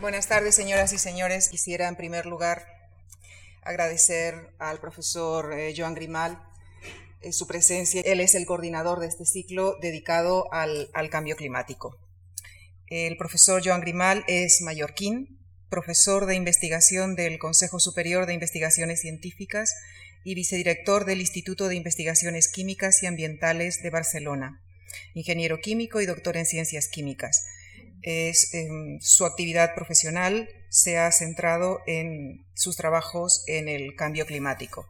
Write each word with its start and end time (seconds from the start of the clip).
Buenas 0.00 0.28
tardes, 0.28 0.54
señoras 0.54 0.92
y 0.92 0.98
señores. 0.98 1.48
Quisiera, 1.48 1.88
en 1.88 1.96
primer 1.96 2.24
lugar, 2.24 2.64
agradecer 3.62 4.54
al 4.60 4.78
profesor 4.78 5.52
eh, 5.52 5.74
Joan 5.76 5.94
Grimal 5.94 6.40
eh, 7.20 7.32
su 7.32 7.48
presencia. 7.48 8.00
Él 8.04 8.20
es 8.20 8.36
el 8.36 8.46
coordinador 8.46 9.00
de 9.00 9.08
este 9.08 9.26
ciclo 9.26 9.74
dedicado 9.82 10.52
al, 10.52 10.88
al 10.94 11.10
cambio 11.10 11.34
climático. 11.34 11.98
El 12.86 13.16
profesor 13.16 13.60
Joan 13.64 13.80
Grimal 13.80 14.24
es 14.28 14.62
mallorquín, 14.62 15.40
profesor 15.68 16.26
de 16.26 16.36
investigación 16.36 17.16
del 17.16 17.40
Consejo 17.40 17.80
Superior 17.80 18.26
de 18.26 18.34
Investigaciones 18.34 19.00
Científicas 19.00 19.74
y 20.22 20.36
vicedirector 20.36 21.06
del 21.06 21.20
Instituto 21.20 21.66
de 21.66 21.74
Investigaciones 21.74 22.46
Químicas 22.46 23.02
y 23.02 23.06
Ambientales 23.06 23.82
de 23.82 23.90
Barcelona, 23.90 24.62
ingeniero 25.14 25.58
químico 25.58 26.00
y 26.00 26.06
doctor 26.06 26.36
en 26.36 26.46
ciencias 26.46 26.86
químicas 26.86 27.44
em, 28.02 29.00
su 29.00 29.24
actividad 29.24 29.74
profesional 29.74 30.48
se 30.68 30.98
ha 30.98 31.10
centrado 31.12 31.80
en 31.86 32.46
sus 32.54 32.76
trabajos 32.76 33.44
en 33.46 33.68
el 33.68 33.94
cambio 33.96 34.26
climático. 34.26 34.88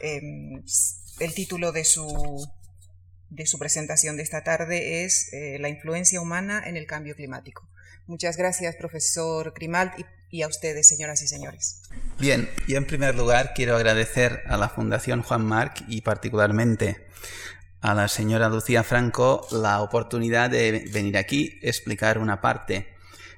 Em, 0.00 0.62
el 1.20 1.34
título 1.34 1.72
de 1.72 1.84
su, 1.84 2.48
de 3.30 3.46
su 3.46 3.58
presentación 3.58 4.16
de 4.16 4.22
esta 4.22 4.44
tarde 4.44 5.04
es 5.04 5.32
eh, 5.32 5.58
La 5.58 5.68
influencia 5.68 6.20
humana 6.20 6.62
en 6.64 6.76
el 6.76 6.86
cambio 6.86 7.14
climático. 7.14 7.68
Muchas 8.06 8.36
gracias, 8.36 8.76
profesor 8.76 9.52
Grimald, 9.54 9.92
y, 10.30 10.42
a 10.42 10.48
ustedes, 10.48 10.88
señoras 10.88 11.22
y 11.22 11.28
señores. 11.28 11.82
Bien, 12.18 12.48
y 12.68 12.76
en 12.76 12.86
primer 12.86 13.14
lugar 13.14 13.52
quiero 13.54 13.76
agradecer 13.76 14.42
a 14.46 14.56
la 14.56 14.68
Fundación 14.68 15.22
Juan 15.22 15.44
Marc 15.44 15.84
y 15.88 16.02
particularmente 16.02 17.06
a 17.80 17.94
la 17.94 18.08
señora 18.08 18.48
Lucía 18.48 18.82
Franco 18.82 19.46
la 19.50 19.80
oportunidad 19.80 20.50
de 20.50 20.88
venir 20.92 21.16
aquí, 21.16 21.58
explicar 21.62 22.18
una 22.18 22.40
parte 22.40 22.94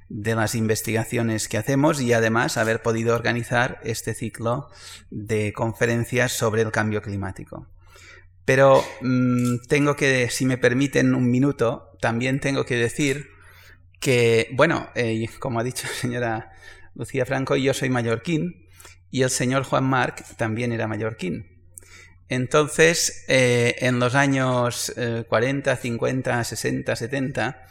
de 0.08 0.34
las 0.34 0.54
investigaciones 0.54 1.48
que 1.48 1.58
hacemos 1.58 2.00
y 2.00 2.12
además 2.12 2.56
haber 2.56 2.82
podido 2.82 3.14
organizar 3.14 3.78
este 3.82 4.14
ciclo 4.14 4.68
de 5.10 5.52
conferencias 5.52 6.32
sobre 6.32 6.62
el 6.62 6.72
cambio 6.72 7.02
climático. 7.02 7.66
Pero 8.44 8.82
mm, 9.02 9.66
tengo 9.68 9.96
que, 9.96 10.30
si 10.30 10.46
me 10.46 10.56
permiten 10.56 11.14
un 11.14 11.30
minuto, 11.30 11.90
también 12.00 12.40
tengo 12.40 12.64
que 12.64 12.76
decir 12.76 13.28
que, 14.00 14.48
bueno, 14.52 14.88
eh, 14.94 15.28
como 15.38 15.60
ha 15.60 15.64
dicho 15.64 15.86
la 15.86 15.94
señora 15.94 16.52
Lucía 16.94 17.26
Franco, 17.26 17.56
yo 17.56 17.74
soy 17.74 17.90
mallorquín 17.90 18.66
y 19.10 19.22
el 19.22 19.30
señor 19.30 19.64
Juan 19.64 19.84
Marc 19.84 20.36
también 20.36 20.72
era 20.72 20.88
mallorquín. 20.88 21.57
Entonces, 22.28 23.24
eh, 23.28 23.76
en 23.78 23.98
los 23.98 24.14
años 24.14 24.92
40, 25.28 25.76
50, 25.76 26.44
60, 26.44 26.96
70, 26.96 27.64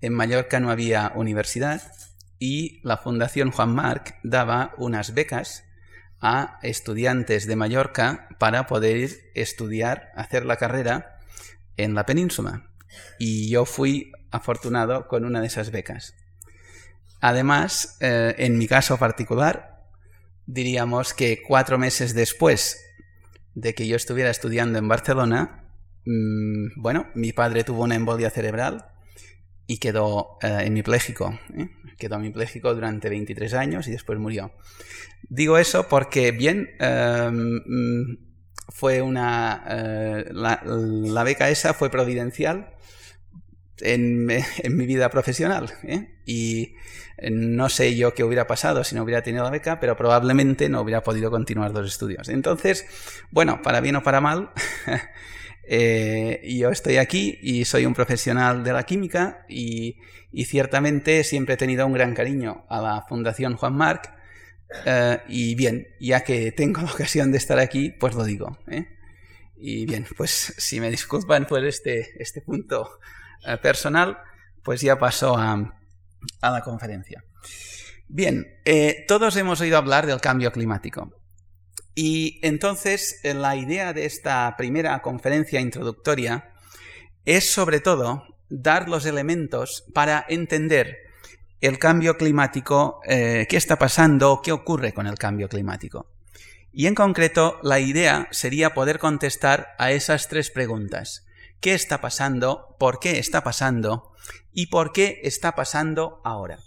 en 0.00 0.12
Mallorca 0.12 0.58
no 0.58 0.70
había 0.70 1.12
universidad 1.14 1.82
y 2.38 2.80
la 2.82 2.96
Fundación 2.96 3.52
Juan 3.52 3.72
Marc 3.72 4.18
daba 4.24 4.74
unas 4.76 5.14
becas 5.14 5.62
a 6.20 6.58
estudiantes 6.62 7.46
de 7.46 7.54
Mallorca 7.54 8.28
para 8.38 8.66
poder 8.66 9.10
estudiar, 9.34 10.10
hacer 10.16 10.44
la 10.44 10.56
carrera 10.56 11.20
en 11.76 11.94
la 11.94 12.04
península. 12.04 12.70
Y 13.18 13.48
yo 13.48 13.64
fui 13.64 14.10
afortunado 14.32 15.06
con 15.06 15.24
una 15.24 15.40
de 15.40 15.46
esas 15.46 15.70
becas. 15.70 16.14
Además, 17.20 17.96
eh, 18.00 18.34
en 18.38 18.58
mi 18.58 18.66
caso 18.66 18.98
particular, 18.98 19.84
diríamos 20.46 21.14
que 21.14 21.42
cuatro 21.46 21.78
meses 21.78 22.14
después 22.14 22.84
de 23.54 23.74
que 23.74 23.86
yo 23.86 23.96
estuviera 23.96 24.30
estudiando 24.30 24.78
en 24.78 24.88
Barcelona, 24.88 25.68
mm, 26.04 26.80
bueno, 26.80 27.06
mi 27.14 27.32
padre 27.32 27.64
tuvo 27.64 27.82
una 27.82 27.94
embolia 27.94 28.30
cerebral 28.30 28.86
y 29.66 29.78
quedó 29.78 30.38
eh, 30.42 30.62
hemipléjico. 30.64 31.38
¿eh? 31.56 31.70
Quedó 31.98 32.16
hemipléjico 32.16 32.74
durante 32.74 33.08
23 33.08 33.54
años 33.54 33.88
y 33.88 33.92
después 33.92 34.18
murió. 34.18 34.52
Digo 35.22 35.58
eso 35.58 35.88
porque, 35.88 36.32
bien, 36.32 36.70
em, 36.78 37.60
mm, 37.66 38.18
fue 38.68 39.02
una. 39.02 39.64
Eh, 39.68 40.24
la, 40.32 41.22
beca 41.24 41.50
esa 41.50 41.74
fue 41.74 41.90
providencial 41.90 42.74
en, 43.80 44.30
en 44.62 44.76
mi 44.76 44.86
vida 44.86 45.10
profesional. 45.10 45.72
Y 46.26 46.74
no 47.30 47.68
sé 47.68 47.96
yo 47.96 48.14
qué 48.14 48.24
hubiera 48.24 48.46
pasado 48.46 48.82
si 48.84 48.94
no 48.94 49.02
hubiera 49.02 49.22
tenido 49.22 49.44
la 49.44 49.50
beca, 49.50 49.78
pero 49.78 49.96
probablemente 49.96 50.68
no 50.68 50.80
hubiera 50.80 51.02
podido 51.02 51.30
continuar 51.30 51.70
los 51.72 51.86
estudios. 51.86 52.28
Entonces, 52.28 52.86
bueno, 53.30 53.62
para 53.62 53.80
bien 53.80 53.96
o 53.96 54.02
para 54.02 54.20
mal, 54.20 54.50
eh, 55.68 56.40
yo 56.44 56.70
estoy 56.70 56.96
aquí 56.96 57.38
y 57.42 57.64
soy 57.64 57.86
un 57.86 57.94
profesional 57.94 58.64
de 58.64 58.72
la 58.72 58.84
química 58.84 59.44
y, 59.48 59.98
ciertamente 60.46 61.24
siempre 61.24 61.54
he 61.54 61.58
tenido 61.58 61.86
un 61.86 61.92
gran 61.92 62.14
cariño 62.14 62.64
a 62.70 62.80
la 62.80 63.02
Fundación 63.02 63.56
Juan 63.56 63.76
Marc. 63.76 64.10
Eh, 64.86 65.18
y 65.28 65.54
bien, 65.54 65.86
ya 66.00 66.24
que 66.24 66.50
tengo 66.52 66.80
la 66.80 66.90
ocasión 66.90 67.30
de 67.30 67.38
estar 67.38 67.58
aquí, 67.58 67.90
pues 67.90 68.14
lo 68.14 68.24
digo. 68.24 68.58
¿eh? 68.66 68.86
Y 69.58 69.84
bien, 69.84 70.06
pues 70.16 70.54
si 70.56 70.80
me 70.80 70.90
disculpan 70.90 71.46
por 71.46 71.64
este, 71.64 72.10
este 72.20 72.40
punto 72.40 72.98
personal, 73.60 74.18
pues 74.62 74.80
ya 74.80 74.98
paso 74.98 75.36
a, 75.36 75.74
la 76.42 76.60
conferencia. 76.62 77.24
Bien, 78.08 78.46
eh, 78.64 79.04
todos 79.08 79.36
hemos 79.36 79.60
oído 79.60 79.78
hablar 79.78 80.06
del 80.06 80.20
cambio 80.20 80.52
climático. 80.52 81.10
Y 81.94 82.38
entonces 82.42 83.20
eh, 83.22 83.34
la 83.34 83.56
idea 83.56 83.92
de 83.92 84.06
esta 84.06 84.54
primera 84.56 85.00
conferencia 85.02 85.60
introductoria 85.60 86.52
es 87.24 87.50
sobre 87.50 87.80
todo 87.80 88.24
dar 88.48 88.88
los 88.88 89.06
elementos 89.06 89.84
para 89.94 90.24
entender 90.28 90.98
el 91.60 91.78
cambio 91.78 92.16
climático, 92.16 93.00
eh, 93.06 93.46
qué 93.48 93.56
está 93.56 93.76
pasando, 93.76 94.40
qué 94.42 94.52
ocurre 94.52 94.92
con 94.92 95.06
el 95.06 95.16
cambio 95.16 95.48
climático. 95.48 96.10
Y 96.72 96.86
en 96.86 96.94
concreto, 96.94 97.60
la 97.62 97.78
idea 97.80 98.28
sería 98.30 98.74
poder 98.74 98.98
contestar 98.98 99.68
a 99.78 99.92
esas 99.92 100.28
tres 100.28 100.50
preguntas. 100.50 101.26
¿Qué 101.62 101.72
está 101.72 102.02
pasando? 102.02 102.76
¿Por 102.78 102.98
qué 102.98 103.18
está 103.18 103.42
pasando? 103.42 104.12
y 104.52 104.66
por 104.66 104.92
qué 104.92 105.20
está 105.24 105.54
pasando 105.54 106.20
ahora. 106.24 106.58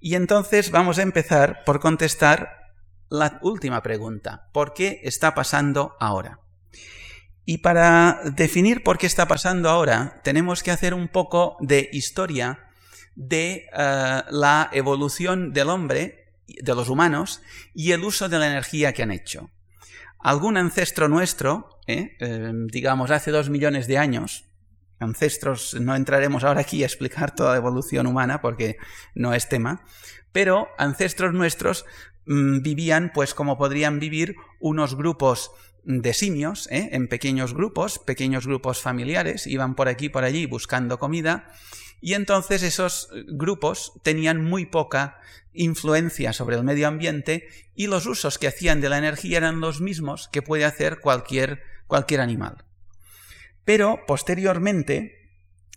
Y 0.00 0.14
entonces 0.14 0.70
vamos 0.70 0.98
a 0.98 1.02
empezar 1.02 1.62
por 1.64 1.80
contestar 1.80 2.72
la 3.08 3.38
última 3.42 3.82
pregunta, 3.82 4.48
¿por 4.52 4.72
qué 4.72 5.00
está 5.02 5.34
pasando 5.34 5.96
ahora? 5.98 6.40
Y 7.44 7.58
para 7.58 8.20
definir 8.24 8.84
por 8.84 8.98
qué 8.98 9.06
está 9.06 9.26
pasando 9.26 9.68
ahora, 9.68 10.20
tenemos 10.22 10.62
que 10.62 10.70
hacer 10.70 10.94
un 10.94 11.08
poco 11.08 11.56
de 11.60 11.88
historia 11.92 12.68
de 13.16 13.66
eh, 13.76 14.22
la 14.30 14.70
evolución 14.72 15.52
del 15.52 15.70
hombre, 15.70 16.32
de 16.46 16.74
los 16.74 16.88
humanos, 16.88 17.42
y 17.74 17.90
el 17.90 18.04
uso 18.04 18.28
de 18.28 18.38
la 18.38 18.46
energía 18.46 18.92
que 18.92 19.02
han 19.02 19.10
hecho. 19.10 19.50
Algún 20.22 20.56
ancestro 20.56 21.08
nuestro, 21.08 21.80
eh, 21.86 22.16
eh, 22.20 22.52
digamos 22.66 23.10
hace 23.10 23.30
dos 23.30 23.48
millones 23.48 23.86
de 23.86 23.98
años, 23.98 24.44
ancestros, 24.98 25.74
no 25.80 25.96
entraremos 25.96 26.44
ahora 26.44 26.60
aquí 26.60 26.82
a 26.82 26.86
explicar 26.86 27.34
toda 27.34 27.52
la 27.52 27.56
evolución 27.56 28.06
humana 28.06 28.42
porque 28.42 28.76
no 29.14 29.32
es 29.32 29.48
tema, 29.48 29.82
pero 30.30 30.68
ancestros 30.76 31.32
nuestros 31.32 31.86
mm, 32.26 32.60
vivían 32.60 33.12
pues 33.14 33.32
como 33.32 33.56
podrían 33.56 33.98
vivir 33.98 34.36
unos 34.60 34.94
grupos 34.94 35.52
de 35.84 36.12
simios, 36.12 36.68
¿eh? 36.70 36.90
en 36.92 37.08
pequeños 37.08 37.54
grupos, 37.54 37.98
pequeños 37.98 38.46
grupos 38.46 38.82
familiares, 38.82 39.46
iban 39.46 39.74
por 39.74 39.88
aquí 39.88 40.10
por 40.10 40.24
allí 40.24 40.44
buscando 40.44 40.98
comida, 40.98 41.50
y 42.00 42.14
entonces 42.14 42.62
esos 42.62 43.08
grupos 43.28 43.92
tenían 44.02 44.42
muy 44.42 44.66
poca 44.66 45.20
influencia 45.52 46.32
sobre 46.32 46.56
el 46.56 46.64
medio 46.64 46.88
ambiente 46.88 47.48
y 47.74 47.86
los 47.86 48.06
usos 48.06 48.38
que 48.38 48.48
hacían 48.48 48.80
de 48.80 48.88
la 48.88 48.98
energía 48.98 49.38
eran 49.38 49.60
los 49.60 49.80
mismos 49.80 50.28
que 50.28 50.42
puede 50.42 50.64
hacer 50.64 51.00
cualquier, 51.00 51.62
cualquier 51.86 52.20
animal. 52.20 52.64
Pero 53.64 54.00
posteriormente, 54.06 55.20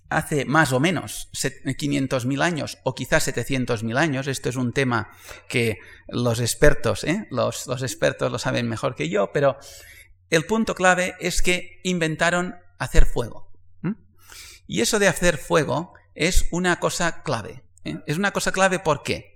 hace 0.10 0.46
más 0.46 0.72
o 0.72 0.80
menos 0.80 1.30
500.000 1.34 2.42
años 2.42 2.78
o 2.84 2.96
quizás 2.96 3.28
700.000 3.28 3.98
años, 3.98 4.28
esto 4.28 4.50
es 4.50 4.56
un 4.56 4.74
tema 4.74 5.12
que 5.48 5.80
los 6.08 6.40
expertos, 6.40 7.04
¿eh? 7.04 7.28
los, 7.32 7.68
expertos 7.82 8.32
lo 8.32 8.40
saben 8.40 8.70
mejor 8.70 8.96
que 8.96 9.10
yo, 9.10 9.32
pero 9.34 9.58
el 10.30 10.46
punto 10.46 10.76
clave 10.76 11.16
es 11.20 11.42
que 11.42 11.80
inventaron 11.84 12.56
hacer 12.80 13.06
fuego. 13.06 13.52
Y 14.66 14.80
eso 14.80 14.98
de 14.98 15.10
hacer 15.10 15.38
fuego 15.38 15.94
es 16.16 16.48
una 16.52 16.80
cosa 16.80 17.24
clave. 17.24 17.64
¿eh? 17.84 18.00
Es 18.06 18.18
una 18.18 18.32
cosa 18.32 18.52
clave 18.52 18.80
¿por 18.80 19.04
qué? 19.04 19.34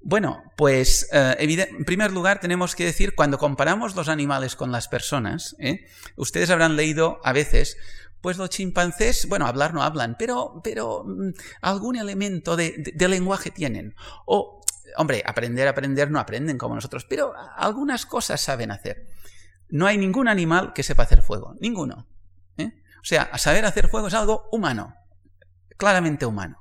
Bueno, 0.00 0.42
pues 0.56 1.08
eh, 1.12 1.36
en 1.38 1.84
primer 1.86 2.12
lugar 2.12 2.38
tenemos 2.38 2.74
que 2.74 2.84
decir, 2.84 3.14
cuando 3.14 3.38
comparamos 3.38 3.96
los 3.96 4.08
animales 4.08 4.54
con 4.54 4.70
las 4.70 4.86
personas, 4.86 5.56
¿eh? 5.58 5.86
ustedes 6.16 6.50
habrán 6.50 6.76
leído 6.76 7.20
a 7.24 7.32
veces, 7.32 7.78
pues 8.20 8.36
los 8.36 8.50
chimpancés, 8.50 9.26
bueno, 9.28 9.46
hablar 9.46 9.72
no 9.72 9.82
hablan, 9.82 10.16
pero, 10.18 10.60
pero 10.62 11.04
mm, 11.04 11.30
algún 11.62 11.96
elemento 11.96 12.54
de, 12.54 12.94
lenguaje 13.08 13.50
tienen. 13.50 13.94
O, 14.26 14.60
hombre, 14.98 15.22
aprender, 15.24 15.68
aprender 15.68 16.10
no 16.10 16.20
aprenden 16.20 16.58
como 16.58 16.74
nosotros, 16.74 17.06
pero 17.08 17.32
algunas 17.56 18.04
cosas 18.04 18.42
saben 18.42 18.72
hacer. 18.72 19.06
No 19.70 19.86
hay 19.86 19.96
ningún 19.96 20.28
animal 20.28 20.74
que 20.74 20.82
sepa 20.82 21.04
hacer 21.04 21.22
fuego, 21.22 21.54
ninguno. 21.60 22.06
O 22.58 23.06
sea, 23.06 23.36
saber 23.36 23.66
hacer 23.66 23.88
fuego 23.88 24.08
es 24.08 24.14
algo 24.14 24.48
humano, 24.50 24.96
claramente 25.76 26.26
humano. 26.26 26.60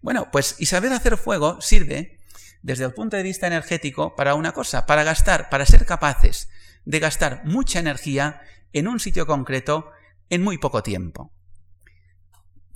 Bueno, 0.00 0.28
pues 0.30 0.56
y 0.58 0.66
saber 0.66 0.92
hacer 0.92 1.16
fuego 1.16 1.62
sirve 1.62 2.18
desde 2.60 2.84
el 2.84 2.92
punto 2.92 3.16
de 3.16 3.22
vista 3.22 3.46
energético 3.46 4.14
para 4.14 4.34
una 4.34 4.52
cosa, 4.52 4.84
para 4.84 5.02
gastar, 5.02 5.48
para 5.48 5.64
ser 5.64 5.86
capaces 5.86 6.48
de 6.84 6.98
gastar 6.98 7.42
mucha 7.44 7.78
energía 7.78 8.42
en 8.74 8.88
un 8.88 9.00
sitio 9.00 9.26
concreto 9.26 9.90
en 10.28 10.42
muy 10.42 10.58
poco 10.58 10.82
tiempo. 10.82 11.32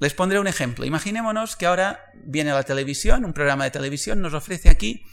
Les 0.00 0.14
pondré 0.14 0.38
un 0.38 0.46
ejemplo. 0.46 0.86
Imaginémonos 0.86 1.56
que 1.56 1.66
ahora 1.66 2.12
viene 2.14 2.52
la 2.52 2.62
televisión, 2.62 3.24
un 3.24 3.32
programa 3.32 3.64
de 3.64 3.72
televisión 3.72 4.22
nos 4.22 4.32
ofrece 4.32 4.70
aquí 4.70 5.04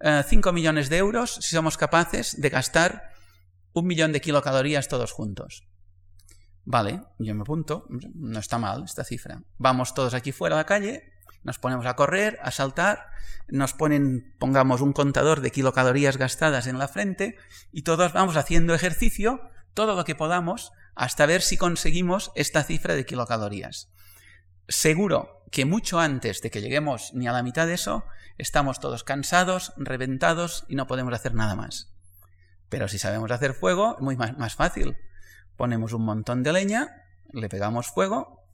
5 0.00 0.48
eh, 0.48 0.52
millones 0.52 0.88
de 0.88 0.96
euros 0.96 1.38
si 1.42 1.54
somos 1.54 1.76
capaces 1.76 2.40
de 2.40 2.48
gastar 2.48 3.12
un 3.72 3.86
millón 3.86 4.12
de 4.12 4.20
kilocalorías 4.20 4.88
todos 4.88 5.12
juntos. 5.12 5.68
Vale, 6.64 7.02
yo 7.18 7.34
me 7.34 7.42
apunto, 7.42 7.86
no 8.14 8.38
está 8.38 8.58
mal 8.58 8.84
esta 8.84 9.04
cifra. 9.04 9.42
Vamos 9.58 9.94
todos 9.94 10.14
aquí 10.14 10.32
fuera 10.32 10.56
a 10.56 10.58
la 10.58 10.66
calle, 10.66 11.12
nos 11.42 11.58
ponemos 11.58 11.86
a 11.86 11.96
correr, 11.96 12.38
a 12.42 12.50
saltar, 12.50 13.06
nos 13.48 13.74
ponen, 13.74 14.34
pongamos 14.38 14.80
un 14.80 14.92
contador 14.92 15.40
de 15.40 15.50
kilocalorías 15.50 16.16
gastadas 16.16 16.66
en 16.66 16.78
la 16.78 16.88
frente 16.88 17.36
y 17.72 17.82
todos 17.82 18.12
vamos 18.12 18.36
haciendo 18.36 18.74
ejercicio, 18.74 19.40
todo 19.74 19.96
lo 19.96 20.04
que 20.04 20.14
podamos, 20.14 20.72
hasta 20.94 21.26
ver 21.26 21.42
si 21.42 21.56
conseguimos 21.56 22.30
esta 22.34 22.62
cifra 22.62 22.94
de 22.94 23.06
kilocalorías. 23.06 23.88
Seguro 24.68 25.42
que 25.50 25.64
mucho 25.64 25.98
antes 25.98 26.40
de 26.40 26.50
que 26.50 26.60
lleguemos 26.60 27.12
ni 27.12 27.26
a 27.26 27.32
la 27.32 27.42
mitad 27.42 27.66
de 27.66 27.74
eso, 27.74 28.04
estamos 28.38 28.80
todos 28.80 29.04
cansados, 29.04 29.72
reventados 29.76 30.64
y 30.68 30.76
no 30.76 30.86
podemos 30.86 31.12
hacer 31.12 31.34
nada 31.34 31.56
más. 31.56 31.92
Pero 32.68 32.88
si 32.88 32.98
sabemos 32.98 33.30
hacer 33.30 33.52
fuego, 33.52 33.96
es 33.96 34.02
muy 34.02 34.16
más, 34.16 34.54
fácil. 34.54 34.96
Ponemos 35.62 35.92
un 35.92 36.04
montón 36.04 36.42
de 36.42 36.52
leña, 36.52 37.04
le 37.30 37.48
pegamos 37.48 37.86
fuego 37.86 38.44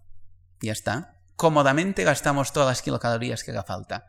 y 0.60 0.66
ya 0.66 0.72
está. 0.72 1.16
Cómodamente 1.37 2.05
gastamos 2.05 2.52
todas 2.52 2.69
las 2.69 2.82
kilocalorías 2.82 3.44
que 3.44 3.50
haga 3.50 3.64
falta. 3.64 4.05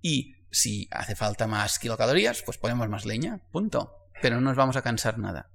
Y 0.00 0.36
si 0.52 0.86
hace 0.92 1.16
falta 1.16 1.48
más 1.48 1.80
kilocalorías, 1.80 2.42
pues 2.42 2.56
ponemos 2.56 2.88
más 2.88 3.06
leña, 3.06 3.40
punto. 3.50 4.06
Pero 4.22 4.36
no 4.36 4.42
nos 4.42 4.56
vamos 4.56 4.76
a 4.76 4.82
cansar 4.82 5.18
nada. 5.18 5.50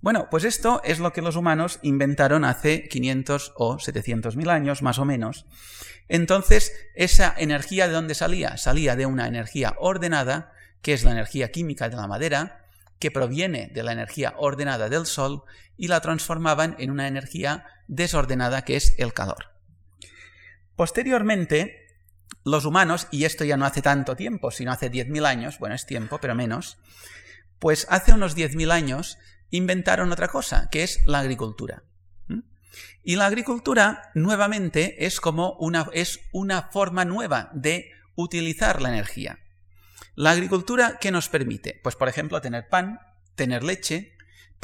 Bueno, 0.00 0.28
pues 0.30 0.44
esto 0.44 0.80
es 0.82 0.98
lo 0.98 1.12
que 1.12 1.20
los 1.20 1.36
humanos 1.36 1.78
inventaron 1.82 2.46
hace 2.46 2.88
500 2.88 3.52
o 3.56 3.78
700 3.78 4.34
mil 4.36 4.48
años, 4.48 4.80
más 4.80 4.98
o 4.98 5.04
menos. 5.04 5.44
Entonces, 6.08 6.72
esa 6.94 7.34
energía 7.36 7.86
de 7.86 7.92
dónde 7.92 8.14
salía? 8.14 8.56
Salía 8.56 8.96
de 8.96 9.04
una 9.04 9.28
energía 9.28 9.74
ordenada, 9.76 10.52
que 10.80 10.94
es 10.94 11.04
la 11.04 11.10
energía 11.10 11.52
química 11.52 11.90
de 11.90 11.96
la 11.96 12.06
madera, 12.06 12.64
que 12.98 13.10
proviene 13.10 13.70
de 13.74 13.82
la 13.82 13.92
energía 13.92 14.32
ordenada 14.38 14.88
del 14.88 15.04
Sol 15.04 15.42
y 15.76 15.88
la 15.88 16.00
transformaban 16.00 16.76
en 16.78 16.90
una 16.90 17.08
energía 17.08 17.66
desordenada 17.88 18.62
que 18.62 18.76
es 18.76 18.94
el 18.98 19.12
calor. 19.12 19.52
Posteriormente, 20.76 21.86
los 22.44 22.64
humanos, 22.64 23.08
y 23.10 23.24
esto 23.24 23.44
ya 23.44 23.56
no 23.56 23.64
hace 23.64 23.82
tanto 23.82 24.16
tiempo, 24.16 24.50
sino 24.50 24.72
hace 24.72 24.90
10.000 24.90 25.26
años, 25.26 25.58
bueno, 25.58 25.74
es 25.74 25.86
tiempo, 25.86 26.18
pero 26.20 26.34
menos, 26.34 26.78
pues 27.58 27.86
hace 27.90 28.12
unos 28.12 28.36
10.000 28.36 28.70
años 28.70 29.18
inventaron 29.50 30.12
otra 30.12 30.28
cosa, 30.28 30.68
que 30.70 30.82
es 30.82 31.00
la 31.06 31.20
agricultura. 31.20 31.84
Y 33.02 33.16
la 33.16 33.26
agricultura, 33.26 34.10
nuevamente, 34.14 35.06
es 35.06 35.20
como 35.20 35.52
una, 35.60 35.86
es 35.92 36.20
una 36.32 36.62
forma 36.62 37.04
nueva 37.04 37.50
de 37.52 37.92
utilizar 38.16 38.80
la 38.80 38.88
energía. 38.88 39.38
La 40.14 40.30
agricultura, 40.30 40.98
¿qué 41.00 41.10
nos 41.10 41.28
permite? 41.28 41.80
Pues, 41.82 41.96
por 41.96 42.08
ejemplo, 42.08 42.40
tener 42.40 42.68
pan, 42.68 42.98
tener 43.34 43.62
leche, 43.62 44.13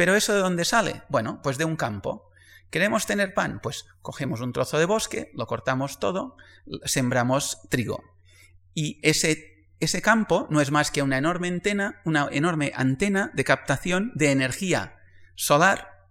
pero 0.00 0.14
¿eso 0.14 0.32
de 0.32 0.41
dónde 0.41 0.64
sale? 0.64 1.02
Bueno, 1.11 1.43
pues 1.43 1.58
de 1.58 1.67
un 1.67 1.76
campo. 1.76 2.31
¿Queremos 2.70 3.05
tener 3.05 3.35
pan? 3.35 3.61
Pues 3.62 3.85
cogemos 4.00 4.41
un 4.41 4.55
trozo 4.55 4.79
de 4.79 4.87
bosque, 4.87 5.31
lo 5.35 5.47
cortamos 5.47 6.00
todo, 6.00 6.38
sembramos 6.87 7.61
trigo. 7.69 8.02
Y 8.73 8.99
ese, 9.02 9.69
ese 9.79 10.00
campo 10.00 10.47
no 10.49 10.62
es 10.62 10.70
más 10.70 10.91
que 10.91 11.02
una 11.02 11.19
enorme 11.19 11.49
antena, 11.49 12.00
una 12.06 12.31
enorme 12.32 12.73
antena 12.75 13.31
de 13.35 13.44
captación 13.44 14.11
de 14.14 14.31
energía 14.31 14.97
solar, 15.35 16.08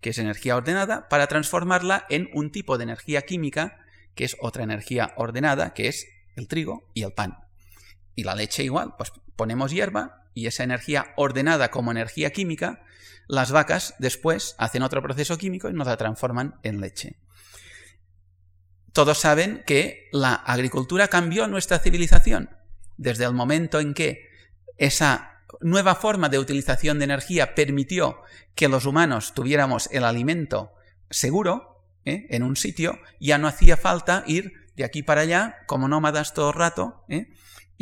que 0.00 0.10
es 0.10 0.18
energía 0.18 0.54
ordenada, 0.54 1.08
para 1.08 1.26
transformarla 1.26 2.06
en 2.10 2.30
un 2.34 2.52
tipo 2.52 2.78
de 2.78 2.84
energía 2.84 3.22
química, 3.22 3.84
que 4.14 4.22
es 4.22 4.36
otra 4.40 4.62
energía 4.62 5.14
ordenada, 5.16 5.74
que 5.74 5.88
es 5.88 6.06
el 6.36 6.46
trigo 6.46 6.92
y 6.94 7.02
el 7.02 7.12
pan. 7.12 7.38
Y 8.14 8.22
la 8.22 8.36
leche 8.36 8.62
igual, 8.62 8.94
pues 8.96 9.10
ponemos 9.36 9.72
hierba 9.72 10.26
y 10.34 10.46
esa 10.46 10.64
energía 10.64 11.12
ordenada 11.16 11.70
como 11.70 11.90
energía 11.90 12.30
química, 12.30 12.84
las 13.28 13.50
vacas 13.50 13.94
después 13.98 14.54
hacen 14.58 14.82
otro 14.82 15.02
proceso 15.02 15.38
químico 15.38 15.68
y 15.68 15.72
nos 15.72 15.86
la 15.86 15.96
transforman 15.96 16.58
en 16.62 16.80
leche. 16.80 17.16
Todos 18.92 19.18
saben 19.18 19.62
que 19.66 20.08
la 20.12 20.34
agricultura 20.34 21.08
cambió 21.08 21.48
nuestra 21.48 21.78
civilización 21.78 22.50
desde 22.96 23.24
el 23.24 23.32
momento 23.32 23.80
en 23.80 23.94
que 23.94 24.28
esa 24.76 25.40
nueva 25.60 25.94
forma 25.94 26.28
de 26.28 26.38
utilización 26.38 26.98
de 26.98 27.04
energía 27.04 27.54
permitió 27.54 28.20
que 28.54 28.68
los 28.68 28.86
humanos 28.86 29.32
tuviéramos 29.34 29.88
el 29.92 30.04
alimento 30.04 30.72
seguro 31.10 31.84
¿eh? 32.04 32.26
en 32.30 32.42
un 32.42 32.56
sitio, 32.56 32.98
ya 33.20 33.38
no 33.38 33.48
hacía 33.48 33.76
falta 33.76 34.24
ir 34.26 34.52
de 34.76 34.84
aquí 34.84 35.02
para 35.02 35.22
allá 35.22 35.58
como 35.66 35.88
nómadas 35.88 36.34
todo 36.34 36.50
el 36.50 36.56
rato, 36.56 37.04
¿eh? 37.08 37.32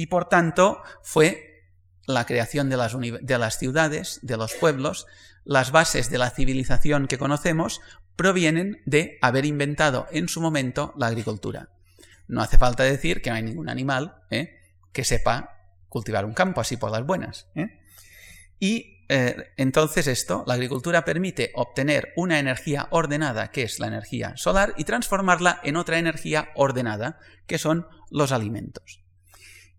Y 0.00 0.06
por 0.06 0.30
tanto 0.30 0.82
fue 1.02 1.66
la 2.06 2.24
creación 2.24 2.70
de 2.70 2.78
las, 2.78 2.96
de 2.98 3.38
las 3.38 3.58
ciudades, 3.58 4.18
de 4.22 4.38
los 4.38 4.54
pueblos, 4.54 5.06
las 5.44 5.72
bases 5.72 6.08
de 6.08 6.16
la 6.16 6.30
civilización 6.30 7.06
que 7.06 7.18
conocemos 7.18 7.82
provienen 8.16 8.80
de 8.86 9.18
haber 9.20 9.44
inventado 9.44 10.06
en 10.10 10.30
su 10.30 10.40
momento 10.40 10.94
la 10.96 11.08
agricultura. 11.08 11.68
No 12.28 12.40
hace 12.40 12.56
falta 12.56 12.82
decir 12.82 13.20
que 13.20 13.28
no 13.28 13.36
hay 13.36 13.42
ningún 13.42 13.68
animal 13.68 14.22
¿eh? 14.30 14.58
que 14.90 15.04
sepa 15.04 15.50
cultivar 15.90 16.24
un 16.24 16.32
campo 16.32 16.62
así 16.62 16.78
por 16.78 16.90
las 16.90 17.04
buenas. 17.04 17.48
¿eh? 17.54 17.78
Y 18.58 19.04
eh, 19.10 19.52
entonces 19.58 20.06
esto, 20.06 20.44
la 20.46 20.54
agricultura 20.54 21.04
permite 21.04 21.50
obtener 21.54 22.14
una 22.16 22.38
energía 22.38 22.88
ordenada, 22.90 23.50
que 23.50 23.64
es 23.64 23.78
la 23.78 23.88
energía 23.88 24.32
solar, 24.36 24.72
y 24.78 24.84
transformarla 24.84 25.60
en 25.62 25.76
otra 25.76 25.98
energía 25.98 26.52
ordenada, 26.54 27.18
que 27.46 27.58
son 27.58 27.86
los 28.10 28.32
alimentos. 28.32 28.99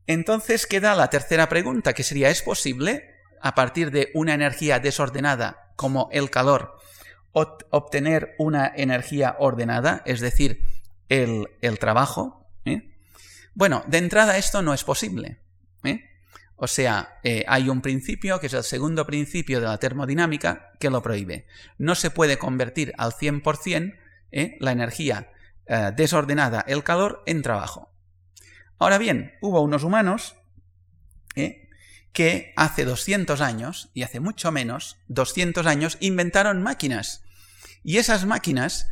Entonces 0.08 0.66
queda 0.66 0.96
la 0.96 1.10
tercera 1.10 1.48
pregunta, 1.50 1.94
que 1.94 2.04
sería, 2.04 2.30
¿es 2.30 2.42
posible, 2.42 3.16
a 3.42 3.56
partir 3.56 3.92
de 3.92 4.12
una 4.14 4.34
energía 4.34 4.80
desordenada 4.80 5.74
como 5.76 6.10
el 6.12 6.30
calor, 6.30 6.78
obtener 7.32 8.36
una 8.38 8.72
energía 8.76 9.36
ordenada, 9.40 10.02
es 10.06 10.20
decir, 10.20 10.64
el, 11.10 11.48
trabajo? 11.80 12.48
¿eh? 12.66 12.92
Bueno, 13.54 13.84
de 13.88 13.98
entrada 13.98 14.38
esto 14.38 14.62
no 14.62 14.74
es 14.74 14.84
posible. 14.84 15.40
¿eh? 15.84 16.04
O 16.56 16.68
sea, 16.68 17.20
eh, 17.24 17.44
hay 17.48 17.70
un 17.70 17.82
principio, 17.82 18.40
que 18.40 18.48
es 18.48 18.54
el 18.54 18.64
segundo 18.64 19.06
principio 19.06 19.60
de 19.60 19.68
la 19.68 19.78
termodinámica, 19.78 20.72
que 20.80 20.90
lo 20.90 21.02
prohíbe. 21.02 21.48
No 21.78 21.96
se 21.96 22.12
puede 22.12 22.38
convertir 22.38 22.94
al 22.98 23.12
100% 23.14 23.98
la 24.60 24.72
energía 24.72 25.32
desordenada, 25.96 26.64
el 26.68 26.84
calor, 26.84 27.24
en 27.26 27.42
trabajo. 27.42 27.91
Ahora 28.82 28.98
bien, 28.98 29.38
hubo 29.42 29.62
unos 29.62 29.84
humanos 29.84 30.38
¿eh? 31.36 31.70
que 32.14 32.52
hace 32.58 32.84
200 32.84 33.40
años, 33.40 33.92
y 33.94 34.02
hace 34.02 34.20
mucho 34.20 34.52
menos, 34.52 34.98
200 35.08 35.68
años, 35.68 36.00
inventaron 36.00 36.64
máquinas. 36.64 37.22
Y 37.84 37.98
esas 37.98 38.26
máquinas 38.26 38.90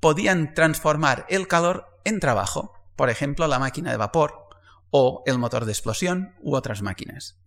podían 0.00 0.54
transformar 0.54 1.24
el 1.28 1.46
calor 1.46 2.00
en 2.04 2.18
trabajo, 2.18 2.74
por 2.96 3.10
ejemplo, 3.10 3.46
la 3.46 3.60
máquina 3.60 3.92
de 3.92 3.96
vapor 3.96 4.48
o 4.90 5.22
el 5.24 5.38
motor 5.38 5.66
de 5.66 5.72
explosión 5.72 6.34
u 6.40 6.56
otras 6.56 6.82
máquinas. 6.82 7.38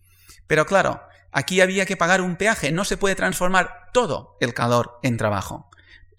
Pero 0.47 0.65
claro, 0.65 1.01
aquí 1.33 1.59
había 1.59 1.85
que 1.85 1.97
pagar 1.97 2.21
un 2.21 2.37
peaje, 2.37 2.71
no 2.71 2.85
se 2.85 2.95
puede 2.95 3.15
transformar 3.15 3.89
todo 3.91 4.37
el 4.39 4.53
calor 4.53 4.97
en 5.03 5.17
trabajo. 5.17 5.69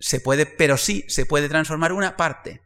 Se 0.01 0.21
puede, 0.21 0.45
pero 0.45 0.77
sí 0.77 1.07
se 1.09 1.25
puede 1.25 1.49
transformar 1.49 1.95
una 1.95 2.19
parte. 2.19 2.66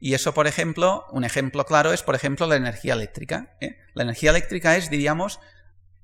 Y 0.00 0.14
eso, 0.14 0.34
por 0.34 0.46
ejemplo, 0.46 1.06
un 1.12 1.24
ejemplo 1.24 1.64
claro 1.64 1.92
es, 1.92 2.02
por 2.02 2.14
ejemplo, 2.14 2.46
la 2.46 2.56
energía 2.56 2.94
eléctrica. 2.94 3.56
¿eh? 3.60 3.78
La 3.94 4.02
energía 4.02 4.30
eléctrica 4.30 4.76
es, 4.76 4.90
diríamos, 4.90 5.40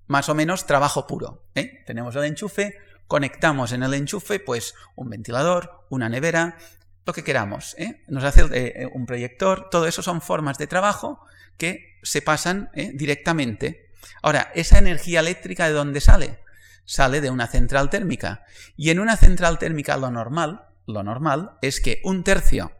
más 0.06 0.28
o 0.28 0.34
menos 0.34 0.66
trabajo 0.66 1.06
puro. 1.06 1.44
¿eh? 1.54 1.82
Tenemos 1.86 2.16
el 2.16 2.24
enchufe, 2.24 2.78
conectamos 3.06 3.72
en 3.72 3.82
el 3.82 3.94
enchufe, 3.94 4.40
pues, 4.40 4.74
un 4.96 5.10
ventilador, 5.10 5.86
una 5.90 6.08
nevera, 6.08 6.56
lo 7.04 7.12
que 7.12 7.24
queramos. 7.24 7.74
¿eh? 7.78 8.02
Nos 8.08 8.24
hace 8.24 8.88
un 8.92 9.06
proyector, 9.06 9.68
todo 9.70 9.86
eso 9.86 10.02
son 10.02 10.20
formas 10.20 10.58
de 10.58 10.66
trabajo 10.66 11.24
que 11.56 11.98
se 12.02 12.22
pasan 12.22 12.70
directamente. 12.94 13.90
Ahora, 14.22 14.50
¿esa 14.54 14.78
energía 14.78 15.20
eléctrica 15.20 15.66
de 15.66 15.74
dónde 15.74 16.00
sale? 16.00 16.38
Sale 16.86 17.20
de 17.20 17.30
una 17.30 17.46
central 17.46 17.90
térmica. 17.90 18.44
Y 18.76 18.90
en 18.90 18.98
una 18.98 19.16
central 19.16 19.58
térmica 19.58 19.96
lo 19.98 20.10
normal, 20.10 20.68
lo 20.86 21.02
normal 21.02 21.58
es 21.60 21.80
que 21.80 22.00
un 22.02 22.24
tercio 22.24 22.72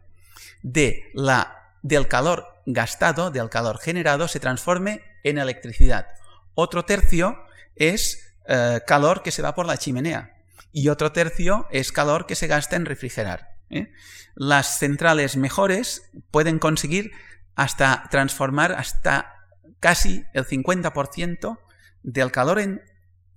de 0.63 1.09
la, 1.13 1.75
del 1.81 2.07
calor 2.07 2.61
gastado, 2.65 3.31
del 3.31 3.49
calor 3.49 3.79
generado, 3.79 4.27
se 4.27 4.39
transforme 4.39 5.03
en 5.23 5.37
electricidad. 5.37 6.07
Otro 6.53 6.85
tercio 6.85 7.43
es 7.75 8.35
eh, 8.47 8.81
calor 8.85 9.23
que 9.23 9.31
se 9.31 9.41
va 9.41 9.55
por 9.55 9.65
la 9.65 9.77
chimenea 9.77 10.37
y 10.71 10.89
otro 10.89 11.11
tercio 11.11 11.67
es 11.71 11.91
calor 11.91 12.25
que 12.25 12.35
se 12.35 12.47
gasta 12.47 12.75
en 12.75 12.85
refrigerar. 12.85 13.55
¿eh? 13.69 13.91
Las 14.35 14.79
centrales 14.79 15.35
mejores 15.37 16.09
pueden 16.31 16.59
conseguir 16.59 17.11
hasta 17.55 18.07
transformar 18.09 18.71
hasta 18.71 19.35
casi 19.79 20.25
el 20.33 20.45
50% 20.45 21.59
del 22.03 22.31
calor 22.31 22.59
en 22.59 22.81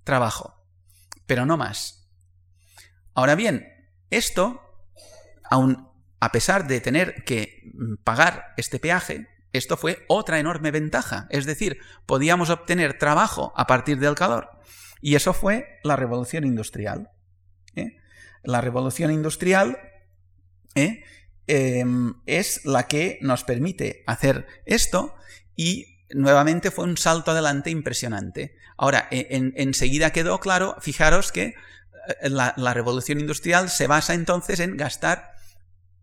trabajo, 0.05 0.55
pero 1.27 1.47
no 1.47 1.57
más. 1.57 2.09
Ahora 3.15 3.35
bien, 3.35 3.67
esto, 4.11 4.61
aun 5.51 5.89
a 6.25 6.33
pesar 6.33 6.67
de 6.67 6.81
tener 6.81 7.23
que 7.25 7.71
pagar 8.03 8.55
este 8.57 8.79
peaje, 8.79 9.29
esto 9.53 9.77
fue 9.77 10.07
otra 10.09 10.39
enorme 10.39 10.71
ventaja, 10.71 11.27
es 11.29 11.45
decir, 11.45 11.81
podíamos 12.07 12.49
obtener 12.49 12.99
trabajo 12.99 13.53
a 13.57 13.67
partir 13.67 13.99
del 13.99 14.15
calor. 14.15 14.49
Y 15.03 15.17
eso 15.17 15.35
fue 15.35 15.81
la 15.83 15.97
revolución 15.97 16.47
industrial. 16.47 17.11
¿eh? 17.77 17.99
La 18.43 18.63
revolución 18.63 19.11
industrial 19.11 19.79
¿eh? 20.75 21.05
em, 21.47 22.15
es 22.25 22.65
la 22.65 22.89
que 22.89 23.19
nos 23.21 23.45
permite 23.45 24.03
hacer 24.07 24.47
esto 24.65 25.15
y 25.55 26.07
nuevamente 26.09 26.71
fue 26.71 26.87
un 26.87 26.97
salto 26.97 27.33
adelante 27.33 27.69
impresionante. 27.69 28.57
Ahora, 28.79 29.09
e, 29.11 29.53
enseguida 29.57 30.09
quedó 30.09 30.41
claro, 30.41 30.75
fijaros 30.81 31.33
que 31.33 31.55
eh, 32.23 32.31
la, 32.31 32.55
revolución 32.73 33.21
industrial 33.21 33.69
se 33.69 33.87
basa 33.87 34.15
entonces 34.15 34.59
en 34.61 34.79
gastar 34.79 35.34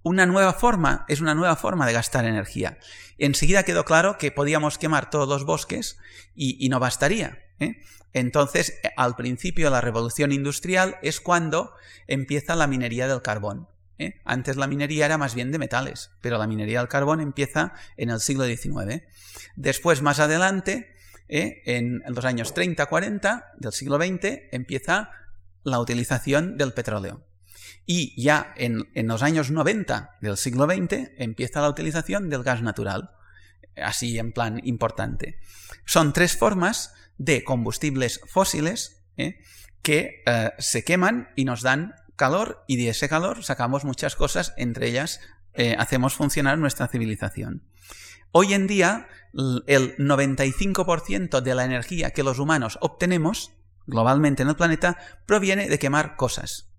una 0.03 0.25
nueva 0.25 0.53
forma, 0.53 1.05
es 1.07 1.21
una 1.21 1.35
nueva 1.35 1.55
forma 1.55 1.85
de 1.85 1.93
gastar 1.93 2.25
energía. 2.25 2.77
Enseguida 3.17 3.63
quedó 3.63 3.85
claro 3.85 4.17
que 4.17 4.31
podíamos 4.31 4.77
quemar 4.77 5.09
todos 5.09 5.27
los 5.27 5.45
bosques 5.45 5.97
y, 6.33 6.67
no 6.69 6.79
bastaría. 6.79 7.39
¿eh? 7.59 7.81
Entonces, 8.13 8.79
al 8.97 9.15
principio 9.15 9.67
de 9.67 9.71
la 9.71 9.81
revolución 9.81 10.31
industrial 10.31 10.97
es 11.01 11.21
cuando 11.21 11.73
empieza 12.07 12.55
la 12.55 12.67
minería 12.67 13.07
del 13.07 13.21
carbón. 13.21 13.69
¿eh? 13.99 14.21
Antes 14.25 14.57
la 14.57 14.67
minería 14.67 15.05
era 15.05 15.17
más 15.17 15.35
bien 15.35 15.51
de 15.51 15.59
metales, 15.59 16.11
pero 16.21 16.37
la 16.37 16.47
minería 16.47 16.79
del 16.79 16.89
carbón 16.89 17.21
empieza 17.21 17.73
en 17.97 18.09
el 18.09 18.19
siglo 18.19 18.45
XIX. 18.45 19.03
Después, 19.55 20.01
más 20.01 20.19
adelante, 20.19 20.93
¿eh? 21.29 21.61
en 21.65 22.01
los 22.07 22.25
años 22.25 22.55
30-40 22.55 23.51
del 23.57 23.71
siglo 23.71 23.97
XX, 23.97 24.49
empieza 24.51 25.11
la 25.63 25.79
utilización 25.79 26.57
del 26.57 26.73
petróleo. 26.73 27.23
Y 27.85 28.21
ya 28.21 28.53
en, 28.55 28.87
los 28.93 29.23
años 29.23 29.51
90 29.51 30.17
del 30.21 30.37
siglo 30.37 30.65
XX 30.65 31.11
empieza 31.17 31.61
la 31.61 31.69
utilización 31.69 32.29
del 32.29 32.43
gas 32.43 32.61
natural, 32.61 33.11
así 33.75 34.17
en 34.17 34.31
plan 34.31 34.61
importante. 34.63 35.39
Son 35.85 36.13
tres 36.13 36.37
formas 36.37 36.93
de 37.17 37.43
combustibles 37.43 38.21
fósiles 38.27 39.03
¿eh? 39.17 39.39
que 39.81 40.23
eh, 40.25 40.51
se 40.59 40.83
queman 40.83 41.29
y 41.35 41.45
nos 41.45 41.61
dan 41.61 41.95
calor 42.15 42.63
y 42.67 42.77
de 42.77 42.89
ese 42.89 43.09
calor 43.09 43.43
sacamos 43.43 43.83
muchas 43.83 44.15
cosas, 44.15 44.53
entre 44.57 44.87
ellas 44.87 45.19
eh, 45.53 45.75
hacemos 45.77 46.13
funcionar 46.13 46.57
nuestra 46.57 46.87
civilización. 46.87 47.63
Hoy 48.31 48.53
en 48.53 48.67
día 48.67 49.07
el 49.67 49.97
95% 49.97 51.41
de 51.41 51.55
la 51.55 51.65
energía 51.65 52.11
que 52.11 52.23
los 52.23 52.39
humanos 52.39 52.77
obtenemos 52.81 53.53
globalmente 53.87 54.43
en 54.43 54.49
el 54.49 54.55
planeta 54.55 54.97
proviene 55.25 55.67
de 55.67 55.79
quemar 55.79 56.15
cosas. 56.15 56.70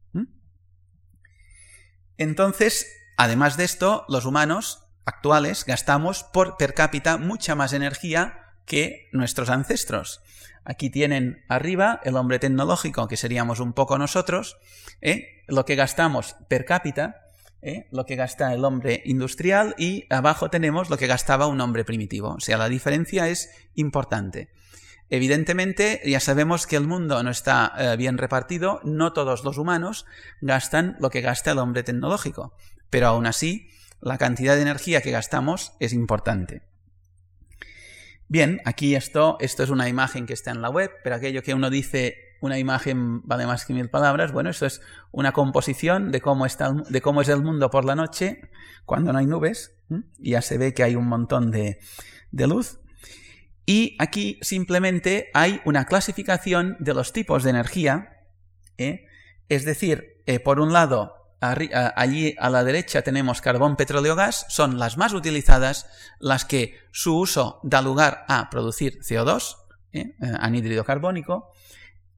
Entonces, 2.18 2.86
además 3.16 3.56
de 3.56 3.64
esto, 3.64 4.04
los 4.08 4.24
humanos 4.24 4.86
actuales 5.04 5.64
gastamos 5.64 6.24
por 6.24 6.56
per 6.56 6.74
cápita 6.74 7.18
mucha 7.18 7.54
más 7.54 7.72
energía 7.72 8.38
que 8.66 9.08
nuestros 9.12 9.50
ancestros. 9.50 10.22
Aquí 10.64 10.90
tienen 10.90 11.44
arriba 11.48 12.00
el 12.04 12.16
hombre 12.16 12.38
tecnológico, 12.38 13.08
que 13.08 13.16
seríamos 13.16 13.58
un 13.58 13.72
poco 13.72 13.98
nosotros, 13.98 14.58
¿eh? 15.00 15.42
lo 15.48 15.64
que 15.64 15.74
gastamos 15.74 16.36
per 16.48 16.64
cápita, 16.64 17.26
¿eh? 17.62 17.88
lo 17.90 18.06
que 18.06 18.14
gasta 18.14 18.54
el 18.54 18.64
hombre 18.64 19.02
industrial, 19.04 19.74
y 19.76 20.06
abajo 20.08 20.50
tenemos 20.50 20.88
lo 20.88 20.98
que 20.98 21.08
gastaba 21.08 21.48
un 21.48 21.60
hombre 21.60 21.84
primitivo. 21.84 22.34
O 22.34 22.40
sea, 22.40 22.58
la 22.58 22.68
diferencia 22.68 23.28
es 23.28 23.50
importante. 23.74 24.50
Evidentemente, 25.10 26.00
ya 26.04 26.20
sabemos 26.20 26.66
que 26.66 26.76
el 26.76 26.86
mundo 26.86 27.22
no 27.22 27.30
está 27.30 27.72
eh, 27.76 27.96
bien 27.96 28.16
repartido, 28.18 28.80
no 28.84 29.12
todos 29.12 29.44
los 29.44 29.58
humanos 29.58 30.06
gastan 30.40 30.96
lo 31.00 31.10
que 31.10 31.20
gasta 31.20 31.52
el 31.52 31.58
hombre 31.58 31.82
tecnológico, 31.82 32.54
pero 32.88 33.08
aún 33.08 33.26
así, 33.26 33.68
la 34.00 34.18
cantidad 34.18 34.56
de 34.56 34.62
energía 34.62 35.02
que 35.02 35.10
gastamos 35.10 35.74
es 35.80 35.92
importante. 35.92 36.62
Bien, 38.28 38.62
aquí 38.64 38.94
esto, 38.94 39.36
esto 39.40 39.62
es 39.62 39.68
una 39.68 39.90
imagen 39.90 40.24
que 40.24 40.32
está 40.32 40.50
en 40.50 40.62
la 40.62 40.70
web, 40.70 40.90
pero 41.04 41.16
aquello 41.16 41.42
que 41.42 41.52
uno 41.52 41.68
dice 41.68 42.16
una 42.40 42.58
imagen 42.58 43.20
vale 43.26 43.46
más 43.46 43.64
que 43.64 43.74
mil 43.74 43.90
palabras, 43.90 44.32
bueno, 44.32 44.50
esto 44.50 44.66
es 44.66 44.80
una 45.12 45.32
composición 45.32 46.10
de 46.10 46.20
cómo, 46.20 46.46
está, 46.46 46.72
de 46.72 47.00
cómo 47.00 47.20
es 47.20 47.28
el 47.28 47.42
mundo 47.42 47.70
por 47.70 47.84
la 47.84 47.94
noche 47.94 48.40
cuando 48.84 49.12
no 49.12 49.18
hay 49.18 49.26
nubes, 49.26 49.76
ya 50.18 50.42
se 50.42 50.58
ve 50.58 50.74
que 50.74 50.82
hay 50.82 50.96
un 50.96 51.06
montón 51.06 51.50
de, 51.50 51.78
de 52.30 52.46
luz. 52.46 52.80
Y 53.64 53.96
aquí 53.98 54.38
simplemente 54.42 55.30
hay 55.34 55.60
una 55.64 55.84
clasificación 55.84 56.76
de 56.80 56.94
los 56.94 57.12
tipos 57.12 57.44
de 57.44 57.50
energía. 57.50 58.20
¿eh? 58.78 59.06
Es 59.48 59.64
decir, 59.64 60.22
eh, 60.26 60.40
por 60.40 60.60
un 60.60 60.72
lado, 60.72 61.36
allí 61.40 62.34
a 62.38 62.50
la 62.50 62.64
derecha 62.64 63.02
tenemos 63.02 63.40
carbón, 63.40 63.76
petróleo, 63.76 64.14
gas, 64.14 64.46
son 64.48 64.78
las 64.78 64.96
más 64.96 65.12
utilizadas, 65.12 65.86
las 66.18 66.44
que 66.44 66.78
su 66.92 67.18
uso 67.18 67.60
da 67.62 67.82
lugar 67.82 68.24
a 68.28 68.48
producir 68.50 69.00
CO2, 69.00 69.56
¿eh? 69.92 70.14
anhídrido 70.38 70.84
carbónico. 70.84 71.52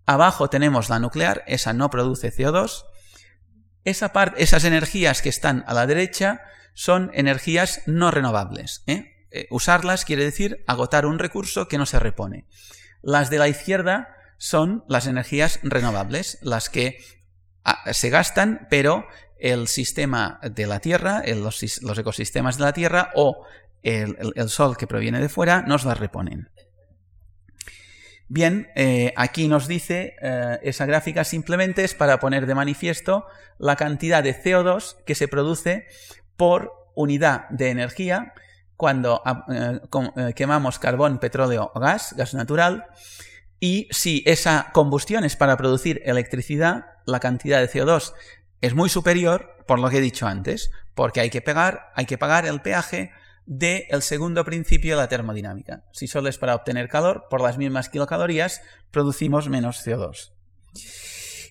Abajo 0.06 0.50
tenemos 0.50 0.90
la 0.90 0.98
nuclear, 0.98 1.42
esa 1.46 1.72
no 1.72 1.88
produce 1.88 2.32
CO2. 2.32 2.84
Esa 3.84 4.12
esas 4.36 4.64
energías 4.64 5.22
que 5.22 5.28
están 5.28 5.64
a 5.66 5.74
la 5.74 5.86
derecha 5.86 6.42
son 6.74 7.10
energías 7.14 7.82
no 7.86 8.10
renovables. 8.10 8.82
¿eh? 8.86 9.13
Eh, 9.36 9.48
usarlas 9.50 10.04
quiere 10.04 10.22
decir 10.22 10.62
agotar 10.68 11.06
un 11.06 11.18
recurso 11.18 11.66
que 11.66 11.76
no 11.76 11.86
se 11.86 11.98
repone. 11.98 12.46
Las 13.02 13.30
de 13.30 13.38
la 13.38 13.48
izquierda 13.48 14.14
son 14.38 14.84
las 14.88 15.08
energías 15.08 15.58
renovables, 15.64 16.38
las 16.40 16.70
que 16.70 16.98
ah, 17.64 17.92
se 17.92 18.10
gastan, 18.10 18.68
pero 18.70 19.08
el 19.40 19.66
sistema 19.66 20.38
de 20.40 20.68
la 20.68 20.78
Tierra, 20.78 21.24
los, 21.26 21.64
ecosistemas 21.98 22.58
de 22.58 22.64
la 22.64 22.72
Tierra 22.72 23.10
o 23.16 23.44
el, 23.82 24.16
Sol 24.48 24.76
que 24.76 24.86
proviene 24.86 25.18
de 25.18 25.28
fuera 25.28 25.62
nos 25.62 25.84
las 25.84 25.98
reponen. 25.98 26.50
Bien, 28.28 28.68
eh, 28.76 29.12
aquí 29.16 29.48
nos 29.48 29.66
dice, 29.66 30.14
eh, 30.22 30.60
esa 30.62 30.86
gráfica 30.86 31.24
simplemente 31.24 31.82
es 31.82 31.94
para 31.94 32.20
poner 32.20 32.46
de 32.46 32.54
manifiesto 32.54 33.26
la 33.58 33.74
cantidad 33.74 34.22
de 34.22 34.40
CO2 34.40 35.02
que 35.04 35.16
se 35.16 35.26
produce 35.26 35.88
por 36.36 36.72
unidad 36.94 37.48
de 37.48 37.70
energía 37.70 38.32
cuando 38.76 39.22
ah, 39.24 39.44
eh, 39.48 39.80
eh, 40.16 40.32
quemamos 40.34 40.78
carbón, 40.78 41.18
petróleo 41.18 41.70
o 41.74 41.80
gas, 41.80 42.14
gas 42.16 42.34
natural, 42.34 42.86
y 43.60 43.88
si 43.90 44.22
esa 44.26 44.70
combustión 44.72 45.24
es 45.24 45.36
para 45.36 45.56
producir 45.56 46.02
electricidad, 46.04 46.86
la 47.06 47.20
cantidad 47.20 47.60
de 47.60 47.70
CO2 47.70 48.12
es 48.60 48.74
muy 48.74 48.88
superior, 48.88 49.56
por 49.66 49.78
lo 49.78 49.88
que 49.88 49.98
he 49.98 50.02
dicho 50.02 50.26
antes, 50.26 50.70
porque 50.94 51.20
hay 51.20 51.30
que, 51.30 51.40
pagar, 51.40 51.92
hay 51.94 52.06
que 52.06 52.18
pagar 52.18 52.46
el 52.46 52.60
peaje 52.60 53.12
del 53.46 54.02
segundo 54.02 54.44
principio 54.44 54.96
de 54.96 55.02
la 55.02 55.08
termodinámica. 55.08 55.84
Si 55.92 56.06
solo 56.06 56.28
es 56.28 56.38
para 56.38 56.54
obtener 56.54 56.88
calor, 56.88 57.26
por 57.28 57.40
las 57.40 57.58
mismas 57.58 57.88
kilocalorías, 57.88 58.62
producimos 58.90 59.48
menos 59.48 59.86
CO2. 59.86 60.32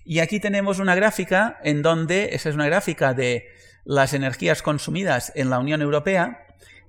Y 0.06 0.20
aquí 0.20 0.39
tenemos 0.39 0.80
una 0.80 0.96
gráfica 0.96 1.60
en 1.63 1.82
donde, 1.82 2.30
esa 2.34 2.50
es 2.50 2.56
una 2.56 2.65
gráfica 2.65 3.13
de 3.13 3.48
las 3.86 4.13
energías 4.13 4.62
consumidas 4.62 5.32
en 5.36 5.50
la 5.50 5.60
Unión 5.60 5.82
Europea, 5.82 6.43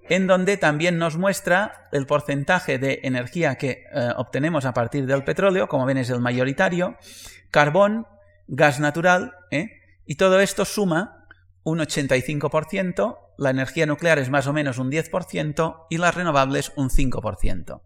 en 0.08 0.26
donde 0.26 0.56
también 0.56 0.99
nos 0.99 1.16
muestra 1.16 1.88
el 1.92 2.06
porcentaje 2.06 2.78
de 2.78 3.00
energía 3.04 3.56
que 3.56 3.84
eh, 3.92 4.11
obtenemos 4.16 4.64
a 4.64 4.75
partir 4.75 5.06
del 5.06 5.25
petróleo, 5.25 5.68
como 5.68 5.87
ven 5.87 5.99
es 5.99 6.11
el 6.11 6.20
mayoritario, 6.20 6.96
carbón, 7.50 8.06
gas 8.46 8.80
natural, 8.80 9.34
¿eh? 9.50 9.80
y 10.06 10.16
todo 10.16 10.40
esto 10.40 10.64
suma 10.64 11.26
un 11.62 11.78
85%, 11.78 13.18
la 13.38 13.50
energía 13.50 13.87
nuclear 13.87 14.18
es 14.18 14.30
más 14.30 14.46
o 14.46 14.52
menos 14.52 14.78
un 14.78 14.90
10% 14.90 15.87
y 15.88 15.99
las 15.99 16.14
renovables 16.14 16.73
un 16.76 16.90
5%. 16.90 17.80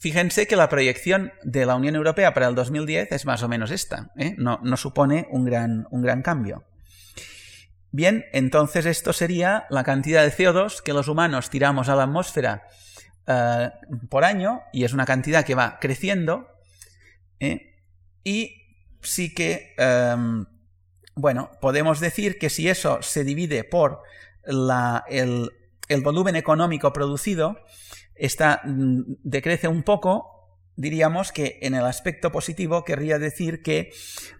Fíjense 0.00 0.46
que 0.46 0.56
la 0.56 0.68
proyección 0.68 1.32
de 1.42 1.66
la 1.66 1.74
Unión 1.74 1.96
Europea 1.96 2.32
para 2.32 2.46
el 2.46 2.54
2010 2.54 3.12
es 3.12 3.26
más 3.26 3.42
o 3.42 3.48
menos 3.48 3.70
esta, 3.70 4.10
¿eh? 4.16 4.34
no, 4.38 4.60
no, 4.62 4.76
supone 4.76 5.26
un 5.30 5.44
gran, 5.44 5.86
un 5.90 6.02
gran 6.02 6.22
cambio. 6.22 6.64
Bien, 7.90 8.26
entonces 8.32 8.84
esto 8.84 9.12
sería 9.12 9.66
la 9.70 9.82
cantidad 9.82 10.22
de 10.22 10.32
CO2 10.32 10.82
que 10.82 10.92
los 10.92 11.08
humanos 11.08 11.48
tiramos 11.48 11.88
a 11.88 11.96
la 11.96 12.02
atmósfera 12.02 12.66
eh, 13.26 13.70
por 14.10 14.24
año, 14.24 14.60
y 14.72 14.84
es 14.84 14.92
una 14.92 15.06
cantidad 15.06 15.44
que 15.44 15.54
va 15.54 15.78
creciendo, 15.80 16.48
¿eh? 17.40 17.76
y 18.24 18.58
sí 19.00 19.34
que, 19.34 19.74
em, 19.78 20.46
bueno, 21.14 21.50
podemos 21.60 22.00
decir 22.00 22.38
que 22.38 22.50
si 22.50 22.68
eso 22.68 23.00
se 23.00 23.24
divide 23.24 23.64
por 23.64 24.02
el, 24.44 25.50
volumen 26.02 26.36
económico 26.36 26.92
producido, 26.92 27.58
está, 28.14 28.60
mm, 28.64 29.16
decrece 29.22 29.68
un 29.68 29.82
poco, 29.82 30.60
diríamos 30.76 31.32
que 31.32 31.58
en 31.62 31.74
el 31.74 31.84
aspecto 31.84 32.30
positivo 32.30 32.84
querría 32.84 33.18
decir 33.18 33.62
que 33.62 33.92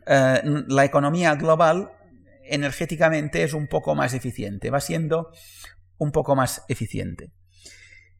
eh, 0.06 0.42
la 0.68 0.84
economía 0.84 1.34
global 1.34 1.97
energéticamente 2.50 3.42
es 3.42 3.54
un 3.54 3.66
poco 3.66 3.94
más 3.94 4.14
eficiente, 4.14 4.70
va 4.70 4.80
siendo 4.80 5.30
un 5.96 6.12
poco 6.12 6.36
más 6.36 6.64
eficiente. 6.68 7.32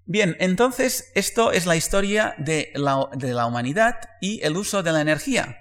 Bien, 0.04 0.36
entonces 0.40 1.12
esto 1.14 1.52
es 1.52 1.66
la 1.66 1.76
historia 1.76 2.34
de 2.38 2.72
la, 2.74 3.46
humanidad 3.46 3.96
y 4.20 4.40
el 4.42 4.56
uso 4.56 4.82
de 4.82 4.92
la 4.92 5.02
energía. 5.02 5.58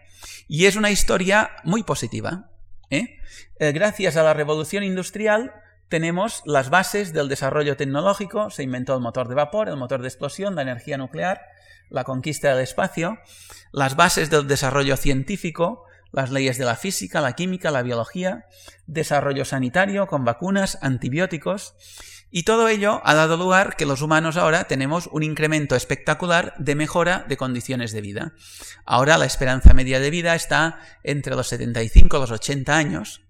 Y 0.47 0.65
es 0.65 0.77
una 0.77 0.89
historia 0.89 1.51
muy 1.65 1.83
positiva. 1.83 2.49
¿eh? 2.89 3.17
Eh, 3.59 3.71
gracias 3.73 4.15
a 4.15 4.23
la 4.23 4.33
revolución 4.33 4.83
industrial 4.83 5.53
tenemos 5.89 6.43
las 6.45 6.69
bases 6.69 7.13
del 7.13 7.29
desarrollo 7.29 7.77
tecnológico, 7.77 8.49
se 8.49 8.63
inventó 8.63 8.93
el 8.93 9.01
motor 9.01 9.27
de 9.27 9.35
vapor, 9.35 9.69
el 9.69 9.77
motor 9.77 10.01
de 10.01 10.07
explosión, 10.07 10.55
la 10.55 10.61
energía 10.61 10.97
nuclear, 10.97 11.41
la 11.89 12.03
conquista 12.03 12.49
del 12.49 12.63
espacio, 12.63 13.17
las 13.71 13.95
bases 13.95 14.29
del 14.29 14.47
desarrollo 14.47 14.97
científico, 14.97 15.85
las 16.11 16.31
leyes 16.31 16.57
de 16.57 16.65
la 16.65 16.75
física, 16.75 17.21
la 17.21 17.33
química, 17.33 17.71
la 17.71 17.81
biología, 17.81 18.45
desarrollo 18.85 19.45
sanitario 19.45 20.07
con 20.07 20.25
vacunas, 20.25 20.77
antibióticos, 20.81 21.75
y 22.29 22.43
todo 22.43 22.67
ello 22.67 23.01
ha 23.05 23.13
dado 23.13 23.37
lugar 23.37 23.77
que 23.77 23.85
los 23.85 24.01
humanos 24.01 24.35
ahora 24.35 24.65
tenemos 24.65 25.07
un 25.11 25.23
incremento 25.23 25.75
espectacular 25.75 26.53
de 26.57 26.75
mejora 26.75 27.25
de 27.27 27.37
condiciones 27.37 27.93
de 27.93 28.01
vida. 28.01 28.33
Ahora 28.85 29.17
la 29.17 29.25
esperanza 29.25 29.73
media 29.73 29.99
de 30.01 30.09
vida 30.09 30.35
está 30.35 30.79
entre 31.03 31.35
los 31.35 31.47
75 31.47 32.17
y 32.17 32.19
los 32.19 32.31
80 32.31 32.75
años, 32.75 33.21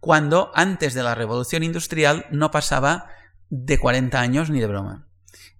cuando 0.00 0.50
antes 0.54 0.94
de 0.94 1.04
la 1.04 1.14
revolución 1.14 1.62
industrial 1.62 2.26
no 2.30 2.50
pasaba 2.50 3.06
de 3.48 3.78
40 3.78 4.20
años 4.20 4.50
ni 4.50 4.60
de 4.60 4.66
broma. 4.66 5.06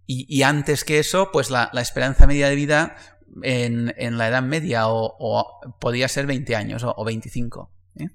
Y, 0.05 0.43
antes 0.43 0.85
que 0.85 0.99
eso, 0.99 1.31
pues 1.33 1.49
la, 1.49 1.71
esperanza 1.81 2.27
media 2.27 2.49
de 2.49 2.57
vida 2.57 2.97
en, 3.43 4.19
la 4.19 4.29
edad 4.29 4.43
media 4.43 4.89
o, 4.89 5.61
podía 5.81 6.09
ser 6.09 6.27
20 6.27 6.57
años 6.57 6.83
o, 6.85 7.05
25. 7.05 7.71
¿eh? 7.97 8.09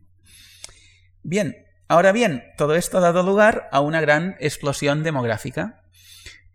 Bien, 1.24 1.56
Ahora 1.90 2.12
bien, 2.12 2.44
todo 2.58 2.76
esto 2.76 2.98
ha 2.98 3.02
dado 3.02 3.24
lugar 3.24 3.70
a 3.72 3.80
una 3.80 4.02
gran 4.02 4.36
explosión 4.42 5.04
demográfica. 5.04 5.84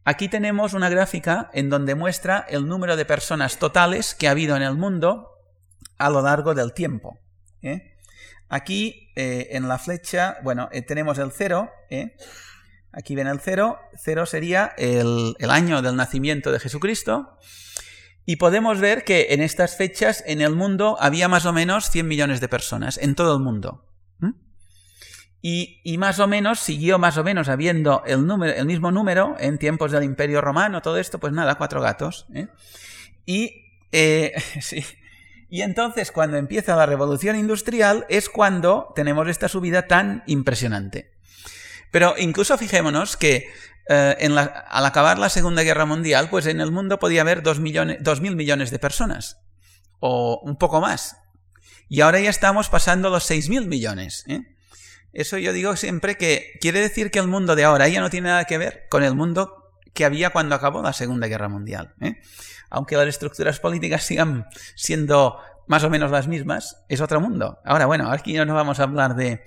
Aquí 0.04 0.28
tenemos 0.28 0.74
una 0.74 0.90
gráfica 0.90 1.48
en 1.54 1.70
donde 1.70 1.94
muestra 1.94 2.44
el 2.50 2.66
número 2.66 2.96
de 2.96 3.06
personas 3.06 3.58
totales 3.58 4.14
que 4.14 4.28
ha 4.28 4.32
habido 4.32 4.56
en 4.56 4.62
el 4.62 4.74
mundo 4.74 5.30
a 5.96 6.10
lo 6.10 6.20
largo 6.20 6.54
del 6.54 6.74
tiempo. 6.74 7.18
¿eh? 7.62 7.94
Aquí 8.50 9.10
eh, 9.16 9.48
en 9.52 9.68
la 9.68 9.78
flecha, 9.78 10.36
bueno, 10.42 10.68
tenemos 10.86 11.16
el 11.16 11.32
cero. 11.32 11.70
Aquí 12.92 13.14
ven 13.14 13.26
el 13.26 13.40
cero. 13.40 13.78
Cero 13.96 14.26
sería 14.26 14.74
el, 14.76 15.34
el 15.38 15.50
año 15.50 15.80
del 15.80 15.96
nacimiento 15.96 16.52
de 16.52 16.60
Jesucristo. 16.60 17.38
Y 18.24 18.36
podemos 18.36 18.80
ver 18.80 19.04
que 19.04 19.28
en 19.30 19.40
estas 19.40 19.76
fechas 19.76 20.22
en 20.26 20.40
el 20.40 20.54
mundo 20.54 20.96
había 21.00 21.28
más 21.28 21.44
o 21.46 21.52
menos 21.52 21.90
100 21.90 22.06
millones 22.06 22.40
de 22.40 22.48
personas, 22.48 22.98
en 22.98 23.14
todo 23.14 23.36
el 23.36 23.42
mundo. 23.42 23.84
Y, 25.44 25.98
más 25.98 26.20
o 26.20 26.28
menos 26.28 26.60
siguió 26.60 27.00
más 27.00 27.18
o 27.18 27.24
menos 27.24 27.48
habiendo 27.48 28.04
el, 28.06 28.24
número, 28.24 28.54
el 28.54 28.64
mismo 28.64 28.92
número 28.92 29.34
en 29.40 29.58
tiempos 29.58 29.90
del 29.90 30.04
Imperio 30.04 30.40
Romano, 30.40 30.82
todo 30.82 30.98
esto, 30.98 31.18
pues 31.18 31.32
nada, 31.32 31.56
cuatro 31.56 31.80
gatos. 31.80 32.26
¿eh? 32.32 32.46
Y, 33.26 33.80
eh, 33.90 34.34
sí. 34.60 34.84
y 35.50 35.62
entonces 35.62 36.12
cuando 36.12 36.36
empieza 36.36 36.76
la 36.76 36.86
revolución 36.86 37.34
industrial 37.34 38.06
es 38.08 38.28
cuando 38.28 38.92
tenemos 38.94 39.26
esta 39.26 39.48
subida 39.48 39.88
tan 39.88 40.22
impresionante. 40.28 41.11
Pero 41.92 42.14
incluso 42.18 42.58
fijémonos 42.58 43.16
que 43.16 43.46
eh, 43.88 44.28
al 44.68 44.86
acabar 44.86 45.18
la 45.18 45.28
Segunda 45.28 45.62
Guerra 45.62 45.84
Mundial, 45.84 46.28
pues 46.30 46.46
en 46.46 46.60
el 46.60 46.72
mundo 46.72 46.98
podía 46.98 47.20
haber 47.20 47.42
dos, 47.42 47.60
millones, 47.60 47.98
dos 48.00 48.20
mil 48.20 48.34
millones 48.34 48.72
de 48.72 48.80
personas, 48.80 49.38
o 50.00 50.40
un 50.42 50.56
poco 50.56 50.80
más. 50.80 51.16
Y 51.88 52.00
ahora 52.00 52.18
ya 52.18 52.30
estamos 52.30 52.68
pasando 52.70 53.10
los 53.10 53.24
seis 53.24 53.48
mil 53.48 53.68
millones. 53.68 54.24
¿eh? 54.26 54.40
Eso 55.12 55.36
yo 55.36 55.52
digo 55.52 55.76
siempre 55.76 56.16
que 56.16 56.52
quiere 56.60 56.80
decir 56.80 57.10
que 57.10 57.18
el 57.18 57.28
mundo 57.28 57.54
de 57.54 57.64
ahora 57.64 57.86
ya 57.88 58.00
no 58.00 58.08
tiene 58.08 58.30
nada 58.30 58.46
que 58.46 58.56
ver 58.56 58.86
con 58.88 59.04
el 59.04 59.14
mundo 59.14 59.70
que 59.92 60.06
había 60.06 60.30
cuando 60.30 60.54
acabó 60.54 60.82
la 60.82 60.94
Segunda 60.94 61.26
Guerra 61.26 61.50
Mundial. 61.50 61.94
¿eh? 62.00 62.22
Aunque 62.70 62.96
las 62.96 63.06
estructuras 63.06 63.60
políticas 63.60 64.04
sigan 64.04 64.46
siendo 64.74 65.38
más 65.72 65.84
o 65.84 65.88
menos 65.88 66.10
las 66.10 66.28
mismas, 66.28 66.84
es 66.90 67.00
otro 67.00 67.18
mundo. 67.18 67.58
Ahora, 67.64 67.86
bueno, 67.86 68.10
aquí 68.10 68.34
no 68.34 68.54
vamos 68.54 68.78
a 68.78 68.82
hablar 68.82 69.16
de, 69.16 69.42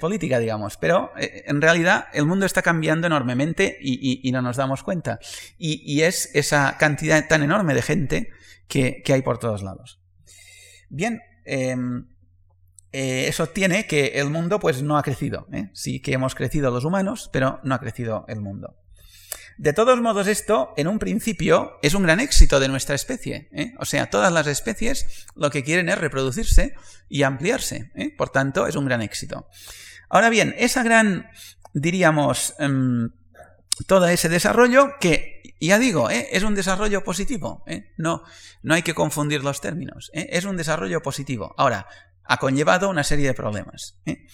política, 0.00 0.38
digamos, 0.38 0.78
pero 0.78 1.10
eh, 1.18 1.44
en 1.46 1.60
realidad 1.60 2.06
el 2.14 2.24
mundo 2.24 2.46
está 2.46 2.62
cambiando 2.62 3.06
enormemente 3.06 3.76
y, 3.78 4.32
no 4.32 4.40
nos 4.40 4.56
damos 4.56 4.82
cuenta. 4.82 5.18
Y, 5.58 6.00
es 6.00 6.30
esa 6.34 6.78
cantidad 6.78 7.28
tan 7.28 7.42
enorme 7.42 7.74
de 7.74 7.82
gente 7.82 8.30
que, 8.68 9.02
hay 9.06 9.20
por 9.20 9.36
todos 9.36 9.62
lados. 9.62 10.00
Bien, 10.88 11.20
em, 11.44 12.06
eh, 12.92 13.26
eso 13.28 13.48
tiene 13.48 13.86
que 13.86 14.18
el 14.18 14.30
mundo 14.30 14.58
pues 14.58 14.82
no 14.82 14.96
ha 14.96 15.02
crecido. 15.02 15.46
¿eh? 15.52 15.68
Sí 15.74 16.00
que 16.00 16.14
hemos 16.14 16.34
crecido 16.34 16.70
los 16.70 16.86
humanos, 16.86 17.28
pero 17.34 17.60
no 17.64 17.74
ha 17.74 17.80
crecido 17.80 18.24
el 18.28 18.40
mundo. 18.40 18.78
De 19.58 19.72
todos 19.72 20.00
modos, 20.00 20.26
esto, 20.26 20.74
en 20.76 20.86
un 20.86 20.98
principio, 20.98 21.78
es 21.82 21.94
un 21.94 22.02
gran 22.02 22.20
éxito 22.20 22.60
de 22.60 22.68
nuestra 22.68 22.94
especie. 22.94 23.48
¿eh? 23.52 23.74
O 23.78 23.84
sea, 23.84 24.10
todas 24.10 24.32
las 24.32 24.46
especies 24.46 25.26
lo 25.34 25.50
que 25.50 25.64
quieren 25.64 25.88
es 25.88 25.98
reproducirse 25.98 26.74
y 27.08 27.22
ampliarse. 27.22 27.90
Por 28.18 28.30
tanto, 28.30 28.66
es 28.66 28.76
un 28.76 28.84
gran 28.84 29.02
éxito. 29.02 29.48
Ahora 30.08 30.28
bien, 30.28 30.54
esa 30.58 30.82
gran, 30.82 31.30
diríamos, 31.72 32.54
em, 32.58 33.10
todo 33.86 34.06
ese 34.08 34.28
desarrollo 34.28 34.94
que, 35.00 35.54
ya 35.60 35.78
digo, 35.78 36.10
es 36.10 36.42
un 36.42 36.54
desarrollo 36.54 37.02
positivo. 37.02 37.64
No, 37.96 38.22
no 38.62 38.74
hay 38.74 38.82
que 38.82 38.94
confundir 38.94 39.42
los 39.42 39.60
términos. 39.60 40.10
Es 40.12 40.44
un 40.44 40.56
desarrollo 40.56 41.00
positivo. 41.02 41.54
Ahora, 41.56 41.86
ha 42.28 42.36
conllevado 42.38 42.90
una 42.90 43.04
serie 43.04 43.26
de 43.26 43.34
problemas. 43.34 43.98
¿eh? 44.04 44.26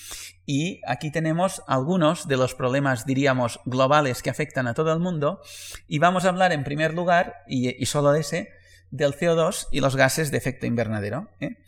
Y 0.45 0.81
aquí 0.87 1.11
tenemos 1.11 1.63
algunos 1.69 2.27
de 2.27 2.37
los 2.37 2.55
problemas, 2.55 3.07
diríamos, 3.07 3.61
globales 3.65 4.23
que 4.23 4.31
afectan 4.31 4.67
a 4.67 4.75
todo 4.75 4.93
el 4.93 4.99
mundo. 4.99 5.41
Y 5.87 5.99
vamos 5.99 6.25
a 6.25 6.31
hablar 6.31 6.53
en 6.53 6.65
primer 6.65 6.95
lugar, 6.95 7.45
y, 7.47 7.85
solo 7.87 8.13
de 8.13 8.21
ese, 8.21 8.51
del 8.91 9.15
CO2 9.15 9.69
y 9.71 9.81
los 9.81 9.97
gases 9.97 10.31
de 10.31 10.39
efecto 10.39 10.67
invernadero. 10.67 11.31
¿eh? 11.41 11.59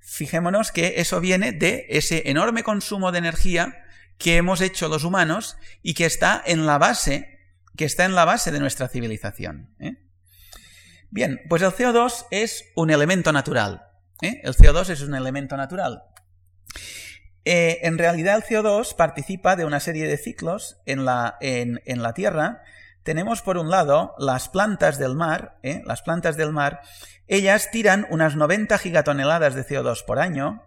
Fijémonos 0.00 0.72
que 0.72 0.94
eso 0.96 1.20
viene 1.20 1.52
de 1.52 1.86
ese 1.88 2.28
enorme 2.30 2.62
consumo 2.62 3.12
de 3.12 3.18
energía 3.18 3.84
que 4.18 4.36
hemos 4.36 4.60
hecho 4.60 4.88
los 4.88 5.04
humanos 5.04 5.56
y 5.82 5.94
que 5.94 6.06
está 6.06 6.42
en 6.44 6.66
la 6.66 6.78
base, 6.78 7.38
que 7.76 7.84
está 7.84 8.04
en 8.04 8.14
la 8.14 8.24
base 8.24 8.50
de 8.50 8.60
nuestra 8.60 8.88
civilización. 8.88 9.74
¿eh? 9.78 9.96
Bien, 11.10 11.40
pues 11.48 11.62
el 11.62 11.70
CO2 11.70 12.26
es 12.30 12.64
un 12.74 12.90
elemento 12.90 13.32
natural, 13.32 13.84
¿eh? 14.22 14.40
El 14.42 14.54
CO2 14.54 14.90
es 14.90 15.02
un 15.02 15.14
elemento 15.14 15.56
natural. 15.56 16.02
Eh, 17.48 17.86
en 17.86 17.96
realidad 17.96 18.34
el 18.34 18.42
CO2 18.42 18.96
participa 18.96 19.54
de 19.54 19.64
una 19.64 19.78
serie 19.78 20.08
de 20.08 20.16
ciclos 20.16 20.78
en 20.84 21.04
la, 21.04 21.38
Tierra. 22.12 22.64
Tenemos 23.04 23.40
por 23.40 23.56
un 23.56 23.70
lado 23.70 24.16
las 24.18 24.48
plantas 24.48 24.98
del 24.98 25.14
mar, 25.14 25.56
¿eh? 25.62 25.80
las 25.86 26.02
plantas 26.02 26.36
del 26.36 26.52
mar, 26.52 26.80
ellas 27.28 27.70
tiran 27.70 28.04
unas 28.10 28.34
90 28.34 28.76
gigatoneladas 28.78 29.54
de 29.54 29.64
CO2 29.64 30.04
por 30.04 30.18
año 30.18 30.64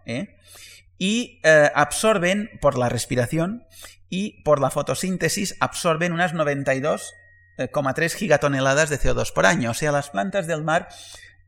y 0.96 1.42
absorben 1.74 2.50
por 2.62 2.78
la 2.78 2.88
respiración 2.88 3.66
y 4.08 4.42
por 4.42 4.58
la 4.58 4.70
fotosíntesis 4.70 5.56
absorben 5.60 6.14
unas 6.14 6.32
92,3 6.32 8.14
gigatoneladas 8.14 8.88
de 8.88 8.98
CO2 8.98 9.34
por 9.34 9.44
año. 9.44 9.72
O 9.72 9.74
sea, 9.74 9.92
las 9.92 10.08
plantas 10.08 10.46
del 10.46 10.64
mar 10.64 10.88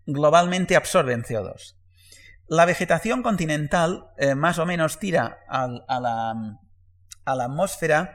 globalmente 0.04 0.76
absorben 0.76 1.22
CO2. 1.22 1.74
La 2.52 2.66
vegetación 2.66 3.22
continental 3.22 4.10
eh, 4.18 4.34
más 4.34 4.58
o 4.58 4.66
menos 4.66 4.98
tira 4.98 5.38
a, 5.48 5.68
la, 5.68 6.58
atmósfera 7.24 8.14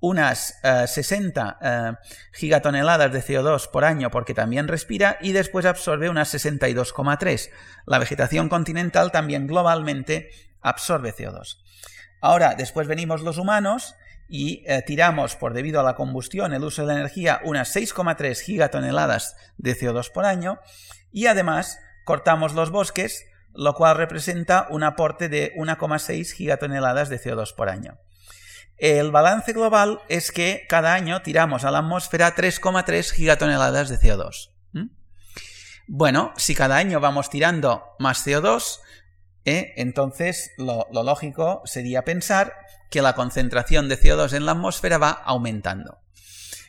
unas 0.00 0.58
60 0.86 1.58
eh, 1.60 1.68
eh, 1.68 2.08
gigatoneladas 2.32 3.12
de 3.12 3.22
CO2 3.22 3.70
por 3.70 3.84
año 3.84 4.10
porque 4.10 4.32
también 4.32 4.68
respira 4.68 5.18
y 5.20 5.32
después 5.32 5.66
absorbe 5.66 6.08
unas 6.08 6.32
62,3. 6.32 7.50
La 7.84 7.98
vegetación 7.98 8.48
continental 8.48 9.12
también 9.12 9.46
globalmente 9.46 10.30
absorbe 10.62 11.14
CO2. 11.14 11.58
Ahora, 12.22 12.54
después 12.54 12.88
venimos 12.88 13.20
los 13.20 13.36
humanos 13.36 13.96
y 14.30 14.64
tiramos, 14.86 15.36
por 15.36 15.52
debido 15.52 15.80
a 15.80 15.82
la 15.82 15.94
combustión, 15.94 16.54
el 16.54 16.64
uso 16.64 16.80
de 16.80 16.88
la 16.88 17.00
energía, 17.00 17.42
unas 17.44 17.76
6,3 17.76 18.40
gigatoneladas 18.40 19.36
de 19.58 19.76
CO2 19.76 20.10
por 20.10 20.24
año 20.24 20.58
y 21.12 21.26
además 21.26 21.78
cortamos 22.06 22.54
los 22.54 22.70
bosques 22.70 23.26
lo 23.54 23.74
cual 23.74 23.96
representa 23.96 24.66
un 24.70 24.82
aporte 24.82 25.28
de 25.28 25.54
1,6 25.56 26.32
gigatoneladas 26.32 27.08
de 27.08 27.20
CO2 27.20 27.54
por 27.54 27.68
año. 27.68 27.98
El 28.76 29.12
balance 29.12 29.52
global 29.52 30.00
es 30.08 30.32
que 30.32 30.66
cada 30.68 30.94
año 30.94 31.22
tiramos 31.22 31.64
a 31.64 31.70
la 31.70 31.78
atmósfera 31.78 32.34
3,3 32.34 33.12
gigatoneladas 33.12 33.88
de 33.88 33.98
CO2. 33.98 34.50
Bueno, 35.86 36.32
si 36.36 36.54
cada 36.54 36.76
año 36.76 36.98
vamos 36.98 37.28
tirando 37.28 37.84
más 37.98 38.26
CO2, 38.26 38.80
¿eh? 39.44 39.74
entonces 39.76 40.52
lo, 40.56 40.86
lógico 40.92 41.60
sería 41.66 42.04
pensar 42.04 42.54
que 42.90 43.02
la 43.02 43.14
concentración 43.14 43.88
de 43.88 44.00
CO2 44.00 44.32
en 44.34 44.46
la 44.46 44.52
atmósfera 44.52 44.96
va 44.96 45.10
aumentando. 45.10 45.98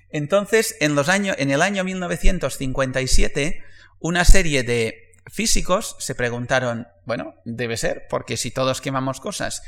Entonces, 0.10 0.76
en, 0.82 0.96
los 0.96 1.08
en 1.10 1.52
el 1.52 1.62
año 1.62 1.84
1957, 1.84 3.64
una 4.00 4.26
serie 4.26 4.64
de 4.64 5.05
físicos 5.28 5.96
se 6.00 6.16
preguntaron, 6.16 6.88
bueno, 7.06 7.36
debe 7.46 7.78
ser, 7.78 8.08
porque 8.10 8.38
si 8.38 8.52
todos 8.52 8.82
quemamos 8.82 9.20
cosas 9.20 9.64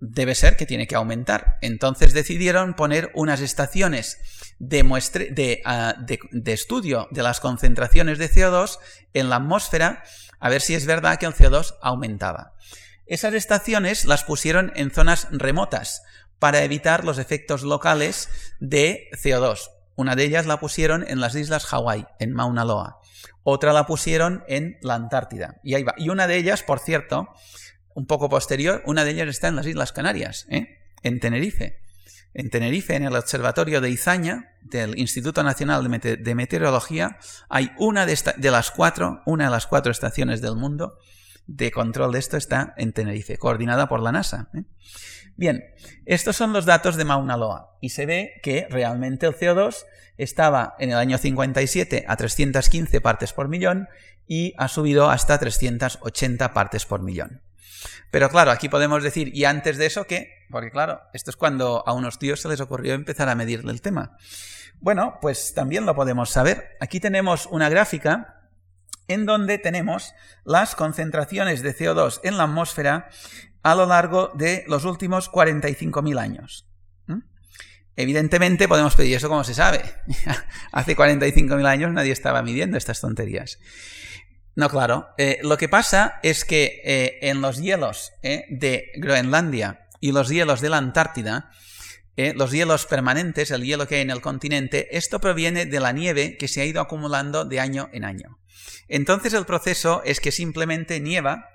debe 0.00 0.34
ser 0.34 0.56
que 0.56 0.66
tiene 0.66 0.86
que 0.86 0.94
aumentar. 0.94 1.58
Entonces 1.62 2.12
decidieron 2.12 2.74
poner 2.74 3.10
unas 3.14 3.40
estaciones 3.40 4.18
de, 4.58 5.62
ah, 5.64 5.94
estudio 6.44 7.08
de 7.10 7.22
las 7.22 7.40
concentraciones 7.40 8.18
de 8.18 8.30
CO2 8.30 8.78
en 9.14 9.30
la 9.30 9.36
atmósfera 9.36 10.02
a 10.38 10.48
ver 10.48 10.60
si 10.60 10.74
es 10.74 10.86
verdad 10.86 11.18
que 11.18 11.26
el 11.26 11.34
CO2 11.34 11.76
aumentaba. 11.80 12.54
Esas 13.06 13.34
estaciones 13.34 14.04
las 14.04 14.24
pusieron 14.24 14.72
en 14.74 14.90
zonas 14.90 15.28
remotas 15.30 16.02
para 16.38 16.62
evitar 16.62 17.04
los 17.04 17.18
efectos 17.18 17.62
locales 17.62 18.28
de 18.60 19.08
CO2. 19.12 19.70
Una 19.94 20.14
de 20.14 20.24
ellas 20.24 20.44
la 20.44 20.60
pusieron 20.60 21.04
en 21.08 21.20
las 21.20 21.34
islas 21.34 21.64
Hawái, 21.64 22.06
en 22.18 22.32
Mauna 22.32 22.64
Loa. 22.64 23.00
Otra 23.42 23.72
la 23.72 23.86
pusieron 23.86 24.44
en 24.48 24.78
la 24.82 24.94
Antártida. 24.94 25.60
Y 25.62 25.74
ahí 25.74 25.82
va. 25.82 25.94
Y 25.96 26.08
una 26.08 26.26
de 26.26 26.36
ellas, 26.36 26.62
por 26.62 26.78
cierto, 26.78 27.28
un 27.94 28.06
poco 28.06 28.28
posterior, 28.28 28.82
una 28.86 29.04
de 29.04 29.12
ellas 29.12 29.28
está 29.28 29.48
en 29.48 29.56
las 29.56 29.66
Islas 29.66 29.92
Canarias, 29.92 30.46
¿eh? 30.50 30.78
en 31.02 31.20
Tenerife. 31.20 31.80
En 32.34 32.50
Tenerife, 32.50 32.94
en 32.94 33.04
el 33.04 33.16
Observatorio 33.16 33.80
de 33.80 33.88
Izaña, 33.88 34.52
del 34.60 34.98
Instituto 34.98 35.42
Nacional 35.42 35.82
de, 35.82 36.34
Meteorología, 36.34 37.18
hay 37.48 37.70
una 37.78 38.04
de, 38.04 38.18
de, 38.36 38.50
las 38.50 38.70
cuatro, 38.70 39.22
una 39.24 39.44
de 39.44 39.50
las 39.50 39.66
cuatro 39.66 39.90
estaciones 39.90 40.42
del 40.42 40.56
mundo 40.56 40.98
de 41.46 41.70
control 41.70 42.12
de 42.12 42.18
esto 42.18 42.36
está 42.36 42.74
en 42.76 42.92
Tenerife, 42.92 43.38
coordinada 43.38 43.88
por 43.88 44.00
la 44.00 44.12
NASA. 44.12 44.48
¿eh? 44.54 44.64
Bien, 45.36 45.64
estos 46.06 46.36
son 46.36 46.52
los 46.52 46.64
datos 46.64 46.96
de 46.96 47.04
Mauna 47.04 47.36
Loa 47.36 47.76
y 47.80 47.90
se 47.90 48.06
ve 48.06 48.40
que 48.42 48.66
realmente 48.70 49.26
el 49.26 49.36
CO2 49.36 49.84
estaba 50.16 50.74
en 50.78 50.90
el 50.90 50.96
año 50.96 51.18
57 51.18 52.04
a 52.08 52.16
315 52.16 53.00
partes 53.00 53.32
por 53.32 53.48
millón 53.48 53.88
y 54.26 54.54
ha 54.56 54.68
subido 54.68 55.10
hasta 55.10 55.38
380 55.38 56.52
partes 56.54 56.86
por 56.86 57.02
millón. 57.02 57.42
Pero 58.10 58.30
claro, 58.30 58.50
aquí 58.50 58.68
podemos 58.68 59.02
decir, 59.02 59.30
¿y 59.34 59.44
antes 59.44 59.76
de 59.76 59.86
eso 59.86 60.04
qué? 60.04 60.46
Porque 60.50 60.70
claro, 60.70 61.02
esto 61.12 61.30
es 61.30 61.36
cuando 61.36 61.86
a 61.86 61.92
unos 61.92 62.18
tíos 62.18 62.40
se 62.40 62.48
les 62.48 62.60
ocurrió 62.60 62.94
empezar 62.94 63.28
a 63.28 63.34
medirle 63.34 63.72
el 63.72 63.82
tema. 63.82 64.16
Bueno, 64.80 65.18
pues 65.20 65.54
también 65.54 65.86
lo 65.86 65.94
podemos 65.94 66.30
saber. 66.30 66.76
Aquí 66.80 67.00
tenemos 67.00 67.46
una 67.46 67.68
gráfica 67.68 68.35
en 69.08 69.26
donde 69.26 69.58
tenemos 69.58 70.14
las 70.44 70.74
concentraciones 70.74 71.62
de 71.62 71.76
CO2 71.76 72.20
en 72.22 72.36
la 72.36 72.44
atmósfera 72.44 73.08
a 73.62 73.74
lo 73.74 73.86
largo 73.86 74.30
de 74.34 74.64
los 74.68 74.84
últimos 74.84 75.30
45.000 75.30 76.18
años. 76.18 76.68
Evidentemente 77.96 78.68
podemos 78.68 78.94
pedir 78.94 79.16
eso 79.16 79.28
como 79.28 79.42
se 79.42 79.54
sabe. 79.54 79.82
Hace 80.72 80.94
45.000 80.94 81.66
años 81.66 81.92
nadie 81.92 82.12
estaba 82.12 82.42
midiendo 82.42 82.76
estas 82.76 83.00
tonterías. 83.00 83.58
No, 84.54 84.68
claro. 84.68 85.08
Eh, 85.16 85.38
lo 85.42 85.56
que 85.56 85.68
pasa 85.68 86.20
es 86.22 86.44
que 86.44 86.82
eh, 86.84 87.18
en 87.22 87.40
los 87.40 87.58
hielos 87.58 88.12
eh, 88.22 88.44
de 88.50 88.90
Groenlandia 88.96 89.88
y 90.00 90.12
los 90.12 90.28
hielos 90.28 90.60
de 90.60 90.68
la 90.68 90.78
Antártida, 90.78 91.50
los 92.34 92.50
hielos 92.50 92.86
permanentes, 92.86 93.50
el 93.50 93.62
hielo 93.62 93.86
que 93.86 93.96
hay 93.96 94.00
en 94.00 94.10
el 94.10 94.22
continente, 94.22 94.96
esto 94.96 95.20
proviene 95.20 95.66
de 95.66 95.80
la 95.80 95.92
nieve 95.92 96.38
que 96.38 96.48
se 96.48 96.62
ha 96.62 96.64
ido 96.64 96.80
acumulando 96.80 97.44
de 97.44 97.60
año 97.60 97.90
en 97.92 98.06
año. 98.06 98.38
Entonces 98.88 99.32
el 99.32 99.46
proceso 99.46 100.02
es 100.04 100.20
que 100.20 100.32
simplemente 100.32 101.00
nieva, 101.00 101.50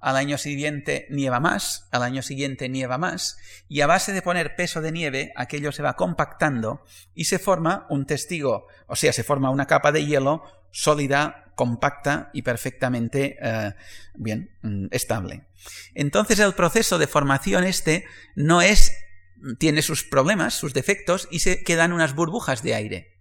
al 0.00 0.16
año 0.16 0.36
siguiente 0.36 1.06
nieva 1.10 1.38
más, 1.38 1.88
al 1.92 2.02
año 2.02 2.22
siguiente 2.22 2.68
nieva 2.68 2.98
más, 2.98 3.38
y 3.68 3.80
a 3.82 3.86
base 3.86 4.12
de 4.12 4.22
poner 4.22 4.56
peso 4.56 4.80
de 4.80 4.92
nieve, 4.92 5.32
aquello 5.36 5.70
se 5.70 5.82
va 5.82 5.94
compactando 5.94 6.84
y 7.14 7.26
se 7.26 7.38
forma 7.38 7.86
un 7.88 8.04
testigo, 8.04 8.66
o 8.88 8.96
sea, 8.96 9.12
se 9.12 9.22
forma 9.22 9.50
una 9.50 9.66
capa 9.66 9.92
de 9.92 10.04
hielo 10.04 10.42
sólida 10.72 11.52
compacta 11.54 12.30
y 12.32 12.42
perfectamente 12.42 13.36
eh, 13.40 13.74
bien 14.14 14.56
mm, 14.62 14.86
estable. 14.90 15.46
Entonces 15.94 16.40
el 16.40 16.54
proceso 16.54 16.98
de 16.98 17.06
formación 17.06 17.64
este 17.64 18.04
no 18.34 18.62
es 18.62 18.92
tiene 19.58 19.82
sus 19.82 20.04
problemas, 20.04 20.54
sus 20.54 20.72
defectos 20.72 21.28
y 21.30 21.40
se 21.40 21.62
quedan 21.62 21.92
unas 21.92 22.14
burbujas 22.14 22.62
de 22.62 22.74
aire. 22.74 23.18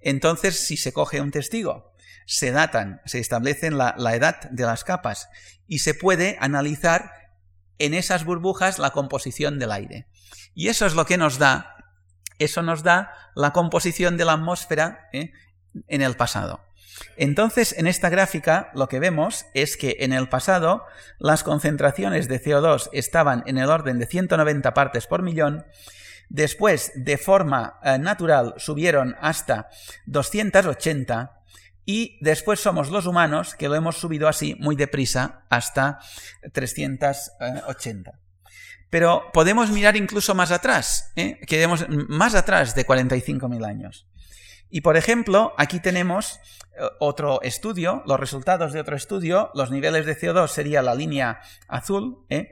Entonces, 0.00 0.58
si 0.58 0.76
se 0.76 0.92
coge 0.92 1.20
un 1.20 1.30
testigo, 1.30 1.91
se 2.26 2.50
datan, 2.50 3.00
se 3.04 3.18
establece 3.18 3.70
la, 3.70 3.94
la 3.98 4.14
edad 4.14 4.50
de 4.50 4.64
las 4.64 4.84
capas 4.84 5.28
y 5.66 5.80
se 5.80 5.94
puede 5.94 6.36
analizar 6.40 7.12
en 7.78 7.94
esas 7.94 8.24
burbujas 8.24 8.78
la 8.78 8.90
composición 8.90 9.58
del 9.58 9.72
aire. 9.72 10.06
Y 10.54 10.68
eso 10.68 10.86
es 10.86 10.94
lo 10.94 11.06
que 11.06 11.16
nos 11.16 11.38
da, 11.38 11.76
eso 12.38 12.62
nos 12.62 12.82
da 12.82 13.12
la 13.34 13.52
composición 13.52 14.16
de 14.16 14.24
la 14.24 14.34
atmósfera 14.34 15.08
¿eh? 15.12 15.32
en 15.88 16.02
el 16.02 16.16
pasado. 16.16 16.60
Entonces, 17.16 17.74
en 17.76 17.86
esta 17.86 18.10
gráfica 18.10 18.70
lo 18.74 18.88
que 18.88 19.00
vemos 19.00 19.46
es 19.54 19.76
que 19.76 19.96
en 20.00 20.12
el 20.12 20.28
pasado 20.28 20.84
las 21.18 21.42
concentraciones 21.42 22.28
de 22.28 22.42
CO2 22.42 22.90
estaban 22.92 23.42
en 23.46 23.58
el 23.58 23.70
orden 23.70 23.98
de 23.98 24.06
190 24.06 24.74
partes 24.74 25.06
por 25.06 25.22
millón, 25.22 25.64
después 26.28 26.92
de 26.94 27.18
forma 27.18 27.80
eh, 27.82 27.98
natural 27.98 28.54
subieron 28.58 29.16
hasta 29.20 29.68
280 30.06 31.41
y 31.84 32.18
después 32.20 32.60
somos 32.60 32.90
los 32.90 33.06
humanos 33.06 33.54
que 33.54 33.68
lo 33.68 33.74
hemos 33.74 33.96
subido 33.96 34.28
así 34.28 34.54
muy 34.60 34.76
deprisa 34.76 35.44
hasta 35.50 35.98
380. 36.52 38.18
Pero 38.90 39.30
podemos 39.32 39.70
mirar 39.70 39.96
incluso 39.96 40.34
más 40.34 40.50
atrás, 40.50 41.12
¿eh? 41.16 41.40
quedemos 41.46 41.86
más 41.88 42.34
atrás 42.34 42.74
de 42.74 42.86
45.000 42.86 43.66
años. 43.66 44.06
Y 44.68 44.82
por 44.82 44.96
ejemplo, 44.96 45.54
aquí 45.58 45.80
tenemos 45.80 46.40
eh, 46.76 46.82
otro 46.98 47.42
estudio, 47.42 48.02
los 48.06 48.20
resultados 48.20 48.72
de 48.72 48.80
otro 48.80 48.96
estudio, 48.96 49.50
los 49.54 49.70
niveles 49.70 50.06
de 50.06 50.18
CO2 50.18 50.48
sería 50.48 50.82
la 50.82 50.94
línea 50.94 51.40
azul, 51.68 52.24
¿eh? 52.28 52.50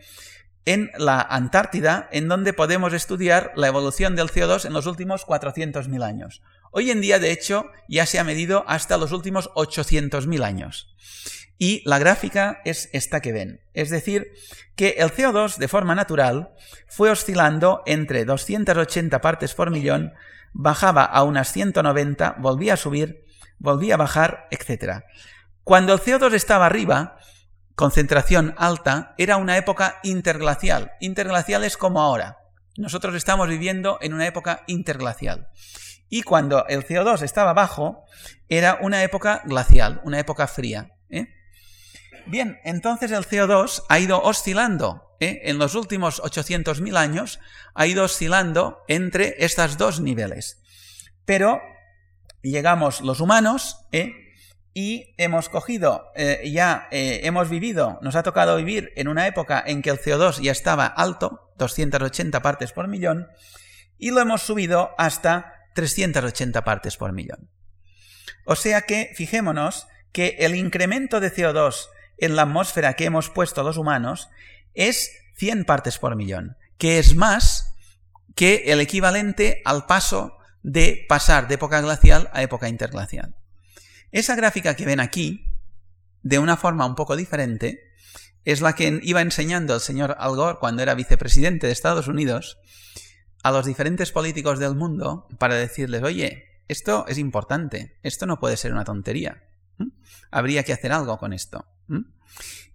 En 0.65 0.91
la 0.99 1.21
Antártida, 1.21 2.09
en 2.13 2.29
donde 2.29 2.53
podemos 2.53 2.93
estudiar 2.93 3.53
la 3.57 3.69
evolución 3.69 4.17
del 4.17 4.29
CO2 4.29 4.65
en 4.67 4.73
los 4.73 4.87
últimos 4.87 5.27
400.000 5.27 6.05
años. 6.05 6.43
Hoy 6.71 6.91
en 6.91 7.01
día, 7.01 7.19
de 7.19 7.33
hecho, 7.33 7.67
ya 7.89 8.07
se 8.07 8.19
ha 8.19 8.25
medido 8.25 8.65
hasta 8.69 8.97
los 8.97 9.13
últimos 9.13 9.51
800.000 9.55 10.45
años. 10.45 10.95
Y 11.59 11.83
la 11.85 11.99
gráfica 11.99 12.61
es 12.65 12.89
esta 12.93 13.21
que 13.21 13.33
ven. 13.33 13.61
Es 13.75 13.91
decir, 13.91 14.33
que 14.77 14.97
el 14.99 15.11
CO2 15.11 15.57
de 15.59 15.69
forma 15.69 15.95
natural 15.95 16.55
fue 16.89 17.11
oscilando 17.11 17.83
entre 17.87 18.25
280 18.25 19.21
partes 19.21 19.55
por 19.55 19.71
millón 19.71 20.13
bajaba 20.53 21.05
a 21.05 21.23
unas 21.23 21.53
190, 21.53 22.37
volvía 22.39 22.75
a 22.75 22.77
subir, 22.77 23.25
volvía 23.59 23.95
a 23.95 23.99
bajar, 23.99 24.49
etc. 24.51 25.05
Cuando 25.65 25.93
el 25.93 26.01
CO2 26.01 26.35
estaba 26.35 26.67
arriba, 26.67 27.19
concentración 27.81 28.55
alta, 28.59 29.15
era 29.17 29.39
una 29.39 29.57
época 29.57 30.01
interglacial. 30.03 30.93
Interglacial 31.01 31.65
es 31.65 31.79
como 31.79 32.03
ahora. 32.03 32.37
Nosotros 32.77 33.15
estamos 33.15 33.49
viviendo 33.49 33.97
en 34.03 34.13
una 34.13 34.27
época 34.27 34.65
interglacial. 34.67 35.49
Y 36.11 36.21
cuando 36.21 36.67
el 36.69 36.87
CO2 36.87 37.23
estaba 37.23 37.55
bajo, 37.55 38.05
era 38.51 38.77
una 38.83 39.03
época 39.03 39.41
glacial, 39.47 40.03
una 40.05 40.19
época 40.19 40.47
fría. 40.47 40.91
¿eh? 41.09 41.29
Bien, 42.27 42.59
entonces 42.65 43.13
el 43.13 43.25
CO2 43.27 43.85
ha 43.89 43.99
ido 43.99 44.21
oscilando 44.21 45.17
¿eh? 45.19 45.41
en 45.45 45.57
los 45.57 45.75
últimos 45.75 46.23
800.000 46.23 46.99
años 46.99 47.41
ha 47.75 47.87
ido 47.87 48.05
oscilando 48.05 48.83
entre 48.89 49.37
estos 49.39 49.79
dos 49.79 50.01
niveles. 50.01 50.61
Pero 51.25 51.63
llegamos 52.43 53.01
los 53.01 53.21
humanos 53.21 53.79
¿eh? 53.91 54.30
Y 54.73 55.15
hemos 55.19 55.49
cogido, 55.49 56.13
eh, 56.15 56.49
ya 56.53 56.87
hemos 56.91 57.49
vivido, 57.49 57.99
nos 58.03 58.15
ha 58.15 58.23
tocado 58.23 58.57
vivir 58.57 58.93
en 58.97 59.09
una 59.09 59.27
época 59.27 59.63
en 59.67 59.83
que 59.83 59.91
el 59.91 60.01
CO2 60.01 60.41
ya 60.41 60.53
estaba 60.53 60.87
alto, 60.87 61.53
280 61.59 62.41
partes 62.41 62.73
por 62.73 62.87
millón, 62.87 63.29
y 63.99 64.11
lo 64.11 64.21
hemos 64.21 64.43
subido 64.43 64.91
hasta 64.97 65.67
380 65.75 66.63
partes 66.65 66.97
por 66.97 67.13
millón. 67.13 67.51
O 68.45 68.57
sea 68.57 68.83
que, 68.83 69.13
fijémonos, 69.15 69.87
que 70.13 70.37
el 70.41 70.55
incremento 70.55 71.21
de 71.21 71.33
CO2 71.33 71.89
en 72.19 72.37
la 72.37 72.43
atmósfera 72.43 72.95
que 72.95 73.05
hemos 73.05 73.31
puesto 73.31 73.63
los 73.63 73.77
humanos 73.77 74.29
es 74.75 75.11
100 75.37 75.65
partes 75.65 75.99
por 75.99 76.17
millón, 76.17 76.57
que 76.79 76.99
es 76.99 77.15
más 77.15 77.75
que 78.35 78.65
el 78.67 78.81
equivalente 78.81 79.63
al 79.65 79.87
paso 79.87 80.37
de 80.63 81.05
pasar 81.09 81.49
de 81.49 81.55
época 81.55 81.81
glacial 81.81 82.31
a 82.33 82.43
época 82.43 82.69
interglacial. 82.69 83.35
Esa 84.13 84.35
gráfica 84.35 84.75
que 84.75 84.87
ven 84.87 85.01
aquí, 85.01 85.47
de 86.23 86.39
una 86.39 86.57
forma 86.57 86.87
un 86.87 86.95
poco 86.95 87.17
diferente, 87.17 87.91
es 88.45 88.61
la 88.61 88.75
que 88.75 89.01
iba 89.03 89.21
enseñando 89.21 89.75
el 89.75 89.81
señor 89.81 90.17
Al 90.19 90.37
Gore 90.37 90.59
cuando 90.59 90.83
era 90.83 90.95
vicepresidente 90.95 91.67
de 91.67 91.73
Estados 91.73 92.09
Unidos 92.09 92.59
a 93.43 93.51
los 93.51 93.67
diferentes 93.67 94.13
políticos 94.13 94.59
del 94.59 94.75
mundo 94.75 95.27
para 95.39 95.55
decirles, 95.55 96.03
oye, 96.03 96.45
esto 96.69 97.05
es 97.09 97.19
importante, 97.19 97.99
esto 98.03 98.27
no 98.27 98.39
puede 98.39 98.57
ser 98.57 98.73
una 98.73 98.85
tontería, 98.85 99.45
habría 100.31 100.63
que 100.63 100.73
hacer 100.73 100.93
algo 100.93 101.19
con 101.19 101.33
esto. 101.33 101.67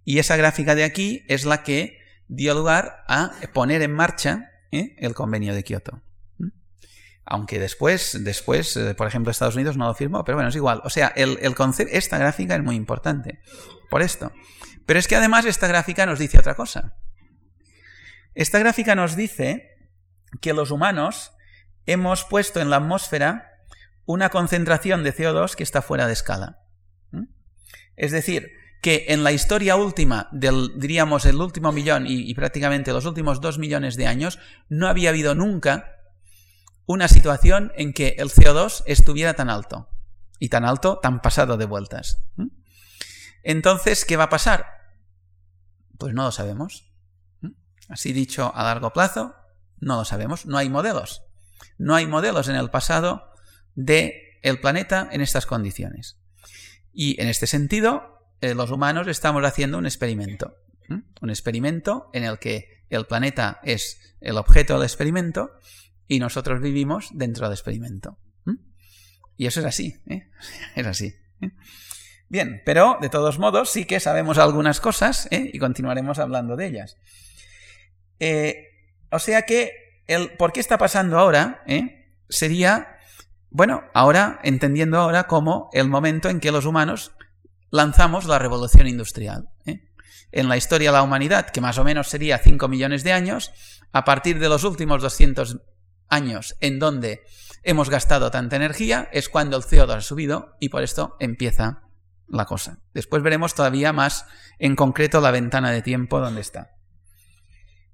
Y 0.03 0.19
esa 0.19 0.37
gráfica 0.37 0.75
de 0.75 0.83
aquí 0.83 1.23
es 1.27 1.45
la 1.45 1.63
que 1.63 1.99
dio 2.27 2.53
lugar 2.53 3.03
a 3.07 3.31
poner 3.53 3.81
en 3.81 3.93
marcha 3.93 4.51
¿eh? 4.71 4.95
el 4.99 5.13
convenio 5.13 5.53
de 5.53 5.63
Kioto. 5.63 6.01
Aunque 7.25 7.59
después, 7.59 8.23
después, 8.23 8.77
eh, 8.77 8.93
por 8.93 9.07
ejemplo, 9.07 9.31
Estados 9.31 9.55
Unidos 9.55 9.77
no 9.77 9.87
lo 9.87 9.95
firmó, 9.95 10.23
pero 10.23 10.37
bueno, 10.37 10.49
es 10.49 10.55
igual. 10.55 10.81
O 10.83 10.89
sea, 10.89 11.07
el, 11.15 11.39
el 11.41 11.55
esta 11.91 12.17
gráfica 12.17 12.55
es 12.55 12.63
muy 12.63 12.75
importante 12.75 13.39
por 13.89 14.01
esto. 14.01 14.31
Pero 14.85 14.99
es 14.99 15.07
que 15.07 15.15
además 15.15 15.45
esta 15.45 15.67
gráfica 15.67 16.05
nos 16.05 16.19
dice 16.19 16.37
otra 16.37 16.55
cosa. 16.55 16.95
Esta 18.35 18.59
gráfica 18.59 18.95
nos 18.95 19.15
dice 19.15 19.71
que 20.41 20.53
los 20.53 20.69
humanos 20.69 21.31
hemos 21.85 22.23
puesto 22.25 22.59
en 22.59 22.69
la 22.69 22.77
atmósfera 22.77 23.51
una 24.05 24.29
concentración 24.29 25.03
de 25.03 25.15
CO2 25.15 25.55
que 25.55 25.63
está 25.63 25.81
fuera 25.81 26.07
de 26.07 26.13
escala. 26.13 26.59
Es 27.95 28.11
decir, 28.11 28.51
que 28.81 29.05
en 29.07 29.23
la 29.23 29.31
historia 29.31 29.77
última 29.77 30.29
del, 30.31 30.73
diríamos, 30.77 31.25
el 31.25 31.37
último 31.37 31.71
millón 31.71 32.05
y, 32.07 32.33
prácticamente 32.35 32.91
los 32.91 33.05
últimos 33.05 33.41
dos 33.41 33.57
millones 33.57 33.95
de 33.95 34.05
años, 34.05 34.37
no 34.69 34.87
había 34.87 35.09
habido 35.09 35.33
nunca 35.33 35.94
una 36.85 37.07
situación 37.07 37.71
en 37.75 37.93
que 37.93 38.15
el 38.17 38.29
CO2 38.29 38.83
estuviera 38.85 39.33
tan 39.33 39.49
alto. 39.49 39.89
Y 40.39 40.49
tan 40.49 40.65
alto, 40.65 40.99
tan 41.01 41.21
pasado 41.21 41.57
de 41.57 41.65
vueltas. 41.65 42.19
Entonces, 43.43 44.05
¿qué 44.05 44.17
va 44.17 44.25
a 44.25 44.29
pasar? 44.29 44.65
Pues 45.97 46.13
no 46.13 46.23
lo 46.23 46.31
sabemos. 46.31 46.91
Así 47.87 48.13
dicho 48.13 48.51
a 48.53 48.63
largo 48.63 48.91
plazo, 48.91 49.35
no 49.79 49.97
lo 49.97 50.05
sabemos. 50.05 50.45
No 50.45 50.57
hay 50.57 50.69
modelos. 50.69 51.23
No 51.77 51.95
hay 51.95 52.07
modelos 52.07 52.47
en 52.49 52.55
el 52.55 52.69
pasado 52.69 53.31
de 53.75 54.39
el 54.41 54.59
planeta 54.59 55.07
en 55.11 55.21
estas 55.21 55.45
condiciones. 55.45 56.17
Y 56.91 57.19
en 57.21 57.27
este 57.27 57.47
sentido, 57.47 58.19
eh, 58.41 58.53
los 58.53 58.71
humanos 58.71 59.07
estamos 59.07 59.43
haciendo 59.43 59.77
un 59.77 59.85
experimento. 59.85 60.57
Un 61.21 61.29
experimento 61.29 62.09
en 62.13 62.23
el 62.23 62.37
que 62.37 62.85
el 62.89 63.05
planeta 63.07 63.59
es 63.63 64.15
el 64.21 64.37
objeto 64.37 64.75
del 64.75 64.83
experimento 64.83 65.51
y 66.07 66.19
nosotros 66.19 66.61
vivimos 66.61 67.09
dentro 67.13 67.45
del 67.45 67.53
experimento. 67.53 68.17
Y 69.37 69.47
eso 69.47 69.59
es 69.59 69.65
así, 69.65 70.01
¿eh? 70.07 70.29
es 70.75 70.87
así. 70.87 71.13
¿eh? 71.41 71.51
Bien, 72.29 72.61
pero 72.65 72.97
de 73.01 73.09
todos 73.09 73.37
modos 73.37 73.69
sí 73.69 73.85
que 73.85 73.99
sabemos 73.99 74.37
algunas 74.37 74.79
cosas 74.79 75.27
y 75.31 75.57
continuaremos 75.59 76.19
hablando 76.19 76.55
de 76.55 76.67
ellas. 76.67 76.97
o 79.11 79.19
sea 79.19 79.43
que 79.43 79.71
el 80.07 80.31
por 80.37 80.51
qué 80.51 80.59
está 80.59 80.77
pasando 80.77 81.19
ahora 81.19 81.63
sería, 82.29 82.97
bueno, 83.49 83.83
ahora 83.93 84.39
entendiendo 84.43 84.99
ahora 84.99 85.27
como 85.27 85.69
el 85.73 85.89
momento 85.89 86.29
en 86.29 86.39
que 86.39 86.51
los 86.51 86.65
humanos 86.65 87.11
lanzamos 87.75 88.25
la 88.25 88.39
revolución 88.39 88.87
industrial. 88.87 89.49
¿eh? 89.65 89.81
En 90.31 90.49
la 90.49 90.57
historia 90.57 90.89
de 90.89 90.97
la 90.97 91.03
humanidad, 91.03 91.49
que 91.49 91.61
más 91.61 91.77
o 91.77 91.83
menos 91.83 92.07
sería 92.07 92.37
5 92.37 92.67
millones 92.67 93.03
de 93.03 93.13
años, 93.13 93.51
a 93.91 94.03
partir 94.03 94.39
de 94.39 94.49
los 94.49 94.63
últimos 94.63 95.01
200 95.01 95.61
años 96.09 96.55
en 96.59 96.79
donde 96.79 97.23
hemos 97.63 97.89
gastado 97.89 98.31
tanta 98.31 98.55
energía, 98.55 99.09
es 99.11 99.29
cuando 99.29 99.57
el 99.57 99.63
CO2 99.63 99.95
ha 99.95 100.01
subido 100.01 100.55
y 100.59 100.69
por 100.69 100.83
esto 100.83 101.15
empieza 101.19 101.81
la 102.27 102.45
cosa. 102.45 102.79
Después 102.93 103.23
veremos 103.23 103.55
todavía 103.55 103.93
más 103.93 104.25
en 104.59 104.75
concreto 104.75 105.21
la 105.21 105.31
ventana 105.31 105.71
de 105.71 105.81
tiempo 105.81 106.19
donde 106.19 106.41
está. 106.41 106.71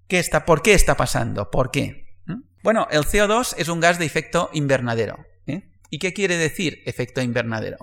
¿Qué 0.08 0.20
está 0.20 0.46
¿Por 0.46 0.62
qué 0.62 0.74
está 0.74 0.98
pasando? 0.98 1.50
¿Por 1.50 1.72
qué? 1.72 2.06
¿Mm? 2.26 2.42
Bueno, 2.64 2.88
el 2.92 3.04
CO2 3.04 3.56
es 3.58 3.70
un 3.70 3.80
gas 3.80 3.98
de 3.98 4.06
efecto 4.06 4.50
invernadero. 4.54 5.26
¿eh? 5.48 5.72
¿Y 5.90 6.00
qué 6.00 6.14
quiere 6.14 6.38
decir 6.38 6.82
efecto 6.86 7.22
invernadero? 7.22 7.78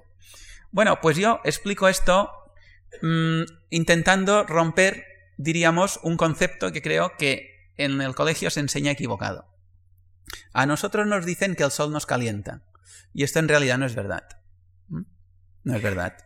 Bueno, 0.70 1.00
pues 1.00 1.16
yo 1.16 1.40
explico 1.44 1.88
esto 1.88 2.30
mm, 3.00 3.42
intentando 3.70 4.44
romper, 4.44 5.04
diríamos, 5.38 6.00
un 6.02 6.18
concepto 6.18 6.70
que 6.72 6.82
creo 6.82 7.12
que 7.16 7.72
en 7.78 8.00
el 8.02 8.14
colegio 8.14 8.50
se 8.50 8.60
enseña 8.60 8.90
equivocado. 8.90 9.46
A 10.58 10.66
nosotros 10.66 11.06
nos 11.06 11.24
dicen 11.24 11.54
que 11.54 11.62
el 11.62 11.70
sol 11.70 11.92
nos 11.92 12.04
calienta, 12.04 12.62
y 13.14 13.22
esto 13.22 13.38
en 13.38 13.46
realidad 13.46 13.78
no 13.78 13.86
es 13.86 13.94
verdad. 13.94 14.24
¿Mm? 14.88 15.02
No 15.62 15.76
es 15.76 15.80
verdad. 15.80 16.16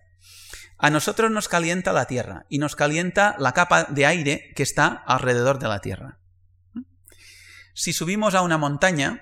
A 0.78 0.88
nosotros 0.88 1.30
nos 1.30 1.48
calienta 1.48 1.92
la 1.92 2.06
Tierra 2.06 2.46
y 2.48 2.56
nos 2.56 2.74
calienta 2.74 3.36
la 3.38 3.52
capa 3.52 3.84
de 3.84 4.06
aire 4.06 4.54
que 4.56 4.62
está 4.62 4.86
alrededor 4.86 5.58
de 5.58 5.68
la 5.68 5.80
Tierra. 5.80 6.18
¿Mm? 6.72 6.80
Si 7.74 7.92
subimos 7.92 8.34
a 8.34 8.40
una 8.40 8.56
montaña, 8.56 9.20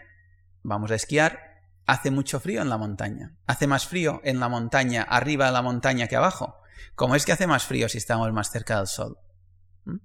vamos 0.62 0.92
a 0.92 0.94
esquiar, 0.94 1.40
hace 1.86 2.12
mucho 2.12 2.38
frío 2.38 2.62
en 2.62 2.68
la 2.68 2.78
montaña. 2.78 3.34
Hace 3.48 3.66
más 3.66 3.88
frío 3.88 4.20
en 4.22 4.38
la 4.38 4.48
montaña, 4.48 5.02
arriba 5.02 5.46
de 5.46 5.52
la 5.52 5.62
montaña 5.62 6.06
que 6.06 6.14
abajo. 6.14 6.60
¿Cómo 6.94 7.16
es 7.16 7.24
que 7.26 7.32
hace 7.32 7.48
más 7.48 7.64
frío 7.64 7.88
si 7.88 7.98
estamos 7.98 8.32
más 8.32 8.52
cerca 8.52 8.76
del 8.76 8.86
sol? 8.86 9.18
¿Mm? 9.86 9.96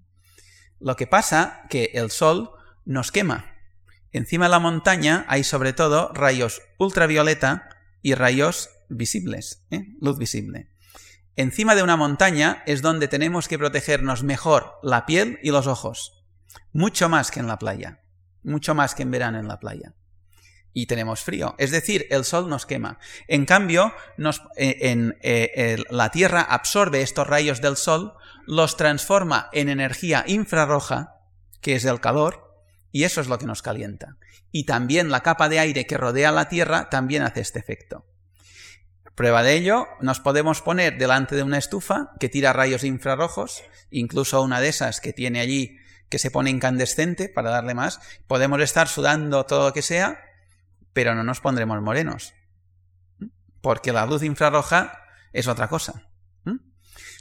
Lo 0.79 0.95
que 0.95 1.05
pasa 1.05 1.67
que 1.69 1.91
el 1.93 2.09
sol 2.09 2.49
nos 2.85 3.11
quema. 3.11 3.54
Encima 4.15 4.45
de 4.45 4.51
la 4.51 4.59
montaña 4.59 5.25
hay 5.27 5.43
sobre 5.43 5.73
todo 5.73 6.09
rayos 6.13 6.61
ultravioleta 6.77 7.67
y 8.01 8.13
rayos 8.13 8.69
visibles, 8.87 9.65
¿eh? 9.71 9.87
luz 9.99 10.17
visible. 10.17 10.69
Encima 11.35 11.75
de 11.75 11.83
una 11.83 11.97
montaña 11.97 12.63
es 12.65 12.81
donde 12.81 13.09
tenemos 13.09 13.49
que 13.49 13.57
protegernos 13.57 14.23
mejor 14.23 14.79
la 14.81 15.05
piel 15.05 15.37
y 15.43 15.51
los 15.51 15.67
ojos. 15.67 16.23
Mucho 16.71 17.09
más 17.09 17.29
que 17.29 17.41
en 17.41 17.47
la 17.47 17.59
playa. 17.59 18.05
Mucho 18.41 18.73
más 18.73 18.95
que 18.95 19.03
en 19.03 19.11
verano 19.11 19.37
en 19.37 19.49
la 19.49 19.59
playa 19.59 19.95
y 20.71 20.87
tenemos 20.87 21.21
frío. 21.21 21.55
Es 21.57 21.71
decir, 21.71 22.05
el 22.09 22.23
sol 22.25 22.49
nos 22.49 22.65
quema. 22.65 22.99
En 23.27 23.45
cambio, 23.45 23.93
eh, 24.57 24.77
en, 24.81 25.17
eh, 25.21 25.77
la 25.89 26.11
Tierra 26.11 26.41
absorbe 26.41 27.01
estos 27.01 27.27
rayos 27.27 27.61
del 27.61 27.77
sol, 27.77 28.13
los 28.45 28.75
transforma 28.77 29.49
en 29.53 29.69
energía 29.69 30.25
infrarroja, 30.27 31.15
que 31.61 31.75
es 31.75 31.85
el 31.85 32.01
calor, 32.01 32.44
y 32.95 33.03
eso 33.03 33.19
es 33.19 33.27
lo 33.27 33.37
que 33.37 33.45
nos 33.45 33.61
calienta. 33.61 34.15
Y 34.53 34.63
también 34.63 35.11
la 35.11 35.19
capa 35.19 35.49
de 35.49 35.59
aire 35.59 35.85
que 35.85 35.97
rodea 35.97 36.31
la 36.31 36.47
Tierra 36.47 36.89
también 36.89 37.23
hace 37.23 37.41
este 37.41 37.59
efecto. 37.59 38.05
Prueba 39.15 39.43
de 39.43 39.55
ello, 39.55 39.89
nos 39.99 40.21
podemos 40.21 40.61
poner 40.61 40.97
delante 40.97 41.35
de 41.35 41.43
una 41.43 41.57
estufa 41.57 42.13
que 42.21 42.29
tira 42.29 42.53
rayos 42.53 42.85
infrarrojos, 42.85 43.63
incluso 43.91 44.41
una 44.41 44.61
de 44.61 44.69
esas 44.69 45.01
que 45.01 45.11
tiene 45.11 45.41
allí 45.41 45.77
que 46.07 46.19
se 46.19 46.31
pone 46.31 46.49
incandescente 46.51 47.27
para 47.27 47.49
darle 47.49 47.73
más. 47.73 47.99
Podemos 48.27 48.61
estar 48.61 48.87
sudando 48.87 49.45
todo 49.45 49.67
lo 49.67 49.73
que 49.73 49.81
sea, 49.81 50.21
pero 50.93 51.15
no 51.15 51.25
nos 51.25 51.41
pondremos 51.41 51.81
morenos. 51.81 52.33
Porque 53.59 53.91
la 53.91 54.05
luz 54.05 54.23
infrarroja 54.23 55.01
es 55.33 55.49
otra 55.49 55.67
cosa. 55.67 56.07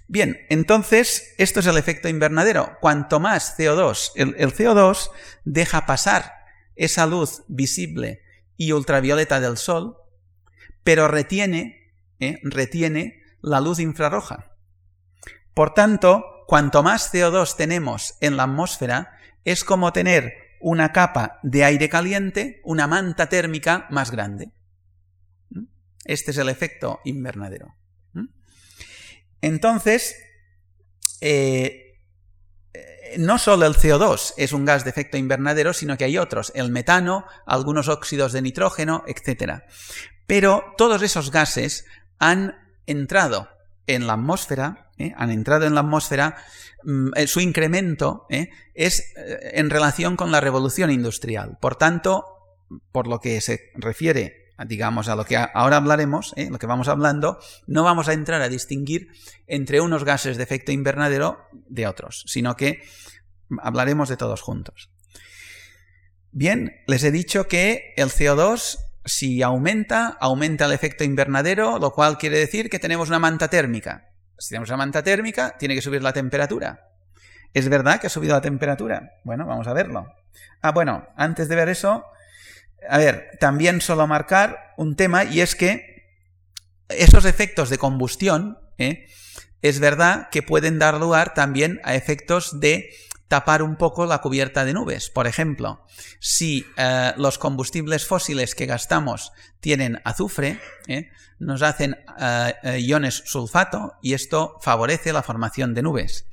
Bien, 0.06 0.38
entonces, 0.50 1.34
esto 1.38 1.60
es 1.60 1.66
el 1.66 1.78
efecto 1.78 2.08
invernadero. 2.08 2.76
Cuanto 2.80 3.20
más 3.20 3.58
CO2, 3.58 4.12
el, 4.16 4.52
CO2 4.52 5.10
deja 5.44 5.86
pasar 5.86 6.32
esa 6.76 7.06
luz 7.06 7.42
visible 7.48 8.22
y 8.56 8.72
ultravioleta 8.72 9.40
del 9.40 9.56
Sol, 9.56 9.96
pero 10.82 11.08
retiene, 11.08 11.94
¿eh? 12.20 12.38
retiene 12.42 13.22
la 13.40 13.60
luz 13.60 13.80
infrarroja. 13.80 14.52
Por 15.54 15.72
tanto, 15.72 16.44
cuanto 16.46 16.82
más 16.82 17.12
CO2 17.12 17.56
tenemos 17.56 18.16
en 18.20 18.36
la 18.36 18.42
atmósfera, 18.42 19.18
es 19.44 19.64
como 19.64 19.92
tener 19.92 20.34
una 20.60 20.92
capa 20.92 21.38
de 21.42 21.64
aire 21.64 21.88
caliente, 21.88 22.60
una 22.64 22.86
manta 22.86 23.28
térmica 23.28 23.86
más 23.90 24.10
grande. 24.10 24.52
¿Mm? 25.50 25.64
Este 26.04 26.30
es 26.30 26.38
el 26.38 26.48
efecto 26.48 27.00
invernadero. 27.04 27.74
Entonces, 29.44 30.16
eh, 31.20 32.00
no 33.18 33.38
solo 33.38 33.66
el 33.66 33.74
CO2 33.74 34.34
es 34.36 34.52
un 34.52 34.64
gas 34.64 34.84
de 34.84 34.90
efecto 34.90 35.16
invernadero, 35.16 35.72
sino 35.72 35.96
que 35.96 36.04
hay 36.04 36.18
otros, 36.18 36.52
el 36.54 36.70
metano, 36.70 37.24
algunos 37.46 37.88
óxidos 37.88 38.32
de 38.32 38.42
nitrógeno, 38.42 39.04
etc. 39.06 39.62
Pero 40.26 40.74
todos 40.76 41.02
esos 41.02 41.30
gases 41.30 41.84
han 42.18 42.56
entrado 42.86 43.48
en 43.86 44.06
la 44.06 44.14
atmósfera, 44.14 44.90
¿eh? 44.98 45.12
han 45.16 45.30
entrado 45.30 45.66
en 45.66 45.74
la 45.74 45.80
atmósfera 45.80 46.36
Mm, 46.84 47.10
eh, 47.16 47.26
su 47.26 47.40
incremento 47.40 48.26
es 48.74 49.14
en 49.16 49.70
relación 49.70 50.16
con 50.16 50.30
la 50.30 50.40
revolución 50.40 50.90
industrial. 50.90 51.56
Por 51.60 51.76
tanto, 51.76 52.24
por 52.92 53.06
lo 53.06 53.20
que 53.20 53.40
se 53.40 53.72
refiere, 53.74 54.43
digamos, 54.66 55.08
a 55.08 55.16
lo 55.16 55.24
que 55.24 55.36
ahora 55.36 55.76
hablaremos, 55.76 56.34
lo 56.36 56.58
que 56.58 56.66
vamos 56.66 56.88
hablando, 56.88 57.38
no 57.66 57.84
vamos 57.84 58.08
a 58.08 58.12
entrar 58.12 58.42
a 58.42 58.48
distinguir 58.48 59.08
entre 59.46 59.80
unos 59.80 60.04
gases 60.04 60.36
de 60.36 60.42
efecto 60.42 60.72
invernadero 60.72 61.38
de 61.52 61.86
otros, 61.86 62.24
sino 62.26 62.56
que 62.56 62.82
hablaremos 63.58 64.08
de 64.08 64.16
todos 64.16 64.40
juntos. 64.40 64.90
Bien, 66.30 66.72
les 66.86 67.04
he 67.04 67.10
dicho 67.10 67.46
que 67.46 67.94
el 67.96 68.08
CO2 68.08 68.78
si 69.04 69.42
aumenta, 69.42 70.16
aumenta 70.20 70.64
el 70.64 70.72
efecto 70.72 71.04
invernadero, 71.04 71.78
lo 71.78 71.92
cual 71.92 72.18
quiere 72.18 72.38
decir 72.38 72.70
que 72.70 72.78
tenemos 72.78 73.08
una 73.08 73.18
manta 73.18 73.48
térmica. 73.48 74.10
Si 74.38 74.50
tenemos 74.50 74.70
una 74.70 74.78
manta 74.78 75.02
térmica, 75.02 75.56
tiene 75.58 75.74
que 75.74 75.82
subir 75.82 76.02
la 76.02 76.12
temperatura. 76.12 76.88
¿Es 77.52 77.68
verdad 77.68 78.00
que 78.00 78.08
ha 78.08 78.10
subido 78.10 78.34
la 78.34 78.40
temperatura? 78.40 79.12
Bueno, 79.22 79.46
vamos 79.46 79.68
a 79.68 79.72
verlo. 79.72 80.06
Ah, 80.60 80.72
bueno, 80.72 81.06
antes 81.16 81.48
de 81.48 81.56
ver 81.56 81.68
eso, 81.68 82.04
a 82.88 82.98
ver, 82.98 83.36
también 83.40 83.80
solo 83.80 84.06
marcar 84.06 84.74
un 84.76 84.96
tema 84.96 85.24
y 85.24 85.40
es 85.40 85.54
que 85.54 85.94
esos 86.88 87.24
efectos 87.24 87.70
de 87.70 87.78
combustión, 87.78 88.58
¿eh? 88.78 89.06
es 89.62 89.80
verdad 89.80 90.28
que 90.30 90.42
pueden 90.42 90.78
dar 90.78 90.98
lugar 90.98 91.34
también 91.34 91.80
a 91.84 91.94
efectos 91.94 92.60
de 92.60 92.90
tapar 93.28 93.62
un 93.62 93.76
poco 93.76 94.06
la 94.06 94.18
cubierta 94.18 94.64
de 94.64 94.74
nubes. 94.74 95.10
Por 95.10 95.26
ejemplo, 95.26 95.84
si 96.20 96.66
eh, 96.76 97.12
los 97.16 97.38
combustibles 97.38 98.06
fósiles 98.06 98.54
que 98.54 98.66
gastamos 98.66 99.32
tienen 99.60 100.00
azufre, 100.04 100.60
¿eh? 100.86 101.10
nos 101.38 101.62
hacen 101.62 101.96
iones 102.78 103.22
sulfato 103.26 103.94
y 104.00 104.14
esto 104.14 104.56
favorece 104.62 105.12
la 105.12 105.22
formación 105.22 105.74
de 105.74 105.82
nubes. 105.82 106.26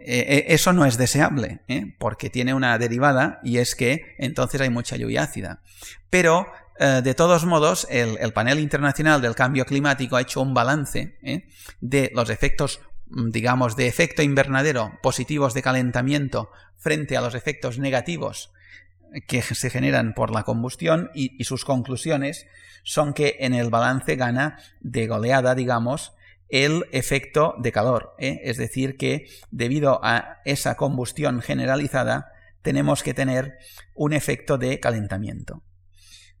Eso 0.00 0.72
no 0.72 0.84
es 0.84 0.96
deseable, 0.96 1.60
porque 1.98 2.30
tiene 2.30 2.54
una 2.54 2.78
derivada 2.78 3.40
y 3.42 3.58
es 3.58 3.74
que 3.74 4.14
entonces 4.18 4.60
hay 4.60 4.70
mucha 4.70 4.96
lluvia 4.96 5.22
ácida. 5.22 5.62
Pero 6.10 6.46
de 6.78 7.14
todos 7.14 7.44
modos, 7.44 7.86
el, 7.90 8.32
panel 8.32 8.60
internacional 8.60 9.20
del 9.20 9.34
cambio 9.34 9.66
climático 9.66 10.16
ha 10.16 10.20
hecho 10.20 10.40
un 10.40 10.54
balance 10.54 11.18
de 11.80 12.10
los 12.14 12.30
efectos 12.30 12.80
Mm, 13.10 13.30
digamos, 13.30 13.76
de 13.76 13.86
efecto 13.86 14.22
invernadero 14.22 14.92
positivos 15.02 15.54
de 15.54 15.62
calentamiento 15.62 16.50
frente 16.76 17.16
a 17.16 17.20
los 17.20 17.34
efectos 17.34 17.78
negativos 17.78 18.52
que 19.26 19.40
se 19.40 19.70
generan 19.70 20.12
por 20.12 20.30
la 20.30 20.42
combustión 20.42 21.10
y, 21.14 21.42
sus 21.44 21.64
conclusiones 21.64 22.46
son 22.82 23.14
que 23.14 23.36
en 23.40 23.54
el 23.54 23.70
balance 23.70 24.16
gana 24.16 24.58
de 24.80 25.06
goleada, 25.06 25.54
digamos, 25.54 26.12
el 26.48 26.86
efecto 26.92 27.54
de 27.58 27.72
calor. 27.72 28.14
¿eh? 28.18 28.40
Es 28.44 28.56
decir, 28.56 28.96
que 28.96 29.28
debido 29.50 30.00
a 30.02 30.40
esa 30.44 30.76
combustión 30.76 31.42
generalizada 31.42 32.32
tenemos 32.62 33.02
que 33.02 33.14
tener 33.14 33.58
un 33.94 34.12
efecto 34.12 34.58
de 34.58 34.80
calentamiento. 34.80 35.62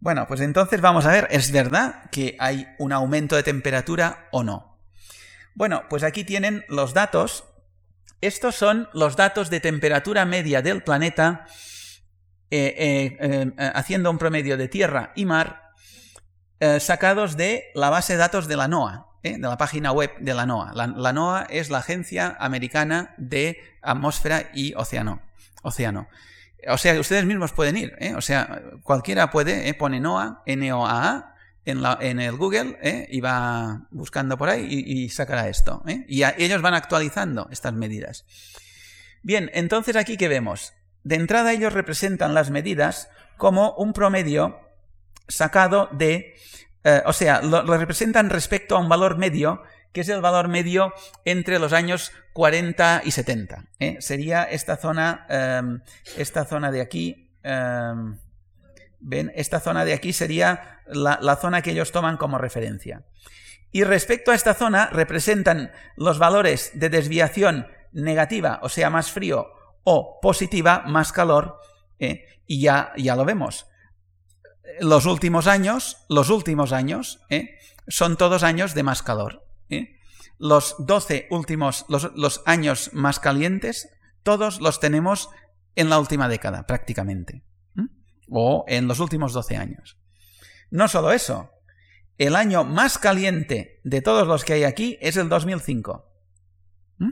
Bueno, 0.00 0.26
pues 0.28 0.40
entonces 0.40 0.80
vamos 0.80 1.06
a 1.06 1.10
ver, 1.10 1.26
¿es 1.30 1.50
verdad 1.50 2.08
que 2.10 2.36
hay 2.38 2.68
un 2.78 2.92
aumento 2.92 3.34
de 3.34 3.42
temperatura 3.42 4.28
o 4.30 4.44
no? 4.44 4.78
Bueno, 5.54 5.82
pues 5.90 6.04
aquí 6.04 6.22
tienen 6.22 6.64
los 6.68 6.94
datos. 6.94 7.44
Estos 8.20 8.54
son 8.54 8.88
los 8.92 9.16
datos 9.16 9.50
de 9.50 9.58
temperatura 9.58 10.24
media 10.24 10.62
del 10.62 10.84
planeta, 10.84 11.46
eh, 12.50 12.74
eh, 12.78 13.16
eh, 13.20 13.70
haciendo 13.74 14.10
un 14.10 14.18
promedio 14.18 14.56
de 14.56 14.68
tierra 14.68 15.12
y 15.16 15.24
mar, 15.24 15.64
sacados 16.80 17.36
de 17.36 17.70
la 17.74 17.88
base 17.88 18.14
de 18.14 18.18
datos 18.18 18.48
de 18.48 18.56
la 18.56 18.66
NOAA, 18.66 19.07
de 19.22 19.38
la 19.38 19.56
página 19.56 19.92
web 19.92 20.10
de 20.20 20.34
la 20.34 20.46
NOAA. 20.46 20.72
La, 20.74 21.12
NOAA 21.12 21.46
es 21.50 21.70
la 21.70 21.78
Agencia 21.78 22.36
Americana 22.38 23.14
de 23.16 23.58
Atmósfera 23.82 24.50
y 24.54 24.74
Océano. 24.74 25.20
Océano. 25.62 26.08
O 26.68 26.78
sea, 26.78 26.98
ustedes 26.98 27.24
mismos 27.24 27.52
pueden 27.52 27.76
ir, 27.76 27.96
o 28.16 28.20
sea, 28.20 28.62
cualquiera 28.82 29.30
puede, 29.30 29.72
pone 29.74 30.00
NOAA, 30.00 30.42
N-O-A-A, 30.44 31.34
en, 31.68 32.20
el 32.20 32.36
Google 32.36 32.78
¿eh? 32.82 33.06
y 33.10 33.20
va 33.20 33.86
buscando 33.90 34.38
por 34.38 34.48
ahí 34.48 34.66
y, 34.70 35.08
sacará 35.10 35.48
esto. 35.48 35.82
¿eh? 35.86 36.04
Y 36.08 36.22
ellos 36.24 36.62
van 36.62 36.74
actualizando 36.74 37.48
estas 37.50 37.74
medidas. 37.74 38.24
Bien, 39.22 39.50
entonces 39.52 39.96
aquí 39.96 40.16
que 40.16 40.28
vemos. 40.28 40.72
De 41.02 41.16
entrada 41.16 41.52
ellos 41.52 41.72
representan 41.72 42.34
las 42.34 42.50
medidas 42.50 43.10
como 43.36 43.74
un 43.74 43.92
promedio 43.92 44.60
sacado 45.28 45.88
de, 45.92 46.36
eh, 46.84 47.02
o 47.06 47.12
sea, 47.12 47.42
lo, 47.42 47.62
representan 47.62 48.30
respecto 48.30 48.76
a 48.76 48.80
un 48.80 48.88
valor 48.88 49.18
medio 49.18 49.62
que 49.92 50.02
es 50.02 50.08
el 50.10 50.20
valor 50.20 50.48
medio 50.48 50.92
entre 51.24 51.58
los 51.58 51.72
años 51.72 52.12
40 52.34 53.02
y 53.04 53.10
70. 53.10 53.64
Sería 54.00 54.44
esta 54.44 54.76
zona, 54.76 55.26
em, 55.28 55.80
esta 56.16 56.44
zona 56.44 56.70
de 56.70 56.82
aquí. 56.82 57.32
Em, 57.42 58.18
¿Ven? 59.00 59.32
Esta 59.34 59.60
zona 59.60 59.84
de 59.84 59.94
aquí 59.94 60.12
sería 60.12 60.82
la, 60.86 61.36
zona 61.36 61.62
que 61.62 61.70
ellos 61.70 61.92
toman 61.92 62.16
como 62.16 62.36
referencia. 62.36 63.04
Y 63.70 63.84
respecto 63.84 64.30
a 64.30 64.34
esta 64.34 64.54
zona 64.54 64.86
representan 64.86 65.70
los 65.96 66.18
valores 66.18 66.72
de 66.74 66.88
desviación 66.88 67.68
negativa, 67.92 68.58
o 68.62 68.68
sea, 68.68 68.90
más 68.90 69.12
frío, 69.12 69.46
o 69.84 70.18
positiva, 70.20 70.82
más 70.86 71.12
calor, 71.12 71.58
¿eh? 71.98 72.24
y 72.46 72.60
ya, 72.60 72.92
ya 72.96 73.14
lo 73.14 73.24
vemos. 73.24 73.66
Los 74.80 75.06
últimos 75.06 75.46
años, 75.46 76.04
los 76.08 76.30
últimos 76.30 76.72
años, 76.72 77.20
¿eh? 77.30 77.58
son 77.86 78.16
todos 78.16 78.42
años 78.42 78.74
de 78.74 78.82
más 78.82 79.02
calor. 79.02 79.46
¿eh? 79.68 79.96
Los 80.38 80.76
12 80.78 81.28
últimos, 81.30 81.84
los, 81.88 82.12
los 82.14 82.42
años 82.46 82.90
más 82.92 83.20
calientes, 83.20 83.88
todos 84.22 84.60
los 84.60 84.80
tenemos 84.80 85.30
en 85.74 85.90
la 85.90 85.98
última 85.98 86.28
década, 86.28 86.66
prácticamente 86.66 87.44
o 88.30 88.64
en 88.68 88.88
los 88.88 89.00
últimos 89.00 89.32
12 89.32 89.56
años. 89.56 89.98
No 90.70 90.88
solo 90.88 91.12
eso, 91.12 91.50
el 92.18 92.36
año 92.36 92.64
más 92.64 92.98
caliente 92.98 93.80
de 93.84 94.02
todos 94.02 94.26
los 94.26 94.44
que 94.44 94.54
hay 94.54 94.64
aquí 94.64 94.98
es 95.00 95.16
el 95.16 95.28
2005. 95.28 96.04
¿Mm? 96.98 97.10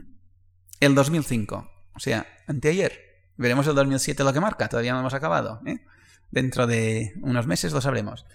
El 0.79 0.95
2005, 0.95 1.69
o 1.95 1.99
sea, 1.99 2.27
anteayer. 2.47 3.05
Veremos 3.35 3.67
el 3.67 3.75
2007 3.75 4.23
lo 4.23 4.33
que 4.33 4.39
marca, 4.39 4.67
todavía 4.67 4.93
no 4.93 4.99
hemos 4.99 5.13
acabado. 5.13 5.61
¿eh? 5.65 5.79
Dentro 6.31 6.67
de 6.67 7.13
unos 7.21 7.47
meses 7.47 7.73
lo 7.73 7.81
sabremos. 7.81 8.25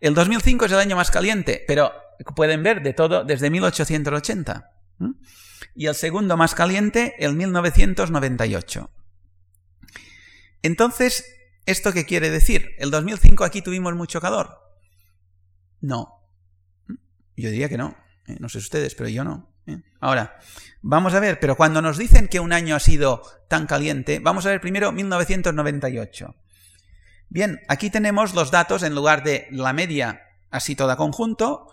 El 0.00 0.14
2005 0.14 0.66
es 0.66 0.72
el 0.72 0.78
año 0.78 0.96
más 0.96 1.10
caliente, 1.10 1.64
pero 1.66 1.92
pueden 2.36 2.62
ver 2.62 2.82
de 2.82 2.92
todo 2.92 3.24
desde 3.24 3.50
1880. 3.50 4.70
¿Mm? 4.98 5.10
Y 5.74 5.86
el 5.86 5.94
segundo 5.94 6.36
más 6.36 6.54
caliente, 6.54 7.14
el 7.18 7.34
1998. 7.34 8.90
Entonces, 10.62 11.24
¿Esto 11.70 11.92
qué 11.92 12.04
quiere 12.04 12.30
decir? 12.30 12.74
¿El 12.78 12.90
2005 12.90 13.44
aquí 13.44 13.62
tuvimos 13.62 13.94
mucho 13.94 14.20
calor? 14.20 14.58
No. 15.80 16.26
Yo 17.36 17.48
diría 17.50 17.68
que 17.68 17.78
no. 17.78 17.96
¿eh? 18.26 18.36
No 18.40 18.48
sé 18.48 18.58
ustedes, 18.58 18.96
pero 18.96 19.08
yo 19.08 19.22
no. 19.22 19.54
¿eh? 19.66 19.80
Ahora, 20.00 20.40
vamos 20.82 21.14
a 21.14 21.20
ver, 21.20 21.38
pero 21.38 21.56
cuando 21.56 21.80
nos 21.80 21.96
dicen 21.96 22.26
que 22.26 22.40
un 22.40 22.52
año 22.52 22.74
ha 22.74 22.80
sido 22.80 23.22
tan 23.48 23.66
caliente, 23.66 24.18
vamos 24.18 24.46
a 24.46 24.48
ver 24.48 24.60
primero 24.60 24.90
1998. 24.90 26.34
Bien, 27.30 27.60
aquí 27.68 27.90
tenemos 27.90 28.34
los 28.34 28.50
datos 28.50 28.82
en 28.82 28.94
lugar 28.94 29.22
de 29.22 29.46
la 29.50 29.72
media 29.72 30.26
así 30.50 30.74
toda 30.74 30.96
conjunto, 30.96 31.68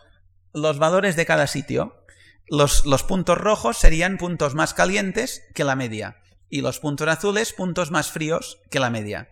los 0.54 0.78
valores 0.78 1.16
de 1.16 1.26
cada 1.26 1.48
sitio. 1.48 2.04
Los, 2.48 2.84
puntos 3.04 3.38
rojos 3.38 3.78
serían 3.78 4.18
puntos 4.18 4.54
más 4.56 4.74
calientes 4.74 5.42
que 5.54 5.66
la 5.66 5.76
media 5.76 6.22
y 6.50 6.62
los 6.62 6.80
puntos 6.80 7.10
azules 7.10 7.52
puntos 7.52 7.92
más 7.92 8.10
fríos 8.10 8.60
que 8.70 8.80
la 8.80 8.90
media 8.90 9.28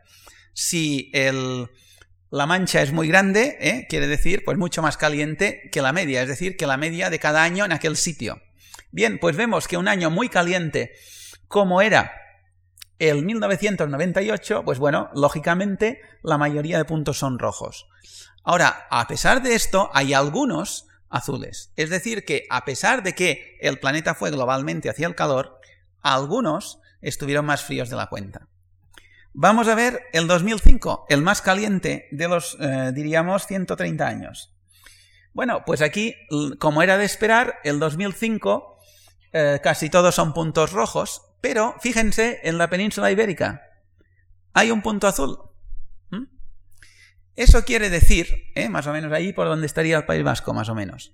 si 0.53 1.11
la 2.31 2.45
mancha 2.45 2.81
es 2.81 2.91
muy 2.91 3.07
grande, 3.07 3.57
¿eh? 3.61 3.85
quiere 3.87 4.07
decir 4.07 4.43
pues 4.43 4.57
mucho 4.57 4.81
más 4.81 4.97
caliente 4.97 5.69
que 5.71 5.81
la 5.81 5.93
media, 5.93 6.21
es 6.23 6.27
decir, 6.27 6.57
que 6.57 6.65
la 6.65 6.77
media 6.77 7.09
de 7.09 7.19
cada 7.19 7.43
año 7.43 7.65
en 7.65 7.71
aquel 7.71 7.97
sitio. 7.97 8.41
Bien, 8.91 9.19
pues 9.19 9.35
vemos 9.35 9.67
que 9.67 9.77
un 9.77 9.87
año 9.87 10.09
muy 10.09 10.29
caliente 10.29 10.91
como 11.47 11.81
era 11.81 12.11
el 12.99 13.23
1998, 13.25 14.63
pues 14.63 14.79
bueno, 14.79 15.09
lógicamente 15.13 16.01
la 16.23 16.37
mayoría 16.37 16.77
de 16.77 16.85
puntos 16.85 17.17
son 17.19 17.39
rojos. 17.39 17.87
Ahora, 18.43 18.87
a 18.89 19.07
pesar 19.07 19.41
de 19.41 19.55
esto, 19.55 19.89
hay 19.93 20.13
algunos 20.13 20.87
azules. 21.09 21.71
Es 21.75 21.89
decir, 21.89 22.25
que 22.25 22.45
a 22.49 22.65
pesar 22.65 23.03
de 23.03 23.13
que 23.13 23.57
el 23.59 23.79
planeta 23.79 24.15
fue 24.15 24.31
globalmente 24.31 24.89
hacia 24.89 25.07
el 25.07 25.15
calor, 25.15 25.59
algunos 26.01 26.79
estuvieron 27.01 27.45
más 27.45 27.63
fríos 27.63 27.89
de 27.89 27.95
la 27.95 28.07
cuenta. 28.07 28.47
Vamos 29.33 29.67
a 29.67 29.75
ver 29.75 30.03
el 30.13 30.27
2005, 30.27 31.07
el 31.09 31.21
más 31.21 31.41
caliente 31.41 32.07
de 32.11 32.27
los, 32.27 32.57
eh, 32.59 32.91
diríamos, 32.93 33.47
130 33.47 34.07
años. 34.07 34.53
Bueno, 35.33 35.63
pues 35.65 35.81
aquí, 35.81 36.15
como 36.59 36.81
era 36.81 36.97
de 36.97 37.03
esperar, 37.03 37.55
el 37.65 37.79
2005 37.79 38.77
eh, 39.33 39.59
casi 39.61 39.89
todos 39.89 40.15
son 40.15 40.33
puntos 40.33 40.71
rojos, 40.71 41.23
pero 41.41 41.75
fíjense 41.81 42.41
en 42.43 42.57
la 42.57 42.69
península 42.69 43.11
ibérica. 43.11 43.61
Hay 44.53 44.71
un 44.71 44.81
punto 44.81 45.07
azul. 45.07 45.37
¿Mm? 46.09 46.25
Eso 47.35 47.63
quiere 47.65 47.89
decir, 47.89 48.51
eh, 48.55 48.69
más 48.69 48.87
o 48.87 48.93
menos 48.93 49.11
ahí 49.11 49.33
por 49.33 49.47
donde 49.47 49.67
estaría 49.67 49.97
el 49.97 50.05
País 50.05 50.23
Vasco, 50.23 50.53
más 50.53 50.69
o 50.69 50.75
menos. 50.75 51.13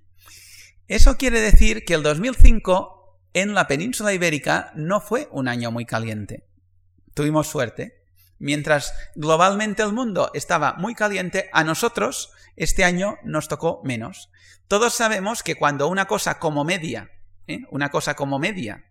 Eso 0.88 1.18
quiere 1.18 1.40
decir 1.40 1.86
que 1.86 1.94
el 1.94 2.04
2005 2.04 3.02
en 3.34 3.54
la 3.54 3.68
península 3.68 4.14
ibérica 4.14 4.72
no 4.76 5.00
fue 5.00 5.28
un 5.32 5.48
año 5.48 5.72
muy 5.72 5.86
caliente. 5.86 6.46
Tuvimos 7.14 7.48
suerte. 7.48 8.04
Mientras 8.40 8.94
globalmente 9.16 9.84
el 9.84 9.94
mundo 9.94 10.32
estaba 10.34 10.74
muy 10.74 10.96
caliente, 10.96 11.50
a 11.54 11.64
nosotros 11.64 12.32
este 12.56 12.84
año 12.84 13.18
nos 13.24 13.48
tocó 13.48 13.82
menos. 13.84 14.32
Todos 14.68 14.94
sabemos 14.94 15.44
que 15.44 15.56
cuando 15.56 15.88
una 15.88 16.06
cosa 16.06 16.40
como 16.40 16.64
media, 16.64 17.12
¿eh? 17.48 17.60
una 17.70 17.90
cosa 17.90 18.16
como 18.16 18.40
media, 18.40 18.86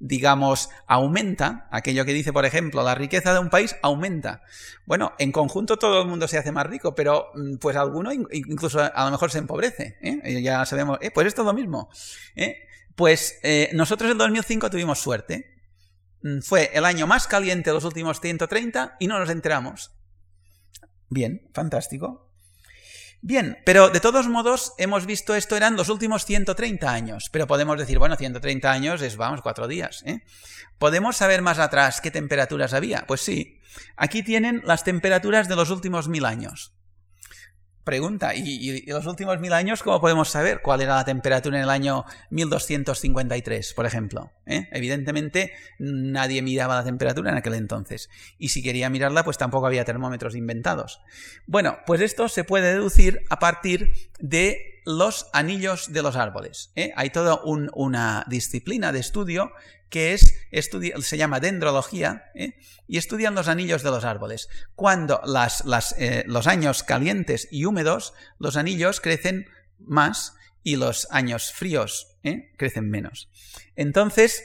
digamos, 0.00 0.70
aumenta, 0.86 1.68
aquello 1.70 2.04
que 2.04 2.12
dice, 2.12 2.32
por 2.32 2.44
ejemplo, 2.44 2.82
la 2.82 2.94
riqueza 2.94 3.32
de 3.32 3.38
un 3.38 3.50
país 3.50 3.76
aumenta. 3.82 4.42
Bueno, 4.86 5.12
en 5.18 5.32
conjunto 5.32 5.78
todo 5.78 6.02
el 6.02 6.08
mundo 6.08 6.28
se 6.28 6.38
hace 6.38 6.52
más 6.52 6.66
rico, 6.66 6.94
pero 6.94 7.28
mm, 7.34 7.56
pues 7.56 7.76
alguno 7.76 8.12
incluso 8.12 8.80
a 8.80 9.04
lo 9.04 9.10
mejor 9.10 9.30
se 9.30 9.38
empobrece. 9.38 9.96
¿eh? 10.02 10.42
Ya 10.42 10.64
sabemos, 10.66 10.98
¿eh? 11.00 11.10
pues 11.10 11.26
es 11.26 11.34
todo 11.34 11.46
lo 11.46 11.54
mismo. 11.54 11.88
Pues 12.94 13.40
nosotros 13.72 14.10
en 14.10 14.18
2005 14.18 14.70
tuvimos 14.70 14.98
suerte. 14.98 15.54
Mm, 16.22 16.40
fue 16.40 16.70
el 16.72 16.84
año 16.84 17.06
más 17.06 17.26
caliente 17.26 17.70
de 17.70 17.74
los 17.74 17.84
últimos 17.84 18.20
130 18.20 18.96
y 18.98 19.06
no 19.06 19.18
nos 19.18 19.30
enteramos. 19.30 19.92
Bien, 21.10 21.48
fantástico. 21.52 22.23
Bien, 23.26 23.56
pero 23.64 23.88
de 23.88 24.00
todos 24.00 24.28
modos 24.28 24.74
hemos 24.76 25.06
visto 25.06 25.34
esto 25.34 25.56
eran 25.56 25.76
los 25.76 25.88
últimos 25.88 26.26
130 26.26 26.92
años, 26.92 27.30
pero 27.32 27.46
podemos 27.46 27.78
decir, 27.78 27.98
bueno, 27.98 28.16
130 28.16 28.70
años 28.70 29.00
es, 29.00 29.16
vamos, 29.16 29.40
cuatro 29.40 29.66
días. 29.66 30.02
¿eh? 30.04 30.20
¿Podemos 30.76 31.16
saber 31.16 31.40
más 31.40 31.58
atrás 31.58 32.02
qué 32.02 32.10
temperaturas 32.10 32.74
había? 32.74 33.06
Pues 33.06 33.22
sí, 33.22 33.62
aquí 33.96 34.22
tienen 34.22 34.60
las 34.66 34.84
temperaturas 34.84 35.48
de 35.48 35.56
los 35.56 35.70
últimos 35.70 36.06
mil 36.06 36.26
años. 36.26 36.74
Pregunta, 37.84 38.34
¿y, 38.34 38.82
los 38.86 39.04
últimos 39.04 39.38
mil 39.40 39.52
años 39.52 39.82
cómo 39.82 40.00
podemos 40.00 40.30
saber 40.30 40.62
cuál 40.62 40.80
era 40.80 40.96
la 40.96 41.04
temperatura 41.04 41.58
en 41.58 41.64
el 41.64 41.70
año 41.70 42.06
1253, 42.30 43.74
por 43.74 43.84
ejemplo? 43.84 44.32
¿Eh? 44.46 44.68
Evidentemente 44.72 45.52
nadie 45.78 46.40
miraba 46.40 46.76
la 46.76 46.84
temperatura 46.84 47.30
en 47.30 47.36
aquel 47.36 47.54
entonces. 47.54 48.08
Y 48.38 48.48
si 48.48 48.62
quería 48.62 48.88
mirarla, 48.88 49.22
pues 49.22 49.36
tampoco 49.36 49.66
había 49.66 49.84
termómetros 49.84 50.34
inventados. 50.34 51.02
Bueno, 51.46 51.76
pues 51.84 52.00
esto 52.00 52.30
se 52.30 52.44
puede 52.44 52.72
deducir 52.72 53.22
a 53.28 53.38
partir 53.38 53.92
de 54.18 54.73
los 54.84 55.26
anillos 55.32 55.92
de 55.92 56.02
los 56.02 56.16
árboles. 56.16 56.70
¿eh? 56.76 56.92
Hay 56.96 57.10
toda 57.10 57.40
una 57.44 58.24
disciplina 58.28 58.92
de 58.92 59.00
estudio 59.00 59.50
que 59.88 60.12
es 60.12 60.34
se 60.50 61.16
llama 61.16 61.40
dendrología, 61.40 62.24
¿eh? 62.34 62.54
y 62.88 62.98
estudian 62.98 63.34
los 63.34 63.48
anillos 63.48 63.82
de 63.82 63.90
los 63.90 64.04
árboles. 64.04 64.48
Cuando 64.74 65.20
eh, 65.98 66.24
los 66.26 66.46
años 66.46 66.82
calientes 66.82 67.48
y 67.50 67.64
húmedos, 67.64 68.12
los 68.38 68.56
anillos 68.56 69.00
crecen 69.00 69.46
más 69.78 70.34
y 70.64 70.76
los 70.76 71.06
años 71.10 71.52
fríos 71.52 72.08
crecen 72.56 72.90
menos. 72.90 73.28
Entonces, 73.76 74.42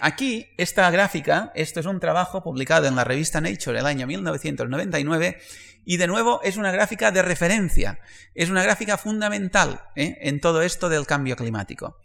aquí, 0.00 0.48
esta 0.56 0.90
gráfica, 0.90 1.52
esto 1.54 1.80
es 1.80 1.86
un 1.86 2.00
trabajo 2.00 2.42
publicado 2.42 2.86
en 2.86 2.96
la 2.96 3.04
revista 3.04 3.40
Nature 3.40 3.78
el 3.78 3.86
año 3.86 4.06
1999, 4.06 5.38
y 5.84 5.96
de 5.96 6.06
nuevo 6.06 6.40
es 6.42 6.56
una 6.56 6.72
gráfica 6.72 7.10
de 7.10 7.22
referencia, 7.22 8.00
es 8.34 8.50
una 8.50 8.62
gráfica 8.62 8.96
fundamental 8.96 9.82
en 9.96 10.40
todo 10.40 10.62
esto 10.62 10.88
del 10.88 11.06
cambio 11.06 11.36
climático. 11.36 11.98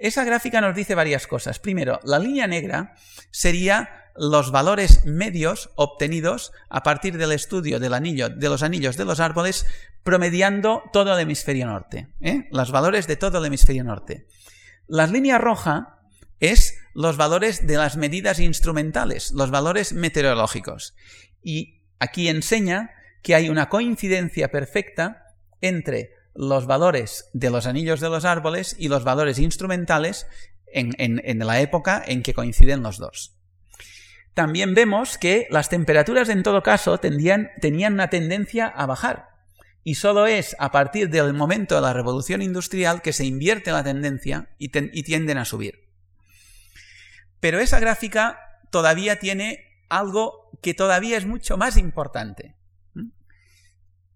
Esa 0.00 0.24
gráfica 0.24 0.62
nos 0.62 0.74
dice 0.74 0.94
varias 0.94 1.26
cosas. 1.26 1.58
Primero, 1.58 2.00
la 2.04 2.18
línea 2.18 2.46
negra 2.46 2.94
sería 3.30 4.00
los 4.16 4.50
valores 4.50 5.04
medios 5.04 5.70
obtenidos 5.76 6.52
a 6.70 6.82
partir 6.82 7.18
del 7.18 7.32
estudio 7.32 7.78
de 7.78 7.90
los 7.90 8.62
anillos 8.62 8.96
de 8.96 9.04
los 9.04 9.20
árboles, 9.20 9.66
promediando 10.02 10.82
todo 10.92 11.12
el 11.12 11.20
hemisferio 11.20 11.66
norte. 11.66 12.08
¿eh? 12.22 12.48
Los 12.50 12.72
valores 12.72 13.06
de 13.06 13.16
todo 13.16 13.38
el 13.38 13.44
hemisferio 13.44 13.84
norte. 13.84 14.26
La 14.86 15.06
línea 15.06 15.36
roja 15.36 15.99
es 16.40 16.78
los 16.94 17.16
valores 17.16 17.66
de 17.66 17.76
las 17.76 17.96
medidas 17.96 18.40
instrumentales, 18.40 19.32
los 19.32 19.50
valores 19.50 19.92
meteorológicos. 19.92 20.94
Y 21.42 21.82
aquí 21.98 22.28
enseña 22.28 22.90
que 23.22 23.34
hay 23.34 23.48
una 23.48 23.68
coincidencia 23.68 24.50
perfecta 24.50 25.24
entre 25.60 26.14
los 26.34 26.66
valores 26.66 27.28
de 27.32 27.50
los 27.50 27.66
anillos 27.66 28.00
de 28.00 28.08
los 28.08 28.24
árboles 28.24 28.74
y 28.78 28.88
los 28.88 29.04
valores 29.04 29.38
instrumentales 29.38 30.26
en, 30.72 31.38
la 31.46 31.60
época 31.60 32.02
en 32.06 32.22
que 32.22 32.34
coinciden 32.34 32.82
los 32.82 32.98
dos. 32.98 33.36
También 34.34 34.74
vemos 34.74 35.18
que 35.18 35.48
las 35.50 35.68
temperaturas 35.68 36.28
en 36.28 36.42
todo 36.42 36.62
caso 36.62 36.98
tenían 36.98 37.50
una 37.92 38.08
tendencia 38.08 38.66
a 38.66 38.86
bajar. 38.86 39.28
Y 39.82 39.96
solo 39.96 40.26
es 40.26 40.54
a 40.58 40.70
partir 40.70 41.10
del 41.10 41.34
momento 41.34 41.74
de 41.74 41.80
la 41.80 41.92
revolución 41.92 42.42
industrial 42.42 43.02
que 43.02 43.12
se 43.12 43.24
invierte 43.24 43.72
la 43.72 43.82
tendencia 43.82 44.50
y 44.58 44.68
tienden 45.02 45.38
a 45.38 45.44
subir. 45.44 45.79
Pero 47.40 47.58
esa 47.58 47.80
gráfica 47.80 48.60
todavía 48.70 49.18
tiene 49.18 49.64
algo 49.88 50.50
que 50.62 50.74
todavía 50.74 51.16
es 51.16 51.26
mucho 51.26 51.56
más 51.56 51.76
importante 51.76 52.54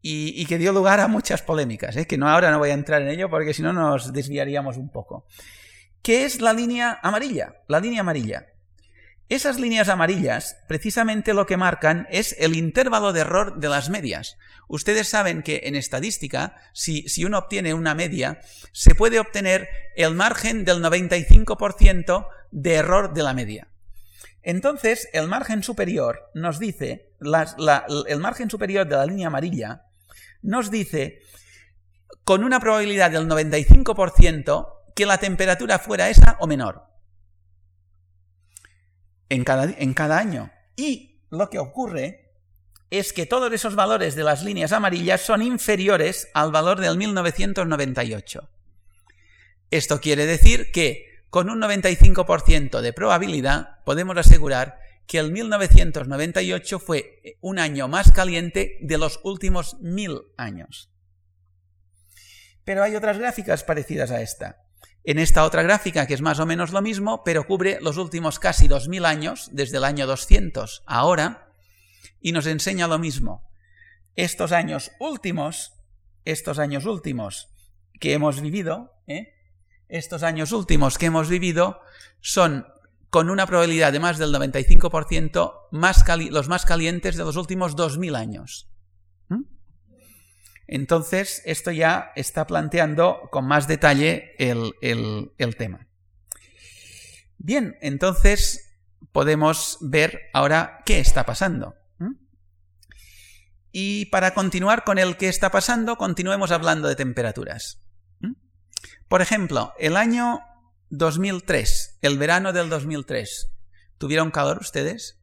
y, 0.06 0.44
que 0.44 0.58
dio 0.58 0.72
lugar 0.72 1.00
a 1.00 1.08
muchas 1.08 1.40
polémicas, 1.40 1.96
¿eh? 1.96 2.06
que 2.06 2.18
no 2.18 2.28
ahora 2.28 2.50
no 2.50 2.58
voy 2.58 2.68
a 2.68 2.74
entrar 2.74 3.00
en 3.00 3.08
ello 3.08 3.30
porque 3.30 3.54
si 3.54 3.62
no 3.62 3.72
nos 3.72 4.12
desviaríamos 4.12 4.76
un 4.76 4.90
poco. 4.90 5.26
¿Qué 6.02 6.26
es 6.26 6.42
la 6.42 6.52
línea 6.52 7.00
amarilla? 7.02 7.62
La 7.68 7.80
línea 7.80 8.02
amarilla. 8.02 8.46
Esas 9.30 9.58
líneas 9.58 9.88
amarillas, 9.88 10.58
precisamente 10.68 11.32
lo 11.32 11.46
que 11.46 11.56
marcan 11.56 12.06
es 12.10 12.36
el 12.38 12.54
intervalo 12.56 13.14
de 13.14 13.20
error 13.20 13.58
de 13.58 13.70
las 13.70 13.88
medias. 13.88 14.36
Ustedes 14.68 15.08
saben 15.08 15.42
que 15.42 15.62
en 15.64 15.76
estadística, 15.76 16.56
si, 16.74 17.24
uno 17.24 17.38
obtiene 17.38 17.72
una 17.72 17.94
media, 17.94 18.40
se 18.72 18.94
puede 18.94 19.18
obtener 19.18 19.66
el 19.96 20.14
margen 20.14 20.66
del 20.66 20.82
95% 20.82 22.28
de 22.50 22.74
error 22.74 23.14
de 23.14 23.22
la 23.22 23.32
media. 23.32 23.68
Entonces, 24.42 25.08
el 25.14 25.26
margen 25.26 25.62
superior 25.62 26.30
nos 26.34 26.58
dice, 26.58 27.08
el 27.18 28.20
margen 28.20 28.50
superior 28.50 28.86
de 28.86 28.96
la 28.96 29.06
línea 29.06 29.28
amarilla 29.28 29.86
nos 30.42 30.70
dice 30.70 31.20
con 32.24 32.44
una 32.44 32.60
probabilidad 32.60 33.10
del 33.10 33.26
95% 33.26 34.68
que 34.94 35.06
la 35.06 35.16
temperatura 35.16 35.78
fuera 35.78 36.10
esa 36.10 36.36
o 36.40 36.46
menor 36.46 36.93
en 39.34 39.94
cada, 39.94 40.18
año. 40.18 40.50
Y 40.76 41.20
lo 41.30 41.50
que 41.50 41.58
ocurre 41.58 42.32
es 42.90 43.12
que 43.12 43.26
todos 43.26 43.52
esos 43.52 43.74
valores 43.74 44.14
de 44.14 44.24
las 44.24 44.42
líneas 44.42 44.72
amarillas 44.72 45.20
son 45.20 45.42
inferiores 45.42 46.28
al 46.34 46.52
valor 46.52 46.80
del 46.80 46.96
1998. 46.96 48.48
Esto 49.70 50.00
quiere 50.00 50.26
decir 50.26 50.70
que 50.72 51.24
con 51.30 51.50
un 51.50 51.60
95% 51.60 52.80
de 52.80 52.92
probabilidad 52.92 53.82
podemos 53.84 54.16
asegurar 54.16 54.78
que 55.06 55.18
el 55.18 55.32
1998 55.32 56.78
fue 56.78 57.38
un 57.40 57.58
año 57.58 57.88
más 57.88 58.12
caliente 58.12 58.78
de 58.80 58.98
los 58.98 59.20
últimos 59.24 59.80
mil 59.80 60.22
años. 60.36 60.90
Pero 62.64 62.82
hay 62.82 62.96
otras 62.96 63.18
gráficas 63.18 63.64
parecidas 63.64 64.10
a 64.10 64.22
esta. 64.22 64.63
En 65.04 65.18
esta 65.18 65.44
otra 65.44 65.62
gráfica, 65.62 66.06
que 66.06 66.14
es 66.14 66.22
más 66.22 66.40
o 66.40 66.46
menos 66.46 66.72
lo 66.72 66.80
mismo, 66.80 67.22
pero 67.24 67.46
cubre 67.46 67.78
los 67.82 67.98
últimos 67.98 68.38
casi 68.38 68.68
2000 68.68 69.04
años, 69.04 69.50
desde 69.52 69.76
el 69.76 69.84
año 69.84 70.06
200 70.06 70.82
a 70.86 70.98
ahora, 70.98 71.52
y 72.22 72.32
nos 72.32 72.46
enseña 72.46 72.88
lo 72.88 72.98
mismo. 72.98 73.46
Estos 74.16 74.52
años 74.52 74.92
últimos, 74.98 75.74
estos 76.24 76.58
años 76.58 76.86
últimos 76.86 77.50
que 78.00 78.14
hemos 78.14 78.40
vivido, 78.40 78.94
¿eh? 79.06 79.34
estos 79.88 80.22
años 80.22 80.52
últimos 80.52 80.96
que 80.96 81.06
hemos 81.06 81.28
vivido 81.28 81.80
son 82.20 82.66
con 83.10 83.28
una 83.28 83.46
probabilidad 83.46 83.92
de 83.92 84.00
más 84.00 84.18
del 84.18 84.34
95%, 84.34 85.68
más 85.70 86.04
los 86.30 86.48
más 86.48 86.64
calientes 86.64 87.16
de 87.16 87.24
los 87.24 87.36
últimos 87.36 87.76
2.000 87.76 88.16
años. 88.16 88.73
Entonces, 90.66 91.42
esto 91.44 91.70
ya 91.70 92.12
está 92.16 92.46
planteando 92.46 93.28
con 93.30 93.46
más 93.46 93.68
detalle 93.68 94.34
el, 94.38 95.54
tema. 95.56 95.86
Bien, 97.38 97.76
entonces 97.80 98.78
podemos 99.12 99.78
ver 99.80 100.22
ahora 100.32 100.80
qué 100.86 101.00
está 101.00 101.24
pasando. 101.24 101.74
Y 103.70 104.06
para 104.06 104.34
continuar 104.34 104.84
con 104.84 104.98
el 104.98 105.16
qué 105.16 105.28
está 105.28 105.50
pasando, 105.50 105.96
continuemos 105.96 106.52
hablando 106.52 106.88
de 106.88 106.96
temperaturas. 106.96 107.82
Por 109.08 109.20
ejemplo, 109.20 109.74
el 109.78 109.96
año 109.96 110.40
2003, 110.90 111.98
el 112.02 112.18
verano 112.18 112.52
del 112.52 112.68
2003. 112.68 113.50
¿Tuvieron 113.98 114.30
calor 114.30 114.58
ustedes? 114.60 115.20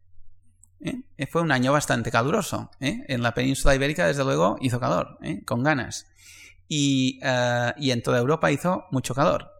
¿Eh? 0.84 1.02
Eh, 1.18 1.28
fue 1.28 1.42
un 1.42 1.52
año 1.52 1.72
bastante 1.72 2.12
caluroso. 2.12 2.72
¿eh? 2.80 3.04
En 3.08 3.22
la 3.22 3.34
península 3.34 3.76
ibérica, 3.76 4.08
desde 4.08 4.24
luego, 4.24 4.58
hizo 4.62 4.80
calor, 4.80 5.18
con 5.46 5.64
ganas. 5.64 6.08
Y, 6.68 7.20
y, 7.78 7.92
en 7.92 8.02
toda 8.02 8.20
Europa 8.20 8.52
hizo 8.52 8.86
mucho 8.92 9.14
calor. 9.14 9.52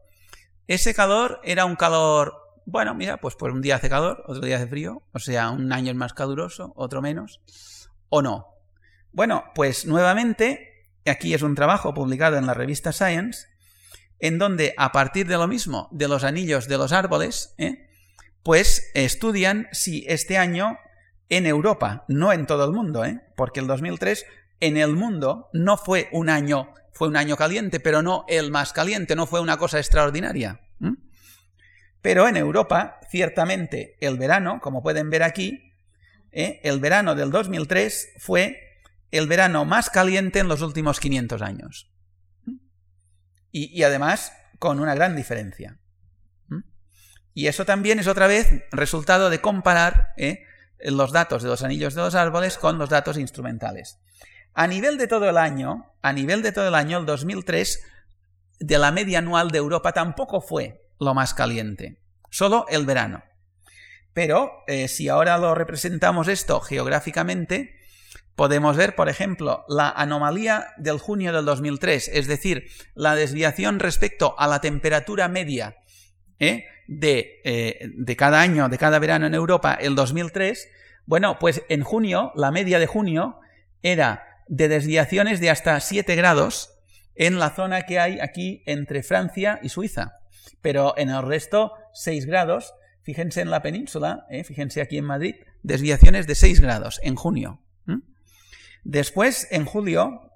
Ese 0.68 0.94
calor 0.94 1.42
era 1.44 1.66
un 1.66 1.76
calor, 1.76 2.34
bueno, 2.66 2.96
mira, 2.96 3.18
pues 3.18 3.36
por 3.36 3.52
un 3.52 3.62
día 3.62 3.76
hace 3.76 3.90
calor, 3.90 4.24
otro 4.28 4.46
día 4.46 4.56
hace 4.56 4.68
frío, 4.68 5.04
o 5.12 5.20
sea, 5.20 5.50
un 5.50 5.74
año 5.74 5.92
es 5.92 5.98
más 5.98 6.14
caluroso, 6.14 6.72
otro 6.78 7.02
menos, 7.02 7.42
o 8.08 8.22
no. 8.22 8.48
Bueno, 9.12 9.44
pues 9.54 9.86
nuevamente, 9.86 10.88
aquí 11.06 11.34
es 11.34 11.42
un 11.42 11.56
trabajo 11.56 11.94
publicado 11.94 12.38
en 12.38 12.46
la 12.46 12.54
revista 12.54 12.94
Science, 12.94 13.48
en 14.20 14.38
donde 14.38 14.74
a 14.78 14.94
partir 14.94 15.28
de 15.28 15.36
lo 15.36 15.50
mismo, 15.50 15.90
de 15.92 16.08
los 16.08 16.24
anillos 16.24 16.70
de 16.70 16.78
los 16.78 16.94
árboles, 16.94 17.54
pues 18.42 18.90
estudian 18.94 19.68
si 19.74 20.06
este 20.08 20.38
año 20.38 20.78
en 21.32 21.46
Europa, 21.46 22.04
no 22.10 22.34
en 22.34 22.46
todo 22.46 22.66
el 22.66 22.74
mundo, 22.74 23.06
¿eh? 23.06 23.22
porque 23.38 23.62
el 23.62 23.68
2003 23.68 24.26
en 24.60 24.76
el 24.76 24.94
mundo 24.98 25.50
no 25.54 25.78
fue 25.78 26.10
un 26.12 26.30
año, 26.30 26.74
fue 26.92 27.08
un 27.08 27.16
año 27.16 27.38
caliente, 27.38 27.80
pero 27.80 28.02
no 28.02 28.26
el 28.28 28.52
más 28.52 28.74
caliente, 28.74 29.16
no 29.16 29.26
fue 29.26 29.40
una 29.40 29.58
cosa 29.58 29.80
extraordinaria. 29.80 30.60
Pero 32.02 32.28
en 32.28 32.36
Europa, 32.36 33.00
ciertamente, 33.10 33.96
el 34.02 34.18
verano, 34.18 34.60
como 34.62 34.84
pueden 34.84 35.10
ver 35.10 35.24
aquí, 35.24 35.72
¿eh? 36.34 36.60
el 36.64 36.82
verano 36.82 37.16
del 37.16 37.32
2003 37.32 38.16
fue 38.18 38.60
el 39.12 39.28
verano 39.28 39.64
más 39.64 39.90
caliente 39.90 40.40
en 40.40 40.50
los 40.50 40.62
últimos 40.62 41.00
500 41.00 41.42
años 41.42 41.92
y, 43.54 43.84
además 43.84 44.34
con 44.60 44.80
una 44.80 44.96
gran 44.96 45.16
diferencia. 45.16 45.78
Y 47.34 47.48
eso 47.48 47.66
también 47.66 48.00
es 48.00 48.08
otra 48.08 48.28
vez 48.28 48.50
resultado 48.72 49.30
de 49.30 49.40
comparar 49.40 50.12
¿eh? 50.18 50.44
Los 50.86 51.12
datos 51.12 51.44
de 51.44 51.50
los 51.50 51.64
anillos 51.64 51.94
de 51.96 52.02
los 52.02 52.16
árboles 52.16 52.58
con 52.58 52.78
los 52.78 52.90
datos 52.90 53.18
instrumentales. 53.18 54.00
A 54.54 54.68
nivel 54.68 54.98
de 54.98 55.08
todo 55.08 55.30
el 55.30 55.38
año, 55.38 55.94
a 56.02 56.14
nivel 56.14 56.42
de 56.42 56.52
todo 56.52 56.68
el 56.68 56.76
año, 56.76 56.98
el 56.98 57.06
2003, 57.06 57.84
de 58.60 58.78
la 58.78 58.92
media 58.92 59.20
anual 59.20 59.50
de 59.52 59.58
Europa 59.58 59.92
tampoco 59.94 60.42
fue 60.42 60.82
lo 61.00 61.14
más 61.14 61.34
caliente, 61.34 62.02
solo 62.30 62.66
el 62.70 62.86
verano. 62.86 63.24
Pero 64.14 64.52
eh, 64.68 64.88
si 64.88 65.08
ahora 65.08 65.38
lo 65.38 65.56
representamos 65.56 66.28
esto 66.28 66.60
geográficamente, 66.60 67.76
podemos 68.36 68.76
ver, 68.76 68.96
por 68.96 69.08
ejemplo, 69.08 69.64
la 69.70 69.90
anomalía 69.90 70.68
del 70.78 71.00
junio 71.00 71.32
del 71.32 71.46
2003, 71.46 72.10
es 72.14 72.28
decir, 72.28 72.68
la 72.94 73.16
desviación 73.16 73.80
respecto 73.80 74.36
a 74.38 74.48
la 74.48 74.60
temperatura 74.60 75.28
media 75.28 75.78
¿eh? 76.42 76.66
De, 76.92 77.40
eh, 77.46 77.90
de 77.96 78.16
cada 78.18 78.42
año, 78.42 78.68
de 78.68 78.78
cada 78.78 79.00
verano 79.00 79.26
en 79.26 79.34
Europa, 79.34 79.74
el 79.74 79.96
2003, 79.96 80.68
bueno, 81.06 81.40
pues 81.40 81.64
en 81.70 81.84
junio, 81.84 82.34
la 82.36 82.52
media 82.52 82.80
de 82.80 82.86
junio 82.86 83.40
era 83.82 84.26
de 84.48 84.68
desviaciones 84.68 85.40
de 85.40 85.50
hasta 85.50 85.80
7 85.80 86.16
grados 86.16 86.74
en 87.16 87.40
la 87.40 87.52
zona 87.52 87.84
que 87.84 88.00
hay 88.00 88.20
aquí 88.20 88.62
entre 88.66 89.04
Francia 89.04 89.60
y 89.64 89.70
Suiza. 89.70 90.20
Pero 90.62 90.94
en 90.98 91.10
el 91.10 91.24
resto, 91.24 91.74
6 91.94 92.26
grados. 92.26 92.74
Fíjense 93.04 93.42
en 93.42 93.50
la 93.50 93.62
península, 93.62 94.28
¿eh? 94.30 94.44
fíjense 94.44 94.82
aquí 94.82 94.98
en 94.98 95.06
Madrid, 95.06 95.36
desviaciones 95.64 96.28
de 96.28 96.36
6 96.36 96.60
grados 96.60 97.00
en 97.04 97.16
junio. 97.16 97.62
Después, 98.84 99.48
en 99.52 99.66
julio, 99.66 100.32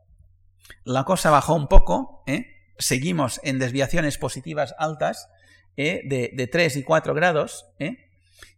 la 0.83 1.03
cosa 1.03 1.31
bajó 1.31 1.55
un 1.55 1.67
poco, 1.67 2.23
¿eh? 2.27 2.45
seguimos 2.77 3.39
en 3.43 3.59
desviaciones 3.59 4.17
positivas 4.17 4.75
altas 4.77 5.29
¿eh? 5.77 6.01
de, 6.05 6.31
de, 6.33 6.47
3 6.47 6.77
y 6.77 6.83
4 6.83 7.13
grados, 7.13 7.65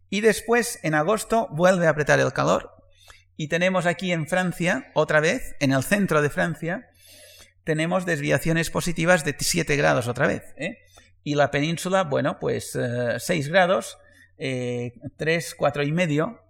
y 0.10 0.22
después, 0.22 0.80
en 0.84 0.94
agosto, 0.94 1.48
vuelve 1.52 1.88
a 1.88 1.90
apretar 1.90 2.20
el 2.20 2.34
calor, 2.34 2.72
y 3.36 3.50
tenemos 3.50 3.86
aquí 3.86 4.12
en 4.12 4.28
Francia, 4.28 4.92
otra 4.94 5.20
vez, 5.20 5.56
en 5.60 5.72
el 5.72 5.84
centro 5.84 6.22
de 6.22 6.30
Francia, 6.30 6.90
tenemos 7.64 8.06
desviaciones 8.06 8.72
positivas 8.72 9.26
de 9.26 9.36
7 9.38 9.76
grados 9.76 10.08
otra 10.08 10.26
vez. 10.26 10.56
¿eh? 10.58 10.80
Y 11.24 11.36
la 11.36 11.52
península, 11.52 12.04
bueno, 12.04 12.40
pues 12.40 12.72
6 12.72 13.30
eh, 13.30 13.50
grados, 13.50 13.98
eh, 14.38 14.94
3, 15.18 15.54
4 15.56 15.84
y 15.84 15.92
medio. 15.92 16.42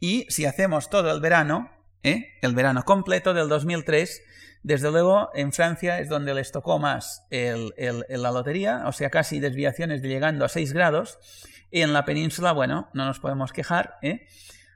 Y 0.00 0.26
si 0.28 0.44
hacemos 0.44 0.90
todo 0.90 1.12
el 1.12 1.20
verano, 1.20 1.70
¿eh? 2.02 2.34
el 2.42 2.54
verano 2.54 2.84
completo 2.84 3.32
del 3.32 3.48
2003, 3.48 4.22
desde 4.62 4.90
luego 4.90 5.30
en 5.34 5.52
Francia 5.52 6.00
es 6.00 6.08
donde 6.08 6.34
les 6.34 6.52
tocó 6.52 6.78
más 6.78 7.26
la 7.30 8.32
lotería, 8.32 8.84
o 8.86 8.92
sea, 8.92 9.10
casi 9.10 9.40
desviaciones 9.40 10.02
de 10.02 10.08
llegando 10.08 10.44
a 10.44 10.48
6 10.48 10.72
grados. 10.72 11.18
Y 11.70 11.82
en 11.82 11.92
la 11.92 12.04
península, 12.04 12.52
bueno, 12.52 12.88
no 12.94 13.04
nos 13.04 13.20
podemos 13.20 13.52
quejar. 13.52 13.98
¿eh? 14.02 14.26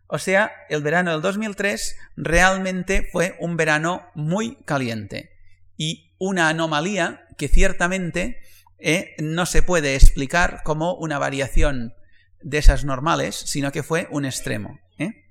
O 0.07 0.19
sea, 0.19 0.53
el 0.69 0.83
verano 0.83 1.13
del 1.13 1.23
2003 1.23 1.97
realmente 2.17 3.09
fue 3.11 3.37
un 3.41 3.57
verano 3.57 4.11
muy 4.15 4.57
caliente 4.65 5.31
y 5.77 6.15
una 6.19 6.49
anomalía 6.49 7.27
que 7.39 7.49
ciertamente 7.49 8.39
eh, 8.79 9.15
no 9.19 9.47
se 9.47 9.63
puede 9.63 9.95
explicar 9.95 10.63
como 10.65 10.95
una 10.95 11.19
variación 11.19 11.95
de 12.41 12.59
esas 12.59 12.85
normales, 12.85 13.37
sino 13.37 13.73
que 13.73 13.83
fue 13.83 14.07
un 14.11 14.25
extremo. 14.25 14.81
¿eh? 14.99 15.25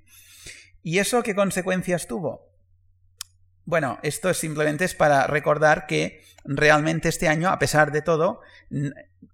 ¿Y 0.83 0.97
eso 0.97 1.21
qué 1.21 1.35
consecuencias 1.35 2.07
tuvo? 2.07 2.50
Bueno, 3.71 3.99
esto 4.03 4.33
simplemente 4.33 4.83
es 4.83 4.95
para 4.95 5.27
recordar 5.27 5.87
que 5.87 6.21
realmente 6.43 7.07
este 7.07 7.29
año, 7.29 7.47
a 7.47 7.57
pesar 7.57 7.93
de 7.93 8.01
todo, 8.01 8.41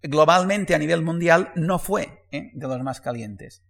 globalmente 0.04 0.76
a 0.76 0.78
nivel 0.78 1.02
mundial 1.02 1.52
no 1.56 1.80
fue 1.80 2.24
¿eh? 2.32 2.52
de 2.54 2.68
los 2.68 2.80
más 2.84 3.02
calientes. 3.02 3.64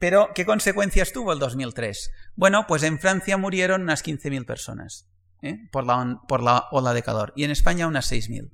Pero, 0.00 0.30
¿qué 0.34 0.44
consecuencias 0.44 1.12
tuvo 1.12 1.32
el 1.32 1.38
2003? 1.38 2.10
Bueno, 2.34 2.66
pues 2.66 2.82
en 2.82 2.98
Francia 2.98 3.36
murieron 3.36 3.82
unas 3.82 4.04
15.000 4.04 4.44
personas 4.44 5.08
¿eh? 5.42 5.68
por, 5.70 5.86
la 5.86 6.66
ola 6.72 6.92
de 6.92 7.04
calor 7.04 7.32
y 7.36 7.44
en 7.44 7.52
España 7.52 7.86
unas 7.86 8.10
6.000. 8.10 8.50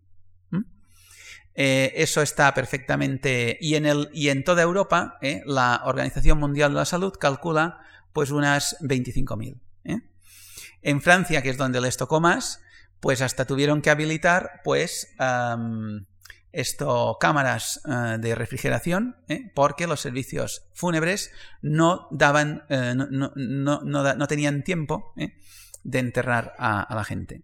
Eh, 1.55 1.95
eso 1.97 2.21
está 2.21 2.53
perfectamente... 2.53 3.57
Y 3.59 3.77
en, 3.77 3.87
y 4.13 4.29
en 4.29 4.45
toda 4.45 4.61
Europa, 4.61 5.19
la 5.47 5.81
Organización 5.87 6.39
Mundial 6.39 6.73
de 6.73 6.81
la 6.81 6.85
Salud 6.85 7.15
calcula 7.19 7.79
pues 8.13 8.31
unas 8.31 8.77
25.000. 8.81 9.59
En 10.83 11.01
Francia, 11.01 11.43
que 11.43 11.51
es 11.51 11.57
donde 11.57 11.81
les 11.81 11.97
tocó 11.97 12.21
más, 12.21 12.61
pues 13.01 13.23
hasta 13.23 13.47
tuvieron 13.47 13.83
que 13.83 13.91
habilitar 13.91 14.61
pues 14.65 15.15
esto, 16.53 17.17
cámaras 17.19 17.81
eh, 17.89 18.19
de 18.19 18.35
refrigeración, 18.35 19.17
¿eh? 19.29 19.51
porque 19.55 19.87
los 19.87 20.01
servicios 20.01 20.67
fúnebres 20.75 21.33
no 21.63 22.09
daban, 22.11 22.65
eh, 22.69 22.95
no, 22.95 23.33
no, 23.35 24.27
tenían 24.29 24.63
tiempo 24.63 25.15
de 25.83 25.99
enterrar 25.99 26.55
a, 26.59 26.95
la 26.95 27.05
gente. 27.05 27.43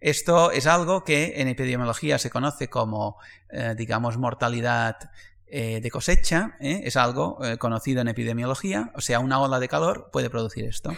Esto 0.00 0.50
es 0.50 0.66
algo 0.66 1.04
que 1.04 1.34
en 1.36 1.48
epidemiología 1.48 2.18
se 2.18 2.30
conoce 2.30 2.68
como, 2.68 3.18
digamos, 3.76 4.16
mortalidad 4.16 4.96
de 5.46 5.88
cosecha, 5.92 6.56
es 6.58 6.96
algo 6.96 7.38
conocido 7.58 8.00
en 8.00 8.08
epidemiología, 8.08 8.90
o 8.94 9.00
sea, 9.00 9.20
una 9.20 9.40
ola 9.40 9.60
de 9.60 9.68
calor 9.68 10.08
puede 10.10 10.30
producir 10.30 10.64
esto. 10.64 10.90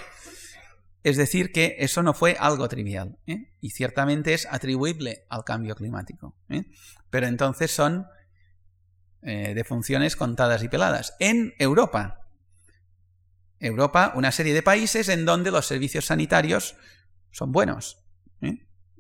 Es 1.03 1.16
decir, 1.16 1.53
que 1.53 1.76
eso 1.80 2.03
no 2.03 2.14
fue 2.14 2.36
algo 2.38 2.68
trivial 2.68 3.18
¿eh? 3.26 3.50
y 3.61 3.70
ciertamente 3.70 4.34
es 4.34 4.46
atribuible 4.50 5.26
al 5.28 5.44
cambio 5.44 5.74
climático. 5.74 6.36
¿eh? 6.48 6.64
Pero 7.11 7.26
entonces 7.26 7.72
son 7.72 8.07
eh, 9.22 9.53
de 9.55 9.64
funciones 9.64 10.14
contadas 10.14 10.62
y 10.62 10.68
peladas. 10.68 11.14
En 11.18 11.55
Europa, 11.59 12.20
Europa, 13.59 14.12
una 14.14 14.30
serie 14.30 14.55
de 14.55 14.62
países 14.62 15.09
en 15.09 15.24
donde 15.24 15.50
los 15.50 15.66
servicios 15.66 16.07
sanitarios 16.07 16.76
son 17.30 17.53
buenos, 17.53 17.98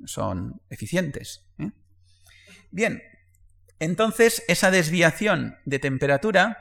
son 0.04 0.60
eficientes. 0.70 1.44
Bien, 2.70 3.02
entonces 3.78 4.42
esa 4.48 4.70
desviación 4.70 5.58
de 5.64 5.78
temperatura 5.78 6.58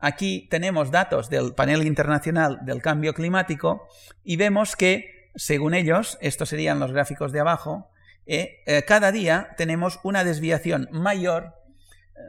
Aquí 0.00 0.46
tenemos 0.50 0.90
datos 0.90 1.28
del 1.28 1.54
panel 1.54 1.86
internacional 1.86 2.60
del 2.62 2.80
cambio 2.80 3.14
climático 3.14 3.88
y 4.22 4.36
vemos 4.36 4.76
que, 4.76 5.30
según 5.34 5.74
ellos, 5.74 6.18
estos 6.20 6.48
serían 6.48 6.78
los 6.78 6.92
gráficos 6.92 7.32
de 7.32 7.40
abajo, 7.40 7.90
eh, 8.26 8.60
eh, 8.66 8.82
cada 8.86 9.10
día 9.10 9.54
tenemos 9.56 9.98
una 10.04 10.22
desviación 10.22 10.88
mayor 10.92 11.54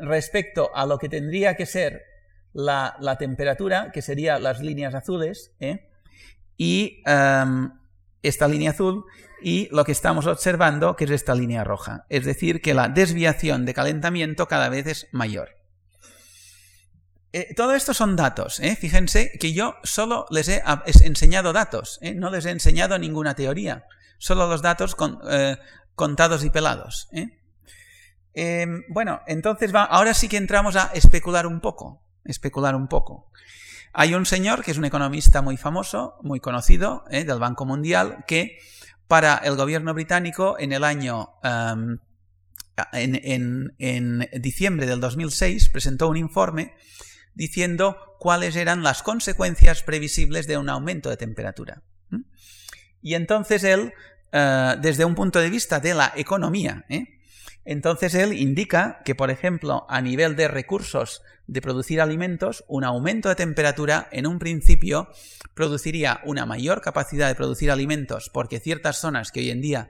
respecto 0.01 0.71
a 0.73 0.85
lo 0.85 0.97
que 0.97 1.09
tendría 1.09 1.55
que 1.55 1.65
ser 1.65 2.03
la, 2.53 2.95
temperatura, 3.19 3.91
que 3.91 4.01
serían 4.01 4.41
las 4.41 4.61
líneas 4.61 4.95
azules, 4.95 5.53
eh, 5.59 5.87
y 6.57 7.03
em, 7.05 7.71
esta 8.23 8.47
línea 8.47 8.71
azul, 8.71 9.05
y 9.41 9.67
lo 9.71 9.85
que 9.85 9.91
estamos 9.91 10.25
observando, 10.25 10.95
que 10.95 11.05
es 11.05 11.11
esta 11.11 11.35
línea 11.35 11.63
roja. 11.63 12.05
Es 12.09 12.25
decir, 12.25 12.61
que 12.61 12.73
la 12.73 12.89
desviación 12.89 13.65
de 13.65 13.73
calentamiento 13.73 14.47
cada 14.47 14.69
vez 14.69 14.87
es 14.87 15.07
mayor. 15.11 15.58
Eh, 17.31 17.53
todo 17.55 17.75
esto 17.75 17.93
son 17.93 18.15
datos. 18.15 18.59
¿eh? 18.59 18.75
Fíjense 18.75 19.31
que 19.39 19.53
yo 19.53 19.75
solo 19.83 20.25
les 20.31 20.47
he 20.47 20.63
enseñado 21.03 21.53
datos, 21.53 21.99
¿eh? 22.01 22.13
no 22.13 22.29
les 22.29 22.45
he 22.45 22.51
enseñado 22.51 22.97
ninguna 22.97 23.35
teoría, 23.35 23.85
solo 24.17 24.47
los 24.47 24.61
datos 24.61 24.95
contados 25.95 26.43
y 26.43 26.49
pelados. 26.49 27.09
Em, 28.33 28.83
bueno, 28.89 29.21
entonces 29.27 29.73
va, 29.73 29.83
ahora 29.83 30.13
sí 30.13 30.27
que 30.27 30.37
entramos 30.37 30.75
a 30.75 30.91
especular 30.93 31.45
un 31.45 31.61
poco, 31.61 32.03
especular 32.25 32.75
un 32.75 32.87
poco. 32.87 33.31
Hay 33.93 34.13
un 34.13 34.25
señor 34.25 34.63
que 34.63 34.71
es 34.71 34.77
un 34.77 34.85
economista 34.85 35.41
muy 35.41 35.57
famoso, 35.57 36.17
muy 36.21 36.39
conocido, 36.39 37.03
del 37.09 37.39
Banco 37.39 37.65
Mundial, 37.65 38.23
que 38.27 38.59
para 39.07 39.37
el 39.37 39.55
gobierno 39.55 39.93
británico 39.93 40.57
en 40.59 40.71
el 40.71 40.83
año 40.83 41.33
em, 41.43 41.99
en, 42.93 43.75
en, 43.77 44.29
diciembre 44.41 44.85
del 44.85 44.99
2006 44.99 45.69
presentó 45.69 46.07
un 46.07 46.17
informe 46.17 46.75
diciendo 47.39 48.17
cuáles 48.19 48.57
eran 48.57 48.83
las 48.83 49.01
consecuencias 49.01 49.81
previsibles 49.81 50.45
de 50.45 50.57
un 50.57 50.67
aumento 50.67 51.09
de 51.09 51.15
temperatura. 51.15 51.83
Y 53.01 53.13
entonces 53.13 53.63
él, 53.63 53.93
eh, 54.33 54.75
desde 54.81 55.05
un 55.05 55.15
punto 55.15 55.39
de 55.39 55.49
vista 55.49 55.79
de 55.79 55.93
la 55.93 56.11
economía, 56.17 56.83
¿eh? 56.89 57.21
entonces 57.63 58.13
él 58.13 58.33
indica 58.33 58.99
que, 59.05 59.15
por 59.15 59.31
ejemplo, 59.31 59.85
a 59.87 60.01
nivel 60.01 60.35
de 60.35 60.49
recursos 60.49 61.21
de 61.47 61.61
producir 61.61 62.01
alimentos, 62.01 62.65
un 62.67 62.83
aumento 62.83 63.29
de 63.29 63.35
temperatura 63.35 64.09
en 64.11 64.27
un 64.27 64.37
principio 64.37 65.07
produciría 65.53 66.19
una 66.25 66.45
mayor 66.45 66.81
capacidad 66.81 67.29
de 67.29 67.35
producir 67.35 67.71
alimentos 67.71 68.29
porque 68.29 68.59
ciertas 68.59 68.97
zonas 68.97 69.31
que 69.31 69.39
hoy 69.39 69.49
en 69.49 69.61
día 69.61 69.89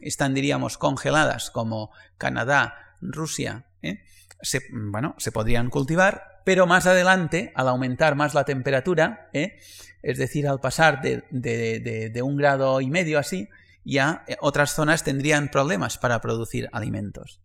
están, 0.00 0.34
diríamos, 0.34 0.78
congeladas, 0.78 1.52
como 1.52 1.92
Canadá, 2.18 2.96
Rusia, 3.00 3.66
¿eh? 3.82 4.02
Se, 4.40 4.62
bueno, 4.70 5.14
se 5.18 5.32
podrían 5.32 5.70
cultivar, 5.70 6.42
pero 6.44 6.66
más 6.66 6.86
adelante, 6.86 7.52
al 7.54 7.68
aumentar 7.68 8.14
más 8.14 8.34
la 8.34 8.44
temperatura, 8.44 9.28
¿eh? 9.32 9.58
es 10.02 10.18
decir, 10.18 10.48
al 10.48 10.60
pasar 10.60 11.02
de, 11.02 12.22
un 12.22 12.36
grado 12.36 12.80
y 12.80 12.88
medio 12.88 13.18
así, 13.18 13.48
ya 13.84 14.24
eh, 14.26 14.36
otras 14.40 14.74
zonas 14.74 15.04
tendrían 15.04 15.48
problemas 15.48 15.98
para 15.98 16.20
producir 16.20 16.68
alimentos. 16.72 17.40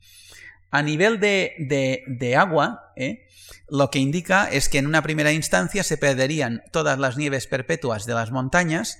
A 0.71 0.81
nivel 0.81 1.19
de, 1.19 2.35
agua, 2.37 2.93
¿eh? 2.95 3.27
lo 3.69 3.89
que 3.89 3.99
indica 3.99 4.49
es 4.49 4.69
que 4.69 4.79
en 4.79 4.87
una 4.87 5.03
primera 5.03 5.31
instancia 5.31 5.83
se 5.83 5.97
perderían 5.97 6.63
todas 6.71 6.97
las 6.97 7.17
nieves 7.17 7.47
perpetuas 7.47 8.05
de 8.05 8.13
las 8.13 8.31
montañas 8.31 8.99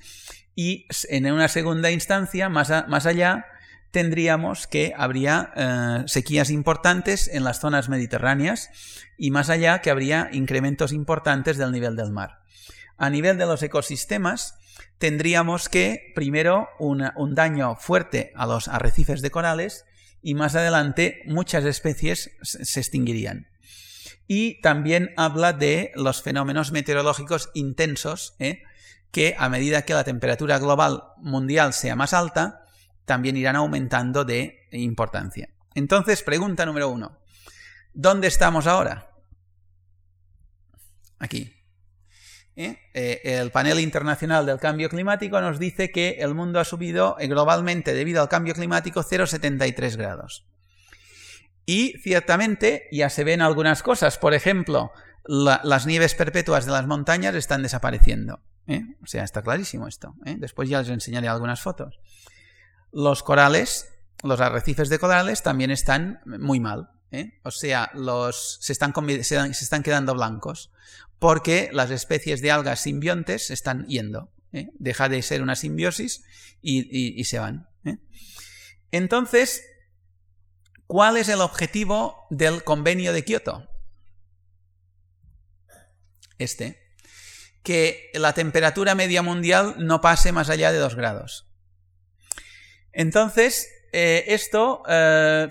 y 0.56 0.86
en 1.10 1.32
una 1.32 1.48
segunda 1.48 1.90
instancia, 1.90 2.48
más, 2.50 2.70
más 2.88 3.06
allá, 3.06 3.46
tendríamos 3.94 4.66
que 4.66 4.92
habría 4.98 5.54
eh, 5.56 6.04
sequías 6.08 6.50
importantes 6.50 7.30
en 7.32 7.44
las 7.44 7.60
zonas 7.60 7.90
mediterráneas 7.90 8.72
y 9.20 9.30
más 9.30 9.52
allá 9.52 9.82
que 9.82 9.92
habría 9.92 10.30
incrementos 10.34 10.92
importantes 10.92 11.58
del 11.58 11.72
nivel 11.72 11.96
del 11.96 12.12
mar. 12.12 12.40
a 12.98 13.10
nivel 13.10 13.38
de 13.38 13.46
los 13.46 13.62
ecosistemas, 13.62 14.56
tendríamos 14.98 15.68
que, 15.68 16.14
primero, 16.16 16.70
un 16.80 17.36
daño 17.36 17.76
fuerte 17.76 18.32
a 18.36 18.46
los 18.46 18.68
arrecifes 18.68 19.22
de 19.22 19.32
corales 19.32 19.86
y 20.22 20.36
más 20.36 20.56
adelante 20.56 21.22
muchas 21.26 21.66
especies 21.66 22.32
se 22.42 22.80
extinguirían. 22.80 23.48
Y 24.28 24.62
también 24.62 25.12
habla 25.18 25.54
de 25.54 25.92
los 25.96 26.22
fenómenos 26.22 26.72
meteorológicos 26.72 27.50
intensos, 27.54 28.36
¿eh? 28.40 28.64
que 29.12 29.36
a 29.38 29.50
medida 29.50 29.82
que 29.82 29.94
la 29.94 30.06
temperatura 30.06 30.60
global 30.60 31.04
mundial 31.18 31.74
sea 31.74 31.96
más 31.96 32.14
alta, 32.14 32.63
también 33.06 33.38
irán 33.38 33.56
aumentando 33.56 34.26
de 34.26 34.68
importancia. 34.72 35.50
Entonces, 35.76 36.24
pregunta 36.24 36.66
número 36.66 36.90
uno. 36.90 37.20
¿Dónde 37.94 38.28
estamos 38.28 38.68
ahora? 38.68 39.10
Aquí. 41.20 41.54
¿Eh? 42.56 42.78
Eh, 42.94 43.22
el 43.24 43.52
panel 43.52 43.80
internacional 43.80 44.46
del 44.46 44.60
cambio 44.60 44.90
climático 44.90 45.42
nos 45.42 45.58
dice 45.58 45.92
que 45.92 46.18
el 46.20 46.36
mundo 46.36 46.60
ha 46.60 46.66
subido 46.66 47.16
eh, 47.20 47.28
globalmente 47.28 47.94
debido 47.94 48.22
al 48.22 48.30
cambio 48.30 48.54
climático 48.54 49.04
0,73 49.04 49.98
grados. 49.98 50.46
Y 51.66 51.94
ciertamente 52.04 52.88
ya 52.92 53.10
se 53.10 53.24
ven 53.24 53.42
algunas 53.42 53.82
cosas. 53.82 54.18
Por 54.18 54.34
ejemplo, 54.34 54.92
las 55.24 55.86
nieves 55.86 56.14
perpetuas 56.14 56.66
de 56.66 56.74
las 56.74 56.86
montañas 56.86 57.34
están 57.36 57.64
desapareciendo. 57.64 58.42
O 59.02 59.08
sea, 59.08 59.24
está 59.24 59.42
clarísimo 59.42 59.88
esto. 59.88 60.14
Después 60.26 60.68
ya 60.68 60.80
les 60.80 60.90
enseñaré 60.90 61.30
algunas 61.30 61.62
fotos. 61.62 62.00
Los 62.94 63.24
corales, 63.24 63.90
los 64.24 64.40
arrecifes 64.40 64.88
de 64.88 65.00
corales 65.00 65.44
también 65.44 65.72
están 65.72 66.22
muy 66.26 66.60
mal. 66.62 66.90
O 67.44 67.52
sea, 67.52 67.92
se, 68.32 68.72
están, 68.72 69.84
quedando 69.84 70.14
blancos 70.16 70.72
porque 71.20 71.70
las 71.72 71.92
especies 71.92 72.42
de 72.42 72.52
algas 72.52 72.82
simbiontes 72.82 73.52
están 73.52 73.86
yendo. 73.86 74.32
¿eh? 74.52 74.70
Deja 74.80 75.10
de 75.10 75.22
ser 75.22 75.42
una 75.42 75.56
simbiosis 75.56 76.24
y, 76.62 77.24
se 77.24 77.40
van. 77.40 77.70
¿eh? 77.86 77.98
Entonces, 78.92 79.64
¿cuál 80.88 81.18
es 81.18 81.30
el 81.30 81.42
objetivo 81.42 82.28
del 82.30 82.64
convenio 82.64 83.14
de 83.14 83.24
Kioto? 83.24 83.70
Este. 86.40 86.82
Que 87.62 88.10
la 88.16 88.34
temperatura 88.34 88.96
media 88.96 89.22
mundial 89.22 89.76
no 89.78 90.02
pase 90.02 90.32
más 90.32 90.50
allá 90.50 90.72
de 90.72 90.80
2 90.80 90.96
grados. 90.96 91.48
Entonces, 92.94 93.70
eh, 93.92 94.26
esto, 94.28 94.84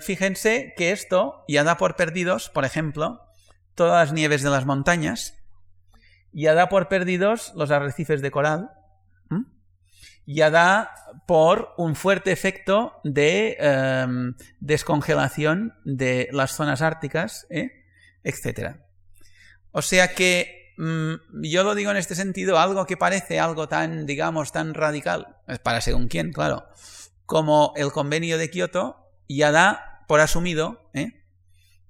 fíjense 0.01 0.73
que 0.75 0.91
esto 0.91 1.43
ya 1.47 1.63
da 1.63 1.77
por 1.77 1.95
perdidos, 1.95 2.49
por 2.49 2.65
ejemplo, 2.65 3.21
todas 3.75 4.07
las 4.07 4.13
nieves 4.13 4.41
de 4.41 4.49
las 4.49 4.65
montañas, 4.65 5.35
ya 6.31 6.53
da 6.53 6.69
por 6.69 6.87
perdidos 6.87 7.53
los 7.55 7.71
arrecifes 7.71 8.21
de 8.21 8.31
coral, 8.31 8.71
ya 10.25 10.49
da 10.49 10.91
por 11.27 11.73
un 11.77 11.95
fuerte 11.95 12.31
efecto 12.31 12.99
de 13.03 13.57
em, 13.59 14.35
descongelación 14.59 15.73
de 15.83 16.29
las 16.31 16.55
zonas 16.55 16.81
árticas, 16.81 17.45
¿eh? 17.49 17.83
etc. 18.23 18.77
O 19.71 19.81
sea 19.81 20.13
que 20.13 20.73
mm, 20.77 21.43
yo 21.43 21.63
lo 21.63 21.75
digo 21.75 21.91
en 21.91 21.97
este 21.97 22.15
sentido, 22.15 22.57
algo 22.57 22.85
que 22.85 22.97
parece 22.97 23.39
algo 23.39 23.67
tan, 23.67 24.05
digamos, 24.05 24.51
tan 24.51 24.73
radical, 24.73 25.37
para 25.61 25.81
según 25.81 26.07
quién, 26.07 26.31
claro, 26.31 26.67
como 27.25 27.73
el 27.75 27.91
convenio 27.91 28.37
de 28.37 28.49
Kioto, 28.49 29.09
ya 29.27 29.51
da 29.51 30.05
por 30.07 30.19
asumido 30.19 30.89
¿eh? 30.93 31.23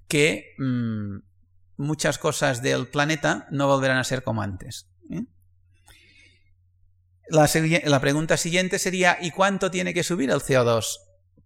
que 0.07 0.53
mm, 0.57 1.17
muchas 1.77 2.17
cosas 2.17 2.61
del 2.61 2.87
planeta 2.87 3.47
no 3.51 3.67
volverán 3.67 3.97
a 3.97 4.03
ser 4.03 4.23
como 4.23 4.41
antes. 4.41 4.89
¿eh? 5.09 5.25
La, 7.27 7.49
la, 7.85 7.99
pregunta 7.99 8.37
siguiente 8.37 8.79
sería, 8.79 9.17
¿y 9.21 9.31
cuánto 9.31 9.71
tiene 9.71 9.93
que 9.93 10.03
subir 10.03 10.29
el 10.29 10.41
CO2 10.41 10.99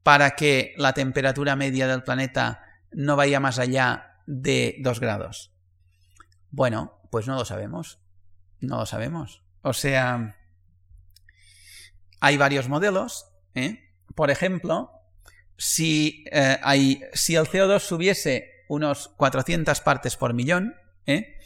para 0.03 0.31
que 0.31 0.73
la 0.77 0.93
temperatura 0.93 1.55
media 1.55 1.87
del 1.87 2.03
planeta 2.03 2.63
no 2.91 3.15
vaya 3.15 3.39
más 3.39 3.59
allá 3.59 4.21
de 4.25 4.75
2 4.79 4.99
grados? 4.99 5.53
Bueno, 6.51 6.99
pues 7.11 7.27
no 7.27 7.35
lo 7.35 7.45
sabemos. 7.45 7.99
No 8.59 8.79
lo 8.79 8.85
sabemos. 8.85 9.43
O 9.61 9.73
sea, 9.73 10.35
hay 12.19 12.37
varios 12.37 12.67
modelos. 12.67 13.26
¿Eh? 13.57 13.91
Por 14.15 14.31
ejemplo, 14.31 14.91
si, 15.57 16.23
eh, 16.31 16.57
el 16.63 17.45
CO2 17.45 17.79
subiese 17.79 18.51
unos 18.69 19.09
400 19.17 19.81
partes 19.81 20.15
por 20.15 20.33
millón, 20.33 20.75
¿eh? 21.05 21.37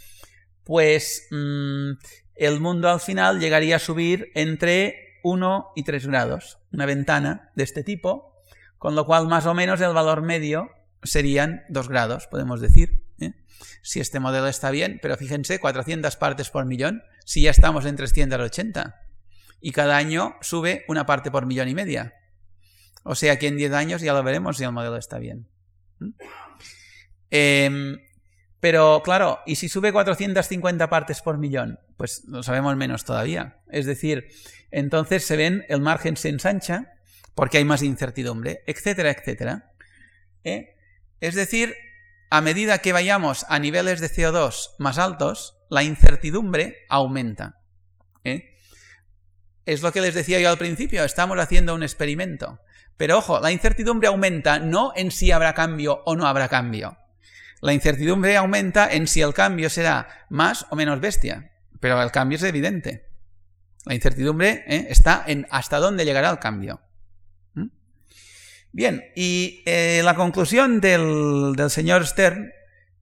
pues 0.64 1.28
mm, 1.32 1.92
el 2.36 2.60
mundo 2.60 2.90
al 2.90 3.00
final 3.00 3.40
llegaría 3.40 3.78
a 3.78 3.80
subir 3.80 4.32
entre 4.36 5.20
1 5.24 5.72
y 5.76 5.84
3 5.84 6.08
grados, 6.08 6.60
una 6.72 6.86
ventana 6.86 7.52
de 7.56 7.64
este 7.64 7.84
tipo, 7.84 8.36
con 8.78 8.96
lo 8.96 9.06
cual 9.06 9.28
más 9.28 9.46
o 9.46 9.54
menos 9.54 9.80
el 9.82 9.94
valor 9.94 10.22
medio 10.22 10.70
serían 11.04 11.64
2 11.70 11.90
grados, 11.90 12.28
podemos 12.28 12.62
decir. 12.62 13.02
Si 13.84 14.00
este 14.00 14.20
modelo 14.20 14.48
está 14.48 14.70
bien, 14.70 15.00
pero 15.02 15.18
fíjense, 15.18 15.60
400 15.60 16.16
partes 16.16 16.50
por 16.50 16.66
millón, 16.66 17.04
si 17.26 17.44
ya 17.44 17.52
estamos 17.52 17.86
en 17.86 17.96
380. 17.96 19.01
Y 19.62 19.72
cada 19.72 19.98
año 19.98 20.36
sube 20.42 20.84
una 20.88 21.06
parte 21.06 21.32
por 21.32 21.46
millón 21.46 21.70
y 21.70 21.76
media. 21.76 22.16
O 23.04 23.16
sea 23.16 23.40
que 23.40 23.48
en 23.48 23.58
10 23.58 23.74
años 23.74 24.02
ya 24.02 24.14
lo 24.14 24.24
veremos 24.24 24.58
si 24.58 24.64
el 24.64 24.72
modelo 24.72 24.98
está 24.98 25.18
bien. 25.20 25.48
¿Mm? 26.00 26.10
Em, 27.30 27.98
pero 28.60 29.02
claro, 29.04 29.40
¿y 29.46 29.56
si 29.56 29.70
sube 29.70 29.92
450 29.92 30.90
partes 30.90 31.22
por 31.22 31.38
millón? 31.38 31.80
Pues 31.98 32.24
lo 32.28 32.44
sabemos 32.44 32.76
menos 32.76 33.06
todavía. 33.06 33.62
Es 33.70 33.86
decir, 33.86 34.28
entonces 34.70 35.26
se 35.26 35.36
ven, 35.36 35.66
el 35.70 35.82
margen 35.82 36.18
se 36.18 36.30
ensancha 36.30 36.94
porque 37.34 37.58
hay 37.58 37.66
más 37.66 37.82
incertidumbre, 37.82 38.64
etcétera, 38.68 39.12
etcétera. 39.12 39.72
¿Eh? 40.44 40.76
Es 41.22 41.36
decir, 41.36 41.76
a 42.30 42.42
medida 42.42 42.80
que 42.80 42.94
vayamos 42.94 43.46
a 43.50 43.60
niveles 43.60 44.00
de 44.00 44.10
CO2 44.10 44.76
más 44.78 44.98
altos, 44.98 45.58
la 45.70 45.84
incertidumbre 45.84 46.86
aumenta. 46.90 47.62
¿Eh? 48.24 48.51
Es 49.66 49.82
lo 49.82 49.92
que 49.92 50.02
les 50.02 50.16
decía 50.16 50.40
yo 50.40 50.50
al 50.50 50.58
principio, 50.58 51.04
estamos 51.04 51.38
haciendo 51.40 51.76
un 51.76 51.84
experimento. 51.84 52.60
Pero 52.98 53.18
ojo, 53.18 53.40
la 53.40 53.52
incertidumbre 53.52 54.08
aumenta 54.08 54.60
no 54.60 54.92
en 54.96 55.12
si 55.12 55.32
habrá 55.32 55.54
cambio 55.54 56.02
o 56.06 56.16
no 56.16 56.28
habrá 56.28 56.48
cambio. 56.48 56.98
La 57.62 57.74
incertidumbre 57.74 58.38
aumenta 58.38 58.92
en 58.92 59.08
si 59.08 59.22
el 59.22 59.34
cambio 59.34 59.70
será 59.70 60.26
más 60.30 60.66
o 60.72 60.76
menos 60.76 61.00
bestia, 61.00 61.52
pero 61.80 62.02
el 62.02 62.12
cambio 62.12 62.38
es 62.38 62.44
evidente. 62.44 63.08
La 63.86 63.94
incertidumbre 63.94 64.64
¿eh? 64.68 64.88
está 64.90 65.24
en 65.28 65.48
hasta 65.52 65.78
dónde 65.78 66.06
llegará 66.06 66.32
el 66.32 66.40
cambio. 66.40 66.82
¿Mm? 67.54 67.68
Bien, 68.72 69.04
y 69.16 69.64
eh, 69.66 70.02
la 70.04 70.16
conclusión 70.16 70.82
del, 70.82 71.54
del 71.56 71.70
señor 71.70 72.06
Stern 72.06 72.52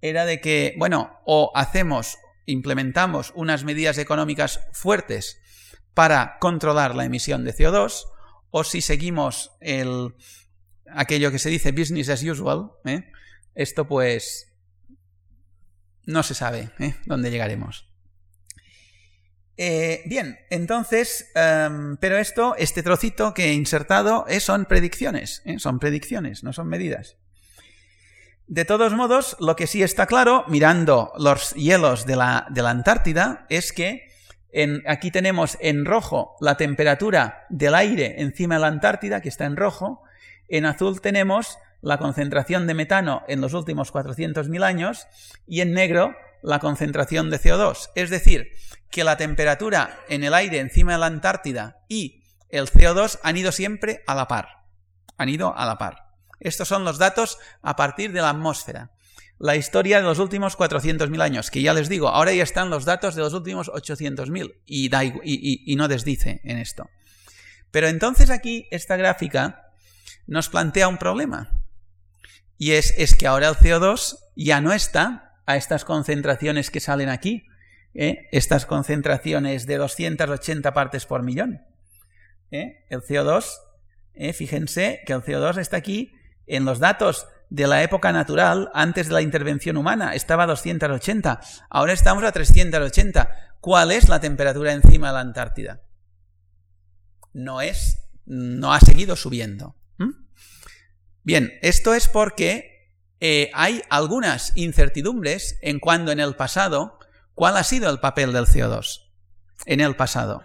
era 0.01 0.25
de 0.25 0.39
que, 0.41 0.75
bueno, 0.77 1.19
o 1.25 1.51
hacemos, 1.55 2.17
implementamos 2.45 3.31
unas 3.35 3.63
medidas 3.63 3.97
económicas 3.97 4.61
fuertes 4.73 5.41
para 5.99 6.37
controlar 6.39 6.95
la 6.95 7.03
emisión 7.03 7.43
de 7.43 7.53
CO2, 7.53 8.05
o 8.51 8.63
si 8.63 8.79
seguimos 8.79 9.51
el, 9.59 10.15
aquello 10.87 11.29
que 11.29 11.39
se 11.39 11.49
dice 11.49 11.73
business 11.73 12.07
as 12.07 12.23
usual, 12.23 12.71
¿eh? 12.85 13.11
esto 13.53 13.85
pues 13.85 14.47
no 16.05 16.23
se 16.23 16.35
sabe 16.35 16.69
¿eh? 16.79 16.95
dónde 17.05 17.31
llegaremos. 17.31 17.91
Eh, 19.57 20.03
bien, 20.05 20.39
entonces, 20.49 21.31
em, 21.35 21.97
pero 21.97 22.17
esto, 22.17 22.55
este 22.55 22.81
trocito 22.81 23.33
que 23.33 23.49
he 23.49 23.53
insertado 23.53 24.25
son 24.39 24.67
predicciones, 24.67 25.43
son 25.57 25.79
predicciones, 25.79 26.45
no 26.45 26.53
son 26.53 26.69
medidas. 26.69 27.17
De 28.47 28.63
todos 28.63 28.93
modos, 28.93 29.35
lo 29.41 29.57
que 29.57 29.67
sí 29.67 29.83
está 29.83 30.05
claro, 30.05 30.45
mirando 30.47 31.11
los 31.17 31.53
hielos 31.55 32.05
de 32.05 32.15
la, 32.15 32.47
de 32.51 32.61
la 32.61 32.69
Antártida, 32.69 33.45
es 33.49 33.73
que 33.73 34.08
en, 34.51 34.83
aquí 34.87 35.11
tenemos 35.11 35.57
en 35.61 35.85
rojo 35.85 36.35
la 36.39 36.57
temperatura 36.57 37.45
del 37.49 37.75
aire 37.75 38.21
encima 38.21 38.55
de 38.55 38.61
la 38.61 38.67
Antártida, 38.67 39.21
que 39.21 39.29
está 39.29 39.45
en 39.45 39.57
rojo, 39.57 40.03
en 40.47 40.65
azul 40.65 41.01
tenemos 41.01 41.57
la 41.81 41.97
concentración 41.97 42.67
de 42.67 42.73
metano 42.73 43.23
en 43.27 43.41
los 43.41 43.53
últimos 43.53 43.93
400.000 43.93 44.63
años 44.63 45.07
y 45.47 45.61
en 45.61 45.73
negro 45.73 46.15
la 46.41 46.59
concentración 46.59 47.29
de 47.29 47.39
CO2. 47.39 47.89
Es 47.95 48.09
decir, 48.09 48.51
que 48.89 49.03
la 49.03 49.17
temperatura 49.17 49.99
en 50.09 50.23
el 50.23 50.33
aire 50.33 50.59
encima 50.59 50.93
de 50.93 50.99
la 50.99 51.05
Antártida 51.05 51.83
y 51.87 52.23
el 52.49 52.67
CO2 52.67 53.19
han 53.23 53.37
ido 53.37 53.51
siempre 53.51 54.03
a 54.07 54.15
la 54.15 54.27
par. 54.27 54.63
Han 55.17 55.29
ido 55.29 55.55
a 55.55 55.65
la 55.65 55.77
par. 55.77 56.09
Estos 56.39 56.67
son 56.67 56.85
los 56.85 56.97
datos 56.97 57.37
a 57.61 57.75
partir 57.75 58.11
de 58.11 58.21
la 58.21 58.29
atmósfera. 58.29 58.91
La 59.39 59.55
historia 59.55 59.97
de 59.97 60.03
los 60.03 60.19
últimos 60.19 60.57
400.000 60.57 61.21
años, 61.21 61.49
que 61.49 61.61
ya 61.61 61.73
les 61.73 61.87
digo, 61.87 62.09
ahora 62.09 62.33
ya 62.33 62.43
están 62.43 62.69
los 62.69 62.83
datos 62.83 63.15
de 63.15 63.21
los 63.21 63.33
últimos 63.33 63.69
800.000 63.69 64.53
y, 64.65 64.87
y, 64.87 65.73
y 65.73 65.75
no 65.77 65.87
desdice 65.87 66.41
en 66.43 66.57
esto. 66.57 66.89
Pero 67.71 67.87
entonces 67.87 68.29
aquí 68.29 68.67
esta 68.69 68.97
gráfica 68.97 69.71
nos 70.27 70.49
plantea 70.49 70.89
un 70.89 70.97
problema. 70.97 71.51
Y 72.57 72.71
es, 72.71 72.93
es 72.97 73.15
que 73.15 73.27
ahora 73.27 73.47
el 73.47 73.55
CO2 73.55 74.17
ya 74.35 74.59
no 74.59 74.73
está 74.73 75.39
a 75.45 75.55
estas 75.55 75.85
concentraciones 75.85 76.69
que 76.69 76.81
salen 76.81 77.07
aquí, 77.09 77.45
estas 77.93 78.65
concentraciones 78.65 79.65
de 79.65 79.77
280 79.77 80.73
partes 80.73 81.05
por 81.05 81.23
millón. 81.23 81.61
El 82.51 83.01
CO2, 83.01 83.45
fíjense 84.33 85.01
que 85.05 85.13
el 85.13 85.21
CO2 85.21 85.57
está 85.57 85.77
aquí 85.77 86.11
en 86.45 86.65
los 86.65 86.79
datos 86.79 87.27
de 87.49 87.67
la 87.67 87.83
época 87.83 88.11
natural, 88.11 88.69
antes 88.73 89.07
de 89.07 89.13
la 89.13 89.21
intervención 89.21 89.77
humana, 89.77 90.13
estaba 90.13 90.43
a 90.43 90.47
280. 90.47 91.41
Ahora 91.69 91.93
estamos 91.93 92.23
a 92.23 92.31
380. 92.31 93.57
¿Cuál 93.59 93.91
es 93.91 94.07
la 94.07 94.19
temperatura 94.19 94.73
encima 94.73 95.07
de 95.07 95.13
la 95.13 95.19
Antártida? 95.21 95.81
No 97.33 97.61
es, 97.61 98.09
no 98.25 98.73
ha 98.73 98.79
seguido 98.79 99.15
subiendo. 99.15 99.75
Bien, 101.23 101.51
esto 101.61 101.93
es 101.93 102.07
porque 102.07 102.95
eh, 103.19 103.51
hay 103.53 103.83
algunas 103.89 104.55
incertidumbres 104.55 105.59
en 105.61 105.79
cuando 105.79 106.11
en 106.11 106.19
el 106.19 106.35
pasado, 106.35 106.97
¿cuál 107.35 107.57
ha 107.57 107.63
sido 107.63 107.89
el 107.89 107.99
papel 107.99 108.31
del 108.31 108.45
CO2? 108.45 109.01
En 109.65 109.81
el 109.81 109.95
pasado. 109.95 110.43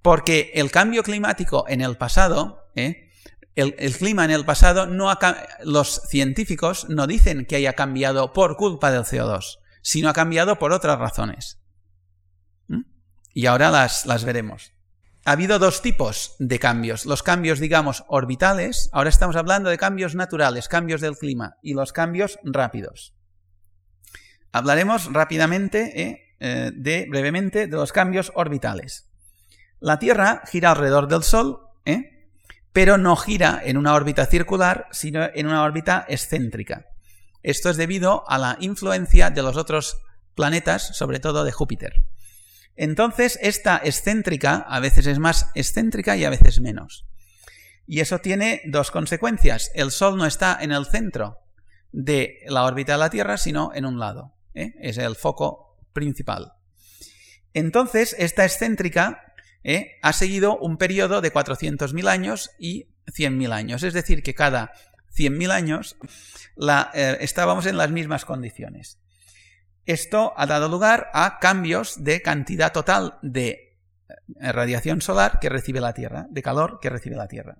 Porque 0.00 0.50
el 0.54 0.70
cambio 0.70 1.02
climático 1.02 1.66
en 1.68 1.82
el 1.82 1.96
pasado, 1.96 2.70
¿eh? 2.74 3.11
El, 3.54 3.96
clima 3.96 4.24
en 4.24 4.30
el 4.30 4.44
pasado, 4.44 4.86
no 4.86 5.12
los 5.64 6.02
científicos 6.08 6.88
no 6.88 7.06
dicen 7.06 7.44
que 7.46 7.56
haya 7.56 7.74
cambiado 7.74 8.32
por 8.32 8.56
culpa 8.56 8.90
del 8.90 9.04
CO2, 9.04 9.58
sino 9.82 10.08
ha 10.08 10.12
cambiado 10.12 10.58
por 10.58 10.72
otras 10.72 10.98
razones. 10.98 11.58
¿Mm? 12.68 12.82
Y 13.34 13.46
ahora 13.46 13.70
las, 13.70 14.06
las 14.06 14.24
veremos. 14.24 14.72
Ha 15.24 15.32
habido 15.32 15.58
dos 15.58 15.82
tipos 15.82 16.34
de 16.38 16.58
cambios. 16.58 17.06
Los 17.06 17.22
cambios, 17.22 17.60
digamos, 17.60 18.04
orbitales. 18.08 18.88
Ahora 18.92 19.10
estamos 19.10 19.36
hablando 19.36 19.70
de 19.70 19.78
cambios 19.78 20.14
naturales, 20.16 20.68
cambios 20.68 21.00
del 21.00 21.16
clima, 21.16 21.58
y 21.62 21.74
los 21.74 21.92
cambios 21.92 22.38
rápidos. 22.42 23.14
Hablaremos 24.50 25.12
rápidamente, 25.12 26.02
¿eh? 26.02 26.22
Eh, 26.44 26.72
de, 26.74 27.06
brevemente, 27.08 27.68
de 27.68 27.76
los 27.76 27.92
cambios 27.92 28.32
orbitales. 28.34 29.08
La 29.78 30.00
Tierra 30.00 30.42
gira 30.44 30.72
alrededor 30.72 31.06
del 31.06 31.22
Sol, 31.22 31.68
¿eh? 31.84 32.21
Pero 32.72 32.98
no 32.98 33.16
gira 33.16 33.60
en 33.64 33.76
una 33.76 33.94
órbita 33.94 34.26
circular, 34.26 34.88
sino 34.90 35.24
en 35.34 35.46
una 35.46 35.62
órbita 35.62 36.06
excéntrica. 36.08 36.86
Esto 37.42 37.70
es 37.70 37.76
debido 37.76 38.28
a 38.28 38.38
la 38.38 38.56
influencia 38.60 39.30
de 39.30 39.42
los 39.42 39.56
otros 39.56 39.98
planetas, 40.34 40.96
sobre 40.96 41.20
todo 41.20 41.44
de 41.44 41.52
Júpiter. 41.52 42.04
Entonces, 42.76 43.38
esta 43.42 43.80
excéntrica 43.84 44.56
a 44.56 44.80
veces 44.80 45.06
es 45.06 45.18
más 45.18 45.50
excéntrica 45.54 46.16
y 46.16 46.24
a 46.24 46.30
veces 46.30 46.60
menos. 46.60 47.06
Y 47.86 48.00
eso 48.00 48.20
tiene 48.20 48.62
dos 48.64 48.90
consecuencias. 48.90 49.70
El 49.74 49.90
Sol 49.90 50.16
no 50.16 50.24
está 50.24 50.58
en 50.60 50.72
el 50.72 50.86
centro 50.86 51.38
de 51.90 52.38
la 52.46 52.64
órbita 52.64 52.92
de 52.92 52.98
la 52.98 53.10
Tierra, 53.10 53.36
sino 53.36 53.72
en 53.74 53.84
un 53.84 53.98
lado. 53.98 54.32
¿eh? 54.54 54.72
Es 54.80 54.96
el 54.96 55.16
foco 55.16 55.76
principal. 55.92 56.54
Entonces, 57.52 58.16
esta 58.18 58.44
excéntrica 58.44 59.31
¿eh? 59.64 59.98
ha 60.02 60.12
seguido 60.12 60.56
un 60.58 60.76
periodo 60.76 61.20
de 61.20 61.32
400.000 61.32 62.08
años 62.08 62.50
y 62.58 62.88
100.000 63.06 63.52
años. 63.52 63.82
Es 63.82 63.94
decir, 63.94 64.22
que 64.22 64.34
cada 64.34 64.72
100.000 65.16 65.50
años 65.50 65.96
eh, 66.94 67.18
estábamos 67.20 67.66
en 67.66 67.76
las 67.76 67.90
mismas 67.90 68.24
condiciones. 68.24 68.98
Esto 69.84 70.32
ha 70.36 70.46
dado 70.46 70.68
lugar 70.68 71.10
a 71.12 71.38
cambios 71.40 72.02
de 72.04 72.22
cantidad 72.22 72.72
total 72.72 73.18
de 73.22 73.78
eh, 74.40 74.52
radiación 74.52 75.00
solar 75.00 75.38
que 75.40 75.48
recibe 75.48 75.80
la 75.80 75.94
Tierra, 75.94 76.26
de 76.30 76.42
calor 76.42 76.78
que 76.80 76.90
recibe 76.90 77.16
la 77.16 77.28
Tierra. 77.28 77.58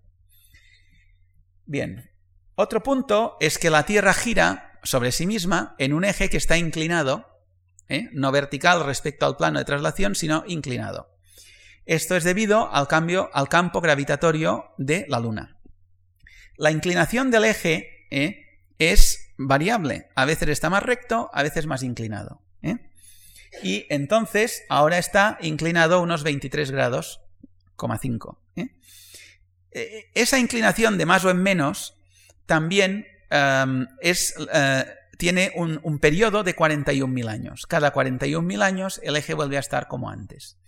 Bien, 1.64 2.10
otro 2.54 2.82
punto 2.82 3.36
es 3.40 3.58
que 3.58 3.70
la 3.70 3.84
Tierra 3.84 4.14
gira 4.14 4.78
sobre 4.82 5.12
sí 5.12 5.26
misma 5.26 5.74
en 5.78 5.92
un 5.92 6.04
eje 6.04 6.28
que 6.28 6.36
está 6.36 6.56
inclinado, 6.58 7.28
no 8.12 8.32
vertical 8.32 8.84
respecto 8.86 9.26
al 9.26 9.36
plano 9.36 9.58
de 9.58 9.66
traslación, 9.66 10.14
sino 10.14 10.44
inclinado. 10.46 11.11
Esto 11.84 12.16
es 12.16 12.24
debido 12.24 12.72
al 12.72 12.86
cambio 12.86 13.30
al 13.32 13.48
campo 13.48 13.80
gravitatorio 13.80 14.72
de 14.78 15.04
la 15.08 15.18
Luna. 15.18 15.56
La 16.56 16.70
inclinación 16.70 17.30
del 17.30 17.44
eje 17.44 18.06
¿eh? 18.10 18.46
es 18.78 19.32
variable. 19.36 20.08
A 20.14 20.24
veces 20.24 20.48
está 20.48 20.70
más 20.70 20.82
recto, 20.82 21.30
a 21.32 21.42
veces 21.42 21.66
más 21.66 21.82
inclinado. 21.82 22.40
¿eh? 22.62 22.76
Y 23.62 23.86
entonces 23.90 24.62
ahora 24.68 24.98
está 24.98 25.38
inclinado 25.40 26.00
unos 26.00 26.22
23 26.22 26.70
grados, 26.70 27.20
5. 27.76 28.40
¿eh? 28.54 30.10
Esa 30.14 30.38
inclinación 30.38 30.98
de 30.98 31.06
más 31.06 31.24
o 31.24 31.30
en 31.30 31.42
menos 31.42 31.96
también 32.46 33.08
es, 34.00 34.34
tiene 35.18 35.50
un, 35.56 35.80
un 35.82 35.98
periodo 35.98 36.44
de 36.44 36.54
41.000 36.54 37.28
años. 37.28 37.66
Cada 37.66 37.92
41.000 37.92 38.62
años 38.62 39.00
el 39.02 39.16
eje 39.16 39.34
vuelve 39.34 39.56
a 39.56 39.60
estar 39.60 39.88
como 39.88 40.10
antes 40.10 40.58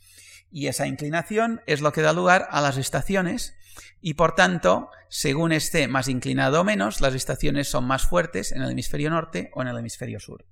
y 0.51 0.68
esa 0.68 0.86
inclinación 0.86 1.62
es 1.66 1.80
lo 1.80 1.92
que 1.92 2.03
da 2.03 2.12
lugar 2.12 2.49
a 2.51 2.61
las 2.61 2.76
estaciones 2.76 3.55
y 4.01 4.14
por 4.14 4.34
tanto, 4.34 4.90
según 5.09 5.53
esté 5.53 5.88
más 5.88 6.09
inclinado 6.09 6.61
o 6.61 6.64
menos, 6.64 7.01
las 7.01 7.14
estaciones 7.14 7.68
son 7.68 7.86
más 7.86 8.07
fuertes 8.07 8.53
en 8.53 8.62
el 8.62 8.70
hemisferio 8.70 9.11
norte 9.11 9.51
o 9.55 9.62
en 9.62 9.68
el 9.68 9.78
hemisferio 9.78 10.20
sur. 10.20 10.45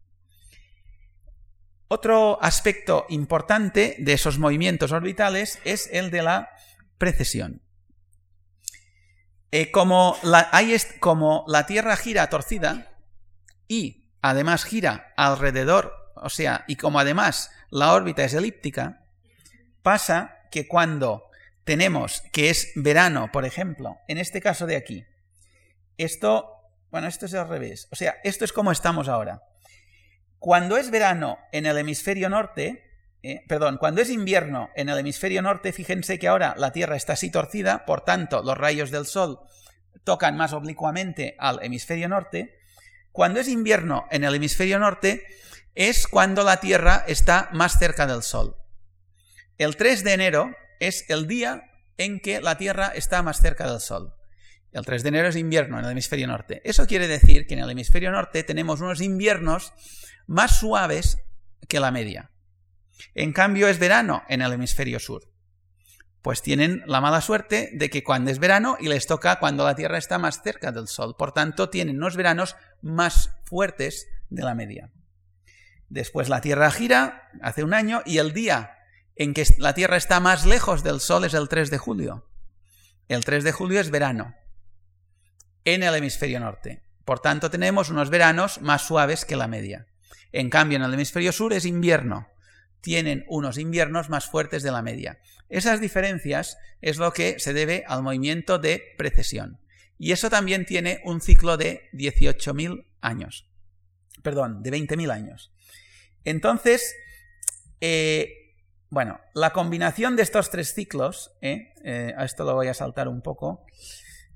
Otro 1.88 2.42
aspecto 2.42 3.04
importante 3.10 3.96
de 3.98 4.14
esos 4.14 4.38
movimientos 4.38 4.92
orbitales 4.92 5.58
es 5.64 5.90
el 5.92 6.10
de 6.10 6.22
la 6.22 6.48
precesión. 6.96 7.60
Eh, 9.50 9.70
como, 9.70 10.16
la, 10.22 10.50
como 10.98 11.44
la 11.46 11.66
Tierra 11.66 11.94
gira 11.96 12.30
torcida 12.30 12.96
y 13.68 14.08
además 14.22 14.64
gira 14.64 15.12
alrededor, 15.18 15.92
o 16.16 16.30
sea, 16.30 16.64
y 16.66 16.76
como 16.76 16.98
además 16.98 17.50
la 17.68 17.92
órbita 17.92 18.24
es 18.24 18.32
elíptica, 18.32 19.01
Pasa 19.82 20.38
que 20.50 20.68
cuando 20.68 21.30
tenemos 21.64 22.22
que 22.32 22.50
es 22.50 22.72
verano, 22.74 23.30
por 23.32 23.44
ejemplo, 23.44 23.98
en 24.08 24.18
este 24.18 24.40
caso 24.40 24.66
de 24.66 24.76
aquí, 24.76 25.04
esto, 25.96 26.50
bueno, 26.90 27.08
esto 27.08 27.26
es 27.26 27.34
al 27.34 27.48
revés, 27.48 27.88
o 27.90 27.96
sea, 27.96 28.16
esto 28.24 28.44
es 28.44 28.52
como 28.52 28.72
estamos 28.72 29.08
ahora. 29.08 29.42
Cuando 30.38 30.76
es 30.76 30.90
verano 30.90 31.38
en 31.52 31.66
el 31.66 31.78
hemisferio 31.78 32.28
norte, 32.28 32.82
eh, 33.22 33.44
perdón, 33.46 33.76
cuando 33.78 34.02
es 34.02 34.10
invierno 34.10 34.70
en 34.74 34.88
el 34.88 34.98
hemisferio 34.98 35.42
norte, 35.42 35.72
fíjense 35.72 36.18
que 36.18 36.26
ahora 36.26 36.54
la 36.58 36.72
Tierra 36.72 36.96
está 36.96 37.12
así 37.12 37.30
torcida, 37.30 37.84
por 37.84 38.04
tanto 38.04 38.42
los 38.42 38.58
rayos 38.58 38.90
del 38.90 39.06
Sol 39.06 39.38
tocan 40.04 40.36
más 40.36 40.52
oblicuamente 40.52 41.36
al 41.38 41.62
hemisferio 41.62 42.08
norte. 42.08 42.58
Cuando 43.12 43.40
es 43.40 43.48
invierno 43.48 44.06
en 44.10 44.24
el 44.24 44.34
hemisferio 44.34 44.78
norte 44.78 45.26
es 45.74 46.06
cuando 46.06 46.42
la 46.42 46.58
Tierra 46.58 47.04
está 47.06 47.48
más 47.52 47.78
cerca 47.78 48.06
del 48.06 48.22
Sol. 48.22 48.56
El 49.62 49.76
3 49.76 50.02
de 50.02 50.12
enero 50.12 50.56
es 50.80 51.08
el 51.08 51.28
día 51.28 51.70
en 51.96 52.18
que 52.18 52.40
la 52.40 52.58
Tierra 52.58 52.88
está 52.96 53.22
más 53.22 53.40
cerca 53.40 53.70
del 53.70 53.78
Sol. 53.80 54.12
El 54.72 54.84
3 54.84 55.04
de 55.04 55.08
enero 55.10 55.28
es 55.28 55.36
invierno 55.36 55.78
en 55.78 55.84
el 55.84 55.92
hemisferio 55.92 56.26
norte. 56.26 56.60
Eso 56.64 56.84
quiere 56.88 57.06
decir 57.06 57.46
que 57.46 57.54
en 57.54 57.60
el 57.60 57.70
hemisferio 57.70 58.10
norte 58.10 58.42
tenemos 58.42 58.80
unos 58.80 59.00
inviernos 59.00 59.72
más 60.26 60.58
suaves 60.58 61.18
que 61.68 61.78
la 61.78 61.92
media. 61.92 62.32
En 63.14 63.32
cambio 63.32 63.68
es 63.68 63.78
verano 63.78 64.24
en 64.28 64.42
el 64.42 64.52
hemisferio 64.52 64.98
sur. 64.98 65.22
Pues 66.22 66.42
tienen 66.42 66.82
la 66.86 67.00
mala 67.00 67.20
suerte 67.20 67.70
de 67.72 67.88
que 67.88 68.02
cuando 68.02 68.32
es 68.32 68.40
verano 68.40 68.76
y 68.80 68.88
les 68.88 69.06
toca 69.06 69.38
cuando 69.38 69.64
la 69.64 69.76
Tierra 69.76 69.98
está 69.98 70.18
más 70.18 70.42
cerca 70.42 70.72
del 70.72 70.88
Sol. 70.88 71.14
Por 71.16 71.30
tanto, 71.30 71.70
tienen 71.70 71.98
unos 71.98 72.16
veranos 72.16 72.56
más 72.80 73.30
fuertes 73.44 74.08
de 74.28 74.42
la 74.42 74.56
media. 74.56 74.90
Después 75.88 76.28
la 76.28 76.40
Tierra 76.40 76.72
gira 76.72 77.30
hace 77.42 77.62
un 77.62 77.74
año 77.74 78.02
y 78.04 78.18
el 78.18 78.32
día 78.32 78.78
en 79.16 79.34
que 79.34 79.44
la 79.58 79.74
Tierra 79.74 79.96
está 79.96 80.20
más 80.20 80.46
lejos 80.46 80.82
del 80.82 81.00
Sol 81.00 81.24
es 81.24 81.34
el 81.34 81.48
3 81.48 81.70
de 81.70 81.78
julio. 81.78 82.28
El 83.08 83.24
3 83.24 83.44
de 83.44 83.52
julio 83.52 83.80
es 83.80 83.90
verano 83.90 84.34
en 85.64 85.82
el 85.82 85.94
hemisferio 85.94 86.40
norte. 86.40 86.82
Por 87.04 87.20
tanto, 87.20 87.50
tenemos 87.50 87.90
unos 87.90 88.10
veranos 88.10 88.60
más 88.60 88.86
suaves 88.86 89.24
que 89.24 89.36
la 89.36 89.48
media. 89.48 89.86
En 90.32 90.50
cambio, 90.50 90.76
en 90.76 90.84
el 90.84 90.94
hemisferio 90.94 91.32
sur 91.32 91.52
es 91.52 91.64
invierno. 91.64 92.28
Tienen 92.80 93.24
unos 93.28 93.58
inviernos 93.58 94.08
más 94.08 94.26
fuertes 94.26 94.62
de 94.62 94.72
la 94.72 94.82
media. 94.82 95.20
Esas 95.48 95.80
diferencias 95.80 96.56
es 96.80 96.96
lo 96.98 97.12
que 97.12 97.38
se 97.38 97.52
debe 97.52 97.84
al 97.86 98.02
movimiento 98.02 98.58
de 98.58 98.82
precesión. 98.96 99.60
Y 99.98 100.12
eso 100.12 100.30
también 100.30 100.64
tiene 100.64 101.00
un 101.04 101.20
ciclo 101.20 101.56
de 101.56 101.88
18.000 101.92 102.86
años. 103.00 103.46
Perdón, 104.22 104.62
de 104.62 104.72
20.000 104.72 105.12
años. 105.12 105.52
Entonces, 106.24 106.94
eh, 107.80 108.41
bueno, 108.92 109.18
la 109.32 109.54
combinación 109.54 110.16
de 110.16 110.22
estos 110.22 110.50
tres 110.50 110.74
ciclos, 110.74 111.32
¿eh? 111.40 111.72
Eh, 111.82 112.12
a 112.14 112.26
esto 112.26 112.44
lo 112.44 112.54
voy 112.54 112.68
a 112.68 112.74
saltar 112.74 113.08
un 113.08 113.22
poco. 113.22 113.64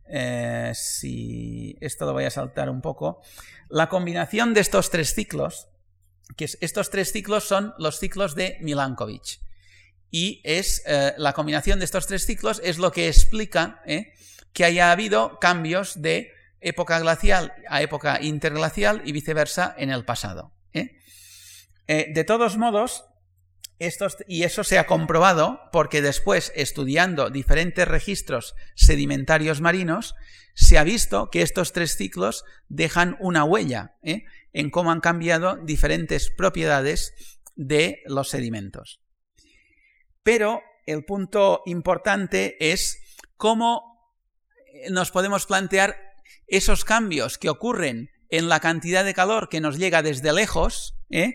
Eh, 0.09 0.73
si 0.75 1.77
esto 1.83 2.07
lo 2.07 2.15
voy 2.15 2.25
a 2.25 2.31
saltar 2.31 2.71
un 2.71 2.81
poco. 2.81 3.21
La 3.69 3.91
combinación 3.91 4.55
de 4.55 4.63
estos 4.63 4.89
tres 4.89 5.13
ciclos, 5.13 5.69
que 6.39 6.47
estos 6.47 6.89
tres 6.89 7.13
ciclos 7.13 7.45
son 7.45 7.75
los 7.77 7.99
ciclos 7.99 8.35
de 8.35 8.57
Milankovitch. 8.63 9.43
Y 10.11 10.41
es 10.43 10.83
la 11.19 11.35
combinación 11.35 11.79
de 11.79 11.85
estos 11.85 12.07
tres 12.07 12.25
ciclos 12.25 12.63
es 12.65 12.79
lo 12.79 12.93
que 12.93 13.09
explica 13.09 13.83
que 14.55 14.65
haya 14.65 14.91
habido 14.91 15.39
cambios 15.39 16.01
de 16.01 16.33
época 16.63 16.99
glacial 16.99 17.53
a 17.69 17.83
época 17.83 18.23
interglacial 18.23 19.03
y 19.05 19.13
viceversa 19.13 19.75
en 19.77 19.91
el 19.91 20.07
pasado. 20.07 20.55
de 20.73 22.25
todos 22.27 22.57
modos, 22.57 23.05
y 23.79 24.43
eso 24.45 24.65
se 24.65 24.79
ha 24.79 24.87
comprobado 24.87 25.61
porque 25.71 26.01
después, 26.01 26.53
estudiando 26.55 27.31
diferentes 27.31 27.87
registros 27.87 28.55
sedimentarios 28.75 29.61
marinos, 29.61 30.15
se 30.55 30.79
ha 30.79 30.85
visto 30.85 31.29
que 31.31 31.43
estos 31.43 31.73
tres 31.73 31.97
ciclos 31.97 32.45
dejan 32.69 33.17
una 33.21 33.45
huella 33.45 33.97
¿eh? 34.03 34.25
en 34.55 34.71
cómo 34.71 34.91
han 34.91 35.01
cambiado 35.01 35.57
diferentes 35.57 36.31
propiedades 36.31 37.13
de 37.55 38.03
los 38.07 38.31
sedimentos. 38.31 39.01
Pero 40.23 40.63
el 40.87 41.05
punto 41.05 41.63
importante 41.67 42.57
es 42.59 42.99
cómo 43.37 44.15
nos 44.91 45.11
podemos 45.11 45.45
plantear 45.45 45.97
esos 46.47 46.85
cambios 46.85 47.37
que 47.37 47.51
ocurren 47.51 48.11
en 48.31 48.49
la 48.49 48.61
cantidad 48.61 49.05
de 49.05 49.15
calor 49.15 49.49
que 49.51 49.61
nos 49.61 49.77
llega 49.77 50.03
desde 50.03 50.33
lejos, 50.33 50.97
¿eh? 51.11 51.35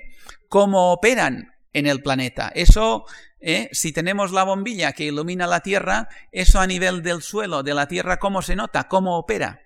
cómo 0.50 0.92
operan 0.92 1.52
en 1.74 1.88
el 1.88 2.02
planeta. 2.02 2.52
Eso, 2.54 3.06
¿eh? 3.40 3.70
si 3.72 3.92
tenemos 3.92 4.32
la 4.32 4.44
bombilla 4.44 4.94
que 4.94 5.06
ilumina 5.06 5.48
la 5.48 5.62
Tierra, 5.62 6.10
eso 6.32 6.60
a 6.60 6.68
nivel 6.68 7.02
del 7.02 7.22
suelo, 7.22 7.64
de 7.64 7.74
la 7.74 7.88
Tierra, 7.88 8.18
¿cómo 8.18 8.42
se 8.42 8.56
nota? 8.56 8.88
¿Cómo 8.88 9.18
opera? 9.18 9.62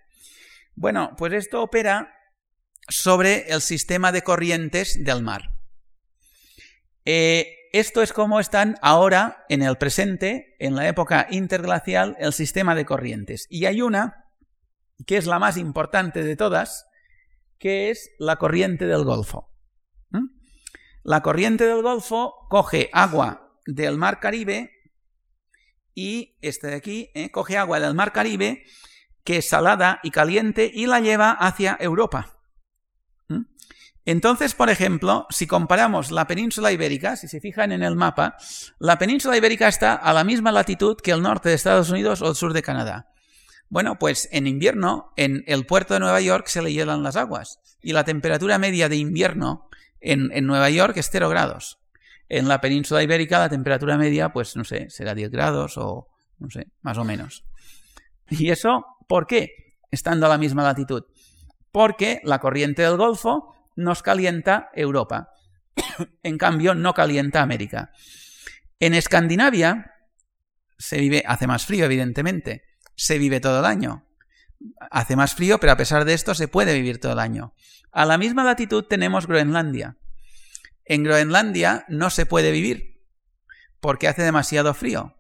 Bueno, 0.76 1.16
pues 1.18 1.34
esto 1.34 1.62
opera 1.62 2.14
sobre 2.88 3.47
el 3.51 3.62
sistema 3.62 4.12
de 4.12 4.22
corrientes 4.22 5.03
del 5.03 5.24
mar. 5.24 5.51
Eh, 7.06 7.56
esto 7.72 8.01
es 8.01 8.14
como 8.14 8.39
están 8.39 8.78
ahora, 8.82 9.45
en 9.49 9.62
el 9.62 9.78
presente, 9.78 10.56
en 10.60 10.76
la 10.76 10.88
época 10.88 11.28
interglacial, 11.30 12.16
el 12.20 12.34
sistema 12.34 12.74
de 12.74 12.86
corrientes. 12.86 13.47
Y 13.49 13.66
hay 13.66 13.82
una, 13.82 14.26
que 15.06 15.18
es 15.18 15.26
la 15.26 15.39
más 15.39 15.58
importante 15.58 16.24
de 16.24 16.36
todas, 16.36 16.88
que 17.60 17.89
es 17.89 18.12
la 18.18 18.38
corriente 18.38 18.86
del 18.86 19.03
Golfo. 19.03 19.55
La 21.06 21.22
corriente 21.22 21.68
del 21.68 21.84
Golfo 21.84 22.47
coge 22.49 22.89
agua 22.91 23.60
del 23.68 23.95
Mar 23.95 24.20
Caribe 24.20 24.72
y 25.93 26.36
este 26.41 26.66
de 26.66 26.76
aquí 26.76 27.12
¿eh? 27.14 27.30
coge 27.30 27.58
agua 27.58 27.80
del 27.80 27.93
Mar 27.93 28.12
Caribe 28.12 28.64
que 29.24 29.38
es 29.38 29.47
salada 29.47 29.99
y 30.01 30.10
caliente 30.10 30.72
y 30.74 30.88
la 30.88 31.01
lleva 31.01 31.30
hacia 31.30 31.78
Europa. 31.80 32.39
¿Mm? 33.28 33.41
Entonces, 34.06 34.56
por 34.56 34.72
ejemplo, 34.72 35.28
si 35.30 35.45
comparamos 35.45 36.10
la 36.10 36.26
península 36.26 36.72
ibérica, 36.72 37.16
si 37.18 37.28
se 37.28 37.39
fijan 37.39 37.72
en 37.72 37.84
el 37.84 37.95
mapa, 37.95 38.36
la 38.80 38.97
península 38.97 39.38
ibérica 39.38 39.68
está 39.68 39.93
a 39.93 40.12
la 40.12 40.24
misma 40.24 40.51
latitud 40.51 40.97
que 40.97 41.12
el 41.12 41.22
norte 41.22 41.49
de 41.49 41.56
Estados 41.56 41.91
Unidos 41.91 42.24
o 42.24 42.30
el 42.30 42.36
sur 42.36 42.51
de 42.51 42.64
Canadá. 42.64 43.12
Bueno, 43.70 43.99
pues 43.99 44.28
en 44.32 44.47
invierno, 44.47 45.14
en 45.18 45.43
el 45.45 45.68
puerto 45.68 45.93
de 45.93 45.99
Nueva 45.99 46.22
York 46.22 46.47
se 46.47 46.64
le 46.64 46.74
hielan 46.74 47.03
las 47.03 47.16
aguas 47.16 47.60
y 47.84 47.93
la 47.93 48.06
temperatura 48.06 48.58
media 48.58 48.89
de 48.89 48.95
invierno 48.95 49.70
en, 50.06 50.45
Nueva 50.45 50.70
York 50.70 50.97
es 50.97 51.10
0 51.12 51.30
grados. 51.30 51.80
En 52.30 52.47
la 52.47 52.62
península 52.62 53.03
ibérica 53.03 53.39
la 53.39 53.49
temperatura 53.49 53.97
media, 53.97 54.30
pues 54.30 54.56
no 54.56 54.64
sé, 54.64 54.89
será 54.89 55.14
10 55.14 55.32
grados 55.32 55.78
o 55.78 56.08
no 56.39 56.49
sé, 56.49 56.68
más 56.82 56.97
o 56.97 57.03
menos. 57.03 57.45
¿Y 58.30 58.49
eso 58.49 58.86
por 59.08 59.28
qué? 59.28 59.78
Estando 59.91 60.26
a 60.26 60.30
la 60.30 60.38
misma 60.38 60.64
latitud. 60.64 61.03
Porque 61.72 62.22
la 62.24 62.39
corriente 62.39 62.82
del 62.82 62.97
Golfo 62.97 63.53
nos 63.76 64.01
calienta 64.01 64.70
Europa. 64.74 65.30
en 66.24 66.38
cambio, 66.38 66.74
no 66.74 66.93
calienta 66.93 67.41
América. 67.41 67.91
En 68.80 68.93
Escandinavia 68.93 69.91
se 70.78 70.99
vive, 70.99 71.24
hace 71.26 71.47
más 71.47 71.66
frío, 71.66 71.86
evidentemente. 71.86 72.64
Se 72.95 73.18
vive 73.18 73.39
todo 73.39 73.60
el 73.60 73.66
año. 73.66 74.05
Hace 74.91 75.16
más 75.16 75.36
frío, 75.36 75.60
pero 75.60 75.74
a 75.74 75.78
pesar 75.78 76.06
de 76.06 76.14
esto 76.14 76.34
se 76.36 76.47
puede 76.47 76.74
vivir 76.74 76.99
todo 76.99 77.14
el 77.14 77.20
año. 77.20 77.53
A 77.91 78.06
la 78.06 78.18
misma 78.18 78.43
latitud 78.43 78.84
tenemos 78.84 79.28
Groenlandia. 79.28 79.97
En 80.86 81.03
Groenlandia 81.03 81.86
no 81.88 82.10
se 82.10 82.26
puede 82.26 82.51
vivir 82.51 82.95
porque 83.80 84.08
hace 84.08 84.24
demasiado 84.24 84.74
frío. 84.74 85.16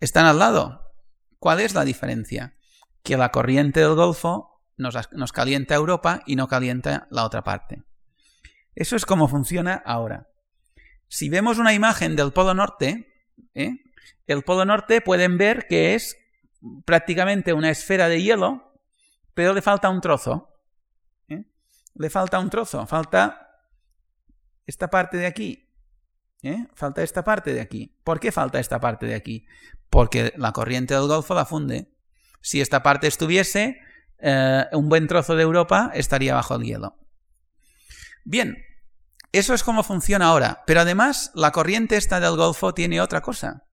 Están 0.00 0.26
al 0.26 0.38
lado. 0.38 0.94
¿Cuál 1.38 1.60
es 1.60 1.74
la 1.74 1.84
diferencia? 1.84 2.56
Que 3.02 3.16
la 3.16 3.30
corriente 3.30 3.80
del 3.80 3.94
Golfo 3.94 4.62
nos, 4.76 5.32
calienta 5.32 5.74
Europa 5.74 6.22
y 6.26 6.36
no 6.36 6.48
calienta 6.48 7.06
la 7.10 7.24
otra 7.24 7.42
parte. 7.42 7.82
Eso 8.74 8.96
es 8.96 9.04
como 9.04 9.28
funciona 9.28 9.82
ahora. 9.84 10.28
Si 11.08 11.28
vemos 11.28 11.58
una 11.58 11.74
imagen 11.74 12.16
del 12.16 12.32
Polo 12.32 12.54
Norte, 12.54 13.12
¿eh? 13.54 13.76
el 14.26 14.42
Polo 14.42 14.64
Norte 14.64 15.00
pueden 15.00 15.38
ver 15.38 15.66
que 15.68 15.94
es 15.94 16.16
prácticamente 16.84 17.52
una 17.52 17.70
esfera 17.70 18.08
de 18.08 18.22
hielo, 18.22 18.74
pero 19.34 19.54
le 19.54 19.62
falta 19.62 19.88
un 19.88 20.00
trozo 20.00 20.50
le 21.94 22.10
falta 22.10 22.38
un 22.38 22.50
trozo, 22.50 22.86
falta 22.86 23.60
esta 24.66 24.88
parte 24.88 25.16
de 25.16 25.26
aquí. 25.26 25.68
¿eh? 26.42 26.66
Falta 26.74 27.02
esta 27.02 27.24
parte 27.24 27.52
de 27.52 27.60
aquí. 27.60 27.94
¿Por 28.04 28.20
qué 28.20 28.32
falta 28.32 28.58
esta 28.58 28.80
parte 28.80 29.06
de 29.06 29.14
aquí? 29.14 29.46
Porque 29.88 30.32
la 30.36 30.52
corriente 30.52 30.94
del 30.94 31.08
Golfo 31.08 31.34
la 31.34 31.44
funde. 31.44 31.92
Si 32.40 32.60
esta 32.60 32.82
parte 32.82 33.06
estuviese, 33.06 33.80
eh, 34.18 34.64
un 34.72 34.88
buen 34.88 35.06
trozo 35.08 35.36
de 35.36 35.42
Europa 35.42 35.90
estaría 35.92 36.34
bajo 36.34 36.54
el 36.54 36.62
hielo. 36.62 36.96
Bien, 38.24 38.56
eso 39.32 39.52
es 39.52 39.62
como 39.62 39.82
funciona 39.82 40.28
ahora. 40.28 40.62
Pero 40.66 40.80
además, 40.80 41.32
la 41.34 41.50
corriente 41.50 41.96
esta 41.96 42.20
del 42.20 42.36
Golfo 42.36 42.72
tiene 42.72 43.00
otra 43.00 43.20
cosa, 43.20 43.66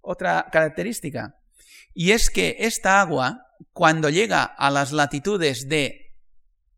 otra 0.00 0.48
característica. 0.50 1.36
Y 1.94 2.12
es 2.12 2.30
que 2.30 2.56
esta 2.60 3.00
agua, 3.00 3.46
cuando 3.72 4.10
llega 4.10 4.44
a 4.44 4.70
las 4.70 4.92
latitudes 4.92 5.68
de 5.68 6.16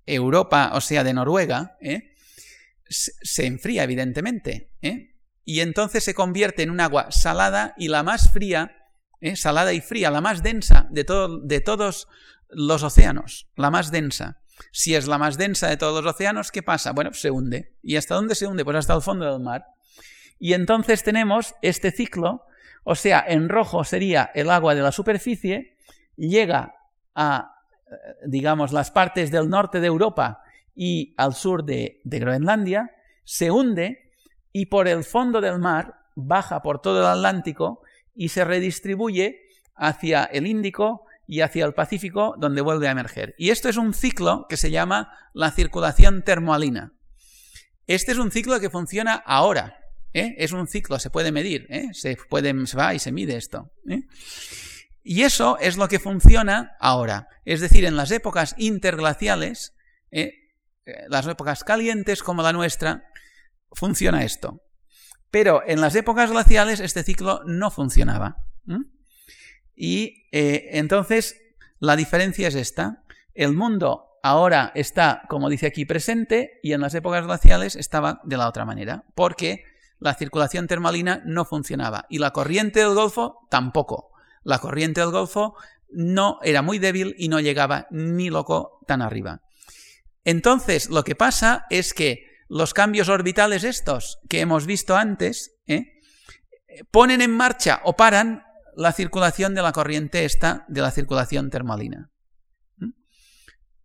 Europa, 0.06 0.70
o 0.74 0.80
sea, 0.80 1.04
de 1.04 1.14
Noruega, 1.14 1.76
¿eh? 1.80 2.14
se 2.88 3.46
enfría, 3.46 3.84
evidentemente. 3.84 4.70
¿eh? 4.82 5.14
Y 5.44 5.60
entonces 5.60 6.04
se 6.04 6.14
convierte 6.14 6.62
en 6.62 6.70
un 6.70 6.80
agua 6.80 7.10
salada 7.10 7.74
y 7.76 7.88
la 7.88 8.02
más 8.02 8.30
fría, 8.32 8.76
¿eh? 9.20 9.36
salada 9.36 9.72
y 9.72 9.80
fría, 9.80 10.10
la 10.10 10.20
más 10.20 10.42
densa 10.42 10.86
de, 10.90 11.04
de 11.42 11.60
todos 11.60 12.08
los 12.48 12.82
océanos, 12.82 13.48
la 13.56 13.70
más 13.70 13.90
densa. 13.90 14.40
Si 14.70 14.94
es 14.94 15.06
la 15.06 15.18
más 15.18 15.36
densa 15.36 15.68
de 15.68 15.76
todos 15.76 16.04
los 16.04 16.14
océanos, 16.14 16.52
¿qué 16.52 16.62
pasa? 16.62 16.92
Bueno, 16.92 17.12
se 17.12 17.30
hunde. 17.30 17.76
¿Y 17.82 17.96
hasta 17.96 18.14
dónde 18.14 18.34
se 18.34 18.46
hunde? 18.46 18.64
Pues 18.64 18.76
hasta 18.76 18.94
el 18.94 19.02
fondo 19.02 19.30
del 19.30 19.42
mar. 19.42 19.64
Y 20.38 20.52
entonces 20.52 21.02
tenemos 21.02 21.54
este 21.62 21.90
ciclo, 21.90 22.42
o 22.84 22.94
sea, 22.94 23.24
en 23.26 23.48
rojo 23.48 23.82
sería 23.84 24.30
el 24.34 24.50
agua 24.50 24.74
de 24.74 24.82
la 24.82 24.92
superficie, 24.92 25.76
llega 26.16 26.76
a 27.14 27.54
digamos, 28.26 28.72
las 28.72 28.90
partes 28.90 29.30
del 29.30 29.48
norte 29.48 29.80
de 29.80 29.86
Europa 29.86 30.42
y 30.74 31.14
al 31.16 31.34
sur 31.34 31.64
de, 31.64 32.00
Groenlandia, 32.04 32.90
se 33.24 33.50
hunde 33.50 34.12
y 34.52 34.66
por 34.66 34.88
el 34.88 35.04
fondo 35.04 35.40
del 35.40 35.58
mar 35.58 35.96
baja 36.14 36.62
por 36.62 36.80
todo 36.80 37.00
el 37.00 37.06
Atlántico 37.06 37.82
y 38.14 38.28
se 38.28 38.44
redistribuye 38.44 39.40
hacia 39.74 40.24
el 40.24 40.46
Índico 40.46 41.06
y 41.26 41.40
hacia 41.40 41.64
el 41.64 41.74
Pacífico, 41.74 42.34
donde 42.38 42.60
vuelve 42.60 42.86
a 42.86 42.92
emerger. 42.92 43.34
Y 43.38 43.50
esto 43.50 43.68
es 43.68 43.76
un 43.76 43.94
ciclo 43.94 44.46
que 44.48 44.56
se 44.56 44.70
llama 44.70 45.10
la 45.32 45.50
circulación 45.50 46.22
termoalina. 46.22 46.92
Este 47.86 48.12
es 48.12 48.18
un 48.18 48.30
ciclo 48.30 48.60
que 48.60 48.70
funciona 48.70 49.14
ahora. 49.14 49.78
¿Eh? 50.14 50.34
Es 50.38 50.52
un 50.52 50.66
ciclo, 50.66 50.98
se 50.98 51.10
puede 51.10 51.32
medir, 51.32 51.66
¿eh? 51.68 51.88
se, 51.92 52.16
puede, 52.16 52.66
se 52.66 52.76
va 52.76 52.94
y 52.94 52.98
se 52.98 53.12
mide 53.12 53.36
esto. 53.36 53.70
¿eh? 53.88 54.02
Y 55.02 55.22
eso 55.22 55.58
es 55.58 55.76
lo 55.76 55.88
que 55.88 55.98
funciona 55.98 56.76
ahora. 56.80 57.28
Es 57.44 57.60
decir, 57.60 57.84
en 57.84 57.96
las 57.96 58.10
épocas 58.10 58.54
interglaciales, 58.56 59.74
las 61.08 61.26
épocas 61.26 61.62
calientes 61.62 62.22
como 62.22 62.42
la 62.42 62.54
nuestra, 62.54 63.04
funciona 63.72 64.24
esto. 64.24 64.62
Pero 65.30 65.62
en 65.66 65.82
las 65.82 65.94
épocas 65.94 66.30
glaciales 66.30 66.80
este 66.80 67.02
ciclo 67.02 67.42
no 67.44 67.70
funcionaba. 67.70 68.46
Y 69.76 70.24
entonces 70.32 71.36
la 71.80 71.96
diferencia 71.96 72.48
es 72.48 72.54
esta. 72.54 73.04
El 73.34 73.52
mundo 73.52 74.14
ahora 74.22 74.72
está, 74.74 75.24
como 75.28 75.50
dice 75.50 75.66
aquí, 75.66 75.84
presente 75.84 76.60
y 76.62 76.72
en 76.72 76.80
las 76.80 76.94
épocas 76.94 77.26
glaciales 77.26 77.76
estaba 77.76 78.22
de 78.24 78.38
la 78.38 78.48
otra 78.48 78.64
manera, 78.64 79.04
porque 79.14 79.64
la 80.04 80.14
circulación 80.14 80.66
termalina 80.66 81.22
no 81.24 81.44
funcionaba 81.44 82.06
y 82.08 82.18
la 82.18 82.30
corriente 82.30 82.80
del 82.80 82.94
Golfo 82.94 83.46
tampoco 83.50 84.14
la 84.44 84.58
corriente 84.58 85.00
del 85.00 85.10
Golfo 85.10 85.56
no 85.90 86.38
era 86.42 86.62
muy 86.62 86.78
débil 86.78 87.14
y 87.18 87.28
no 87.28 87.40
llegaba 87.40 87.86
ni 87.90 88.30
loco 88.30 88.80
tan 88.86 89.02
arriba. 89.02 89.40
Entonces, 90.24 90.90
lo 90.90 91.02
que 91.02 91.16
pasa 91.16 91.66
es 91.70 91.94
que 91.94 92.26
los 92.48 92.74
cambios 92.74 93.08
orbitales 93.08 93.64
estos 93.64 94.18
que 94.28 94.40
hemos 94.40 94.66
visto 94.66 94.96
antes 94.96 95.56
¿eh? 95.66 96.00
ponen 96.90 97.22
en 97.22 97.30
marcha 97.30 97.80
o 97.84 97.96
paran 97.96 98.44
la 98.76 98.92
circulación 98.92 99.54
de 99.54 99.62
la 99.62 99.72
corriente 99.72 100.24
esta 100.24 100.64
de 100.68 100.82
la 100.82 100.90
circulación 100.90 101.50
termalina. 101.50 102.10
¿Mm? 102.76 102.90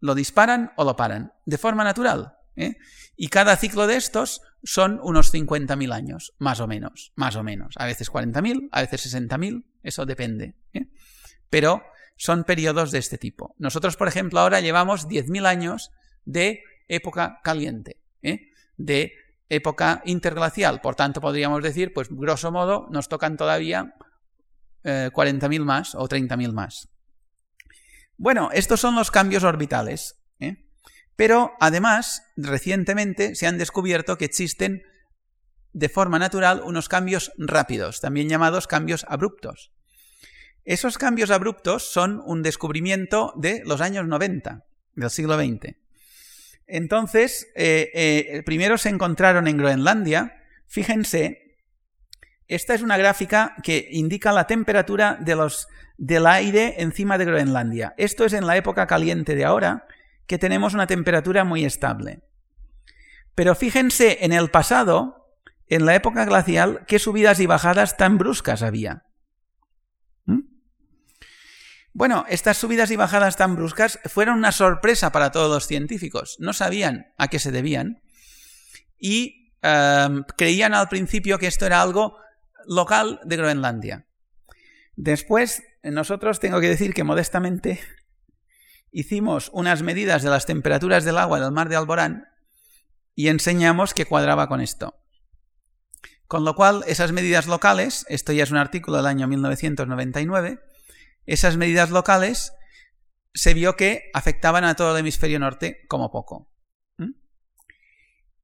Lo 0.01 0.15
disparan 0.15 0.73
o 0.77 0.83
lo 0.83 0.95
paran, 0.95 1.31
de 1.45 1.57
forma 1.57 1.83
natural. 1.83 2.33
¿eh? 2.55 2.75
Y 3.15 3.29
cada 3.29 3.55
ciclo 3.55 3.87
de 3.87 3.95
estos 3.95 4.41
son 4.63 4.99
unos 5.03 5.33
50.000 5.33 5.93
años, 5.93 6.33
más 6.37 6.59
o 6.59 6.67
menos, 6.67 7.11
más 7.15 7.35
o 7.35 7.43
menos. 7.43 7.75
A 7.77 7.85
veces 7.85 8.11
40.000, 8.11 8.69
a 8.71 8.81
veces 8.81 9.13
60.000, 9.13 9.65
eso 9.83 10.05
depende. 10.05 10.55
¿eh? 10.73 10.87
Pero 11.49 11.83
son 12.15 12.43
periodos 12.43 12.91
de 12.91 12.99
este 12.99 13.17
tipo. 13.17 13.55
Nosotros, 13.57 13.95
por 13.95 14.07
ejemplo, 14.07 14.39
ahora 14.39 14.59
llevamos 14.59 15.07
10.000 15.07 15.45
años 15.45 15.91
de 16.25 16.63
época 16.87 17.39
caliente, 17.43 18.01
¿eh? 18.21 18.51
de 18.77 19.13
época 19.47 20.01
interglacial. 20.05 20.81
Por 20.81 20.95
tanto, 20.95 21.21
podríamos 21.21 21.63
decir, 21.63 21.93
pues 21.93 22.09
grosso 22.09 22.51
modo, 22.51 22.87
nos 22.91 23.07
tocan 23.07 23.37
todavía 23.37 23.95
40.000 24.83 25.55
eh, 25.55 25.59
más 25.59 25.95
o 25.95 26.07
30.000 26.07 26.53
más. 26.53 26.89
Bueno, 28.17 28.49
estos 28.51 28.81
son 28.81 28.95
los 28.95 29.11
cambios 29.11 29.43
orbitales. 29.43 30.18
Pero 31.19 31.57
además, 31.59 32.23
recientemente 32.37 33.35
se 33.35 33.45
han 33.45 33.57
descubierto 33.57 34.17
que 34.17 34.23
existen 34.23 34.83
de 35.73 35.89
forma 35.89 36.17
natural 36.17 36.61
unos 36.63 36.87
cambios 36.87 37.33
rápidos, 37.37 37.99
también 37.99 38.29
llamados 38.29 38.67
cambios 38.67 39.05
abruptos. 39.05 39.73
Esos 40.63 40.97
cambios 40.97 41.29
abruptos 41.29 41.91
son 41.91 42.21
un 42.25 42.41
descubrimiento 42.41 43.33
de 43.35 43.61
los 43.65 43.81
años 43.81 44.07
90 44.07 44.63
del 44.95 45.09
siglo 45.09 45.37
XX. 45.37 45.75
Entonces, 46.67 47.49
eh, 47.53 47.91
eh, 47.93 48.43
primero 48.45 48.77
se 48.77 48.87
encontraron 48.87 49.49
en 49.49 49.57
Groenlandia. 49.57 50.41
Fíjense, 50.67 51.57
esta 52.47 52.73
es 52.75 52.81
una 52.81 52.95
gráfica 52.95 53.57
que 53.61 53.89
indica 53.91 54.31
la 54.31 54.47
temperatura 54.47 55.17
de 55.19 55.35
los, 55.35 55.67
del 55.97 56.25
aire 56.27 56.75
encima 56.77 57.17
de 57.17 57.25
Groenlandia. 57.25 57.93
Esto 57.97 58.23
es 58.23 58.31
en 58.31 58.47
la 58.47 58.55
época 58.55 58.87
caliente 58.87 59.35
de 59.35 59.43
ahora, 59.43 59.85
que 60.29 60.37
tenemos 60.37 60.75
una 60.75 60.85
temperatura 60.85 61.43
muy 61.43 61.65
estable. 61.65 62.21
Pero 63.33 63.55
fíjense 63.55 64.19
en 64.21 64.31
el 64.31 64.51
pasado, 64.51 65.33
en 65.65 65.87
la 65.87 65.95
época 65.95 66.23
glacial, 66.23 66.85
qué 66.87 66.99
subidas 66.99 67.39
y 67.39 67.47
bajadas 67.47 67.97
tan 67.97 68.19
bruscas 68.19 68.61
había. 68.61 69.05
Bueno, 71.93 72.25
estas 72.29 72.57
subidas 72.57 72.91
y 72.91 72.95
bajadas 72.95 73.37
tan 73.37 73.55
bruscas 73.55 73.99
fueron 74.05 74.37
una 74.37 74.51
sorpresa 74.51 75.11
para 75.11 75.31
todos 75.31 75.49
los 75.49 75.65
científicos. 75.65 76.35
No 76.39 76.53
sabían 76.53 77.11
a 77.17 77.27
qué 77.27 77.39
se 77.39 77.51
debían 77.51 78.03
y 78.99 79.51
em, 79.63 80.23
creían 80.37 80.75
al 80.75 80.89
principio 80.89 81.39
que 81.39 81.47
esto 81.47 81.65
era 81.65 81.81
algo 81.81 82.17
local 82.67 83.19
de 83.25 83.35
Groenlandia. 83.35 84.05
Después, 84.95 85.63
nosotros 85.81 86.39
tengo 86.39 86.61
que 86.61 86.69
decir 86.69 86.93
que 86.93 87.03
modestamente 87.03 87.79
hicimos 88.91 89.49
unas 89.53 89.81
medidas 89.81 90.23
de 90.23 90.29
las 90.29 90.45
temperaturas 90.45 91.03
del 91.05 91.17
agua 91.17 91.39
del 91.39 91.51
mar 91.51 91.69
de 91.69 91.75
Alborán 91.75 92.27
y 93.15 93.27
enseñamos 93.27 93.93
que 93.93 94.05
cuadraba 94.05 94.47
con 94.47 94.61
esto. 94.61 94.95
Con 96.27 96.45
lo 96.45 96.55
cual, 96.55 96.83
esas 96.87 97.11
medidas 97.11 97.47
locales, 97.47 98.05
esto 98.07 98.33
ya 98.33 98.43
es 98.43 98.51
un 98.51 98.57
artículo 98.57 98.97
del 98.97 99.07
año 99.07 99.27
1999, 99.27 100.59
esas 101.25 101.57
medidas 101.57 101.89
locales 101.89 102.53
se 103.33 103.53
vio 103.53 103.75
que 103.75 104.09
afectaban 104.13 104.63
a 104.63 104.75
todo 104.75 104.93
el 104.93 104.99
hemisferio 104.99 105.39
norte 105.39 105.85
como 105.87 106.11
poco. 106.11 106.51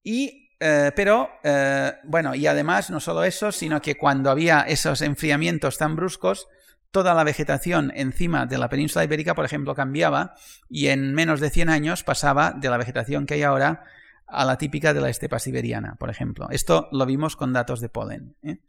Y, 0.04 0.52
eh, 0.60 0.92
pero, 0.96 1.30
eh, 1.44 1.94
bueno, 2.04 2.36
y 2.36 2.46
además 2.46 2.92
no 2.92 3.00
solo 3.00 3.24
eso, 3.24 3.52
sino 3.52 3.82
que 3.82 3.96
cuando 3.96 4.30
había 4.30 4.62
esos 4.62 5.02
enfriamientos 5.02 5.80
tan 5.80 5.96
bruscos, 5.96 6.48
toda 6.96 7.14
la 7.14 7.26
vegetación 7.26 7.92
encima 7.94 8.46
de 8.46 8.58
la 8.58 8.70
península 8.70 9.04
ibérica, 9.04 9.36
por 9.36 9.44
ejemplo, 9.44 9.76
cambiaba 9.76 10.34
y 10.70 10.88
en 10.88 11.14
menos 11.14 11.42
de 11.42 11.50
100 11.50 11.68
años 11.68 12.04
pasaba 12.06 12.54
de 12.54 12.70
la 12.70 12.78
vegetación 12.78 13.26
que 13.26 13.34
hay 13.34 13.44
ahora 13.44 13.84
a 14.28 14.46
la 14.46 14.58
típica 14.58 14.94
de 14.94 15.02
la 15.02 15.10
estepa 15.10 15.40
siberiana, 15.40 15.98
por 16.00 16.10
ejemplo. 16.10 16.48
Esto 16.52 16.88
lo 16.94 17.06
vimos 17.06 17.36
con 17.36 17.52
datos 17.52 17.82
de 17.82 17.90
polen. 17.90 18.38
¿eh? 18.44 18.60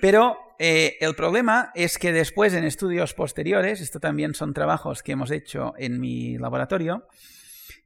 Pero 0.00 0.38
eh, 0.58 0.96
el 1.02 1.14
problema 1.14 1.72
es 1.74 1.98
que 1.98 2.10
después 2.10 2.54
en 2.54 2.64
estudios 2.64 3.12
posteriores, 3.12 3.82
esto 3.82 4.00
también 4.00 4.32
son 4.32 4.54
trabajos 4.54 5.02
que 5.02 5.12
hemos 5.12 5.30
hecho 5.30 5.74
en 5.76 6.00
mi 6.00 6.38
laboratorio, 6.38 7.06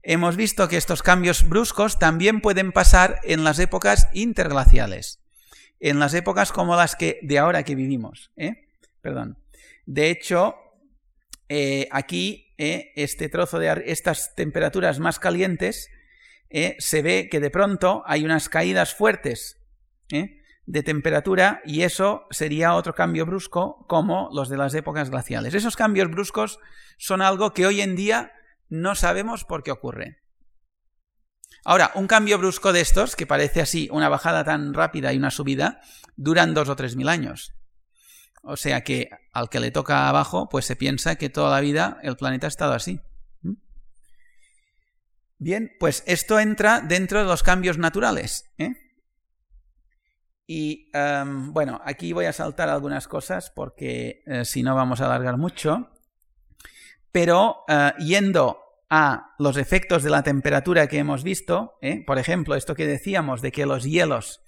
hemos 0.05 0.37
visto 0.37 0.68
que 0.68 0.76
estos 0.76 1.03
cambios 1.03 1.49
bruscos 1.49 1.99
también 1.99 2.41
pueden 2.41 2.70
pasar 2.70 3.18
en 3.24 3.43
las 3.43 3.59
épocas 3.59 4.07
interglaciales, 4.12 5.18
en 5.80 5.99
las 5.99 6.14
épocas 6.14 6.53
como 6.53 6.76
las 6.76 6.95
que 6.95 7.18
de 7.22 7.41
ahora 7.41 7.64
que 7.64 7.74
vivimos. 7.74 8.30
¿eh? 8.37 8.64
Perdón. 9.05 9.38
De 9.84 10.11
hecho, 10.11 10.57
eh, 11.50 11.88
aquí 11.92 12.55
este 12.57 13.28
trozo 13.28 13.59
de 13.59 13.84
estas 13.86 14.34
temperaturas 14.34 14.98
más 14.98 15.18
calientes 15.18 15.90
se 16.78 17.02
ve 17.02 17.28
que 17.30 17.40
de 17.40 17.50
pronto 17.50 18.02
hay 18.07 18.24
unas 18.24 18.48
caídas 18.48 18.94
fuertes 18.94 19.61
de 20.09 20.82
temperatura 20.82 21.61
y 21.66 21.82
eso 21.82 22.26
sería 22.30 22.74
otro 22.74 22.94
cambio 22.94 23.26
brusco 23.26 23.84
como 23.88 24.30
los 24.32 24.48
de 24.48 24.57
las 24.57 24.72
épocas 24.74 25.11
glaciales. 25.11 25.52
Esos 25.52 25.76
cambios 25.76 26.11
bruscos 26.11 26.59
son 26.96 27.20
algo 27.20 27.52
que 27.52 27.66
hoy 27.66 27.82
en 27.82 27.96
día 27.96 28.32
no 28.70 28.94
sabemos 28.94 29.44
por 29.44 29.62
qué 29.62 29.70
ocurre. 29.70 30.22
Ahora, 31.64 31.92
un 31.94 32.07
cambio 32.07 32.38
brusco 32.38 32.72
de 32.72 32.80
estos, 32.80 33.16
que 33.16 33.26
parece 33.26 33.61
así 33.61 33.88
una 33.90 34.09
bajada 34.09 34.44
tan 34.44 34.74
rápida 34.74 35.12
y 35.12 35.18
una 35.18 35.30
subida, 35.30 35.80
duran 36.16 36.55
dos 36.55 36.68
o 36.68 36.76
tres 36.76 36.96
mil 36.96 37.09
años. 37.09 37.55
O 38.45 38.57
sea 38.57 38.82
que 38.82 39.11
al 39.32 39.49
que 39.49 39.61
le 39.61 39.70
toca 39.70 40.09
abajo, 40.09 40.49
pues 40.49 40.66
se 40.66 40.76
piensa 40.76 41.16
que 41.16 41.30
toda 41.30 41.51
la 41.51 41.61
vida 41.61 41.99
el 42.03 42.16
planeta 42.16 42.47
ha 42.47 42.49
estado 42.49 42.72
así. 42.74 43.01
¿Mm? 43.42 43.55
Bien, 45.38 45.72
pues 45.80 46.05
esto 46.07 46.38
entra 46.38 46.80
dentro 46.80 47.20
de 47.20 47.24
los 47.24 47.42
cambios 47.42 47.78
naturales. 47.78 48.53
¿eh? 48.59 48.74
Y 50.47 50.90
em, 50.92 51.53
bueno, 51.53 51.80
aquí 51.84 52.12
voy 52.12 52.26
a 52.26 52.32
saltar 52.32 52.68
algunas 52.68 53.09
cosas 53.09 53.51
porque 53.51 54.22
eh, 54.26 54.45
si 54.45 54.62
no 54.62 54.74
vamos 54.74 55.01
a 55.01 55.07
alargar 55.07 55.38
mucho. 55.38 55.90
Pero 57.11 57.64
eh, 57.68 57.92
yendo 57.99 58.61
a 58.90 59.34
los 59.38 59.57
efectos 59.57 60.03
de 60.03 60.11
la 60.11 60.22
temperatura 60.22 60.86
que 60.86 60.99
hemos 60.99 61.24
visto, 61.24 61.78
¿eh? 61.80 62.05
por 62.05 62.18
ejemplo, 62.18 62.55
esto 62.55 62.74
que 62.74 62.86
decíamos 62.86 63.40
de 63.40 63.53
que 63.53 63.66
los 63.66 63.84
hielos 63.84 64.42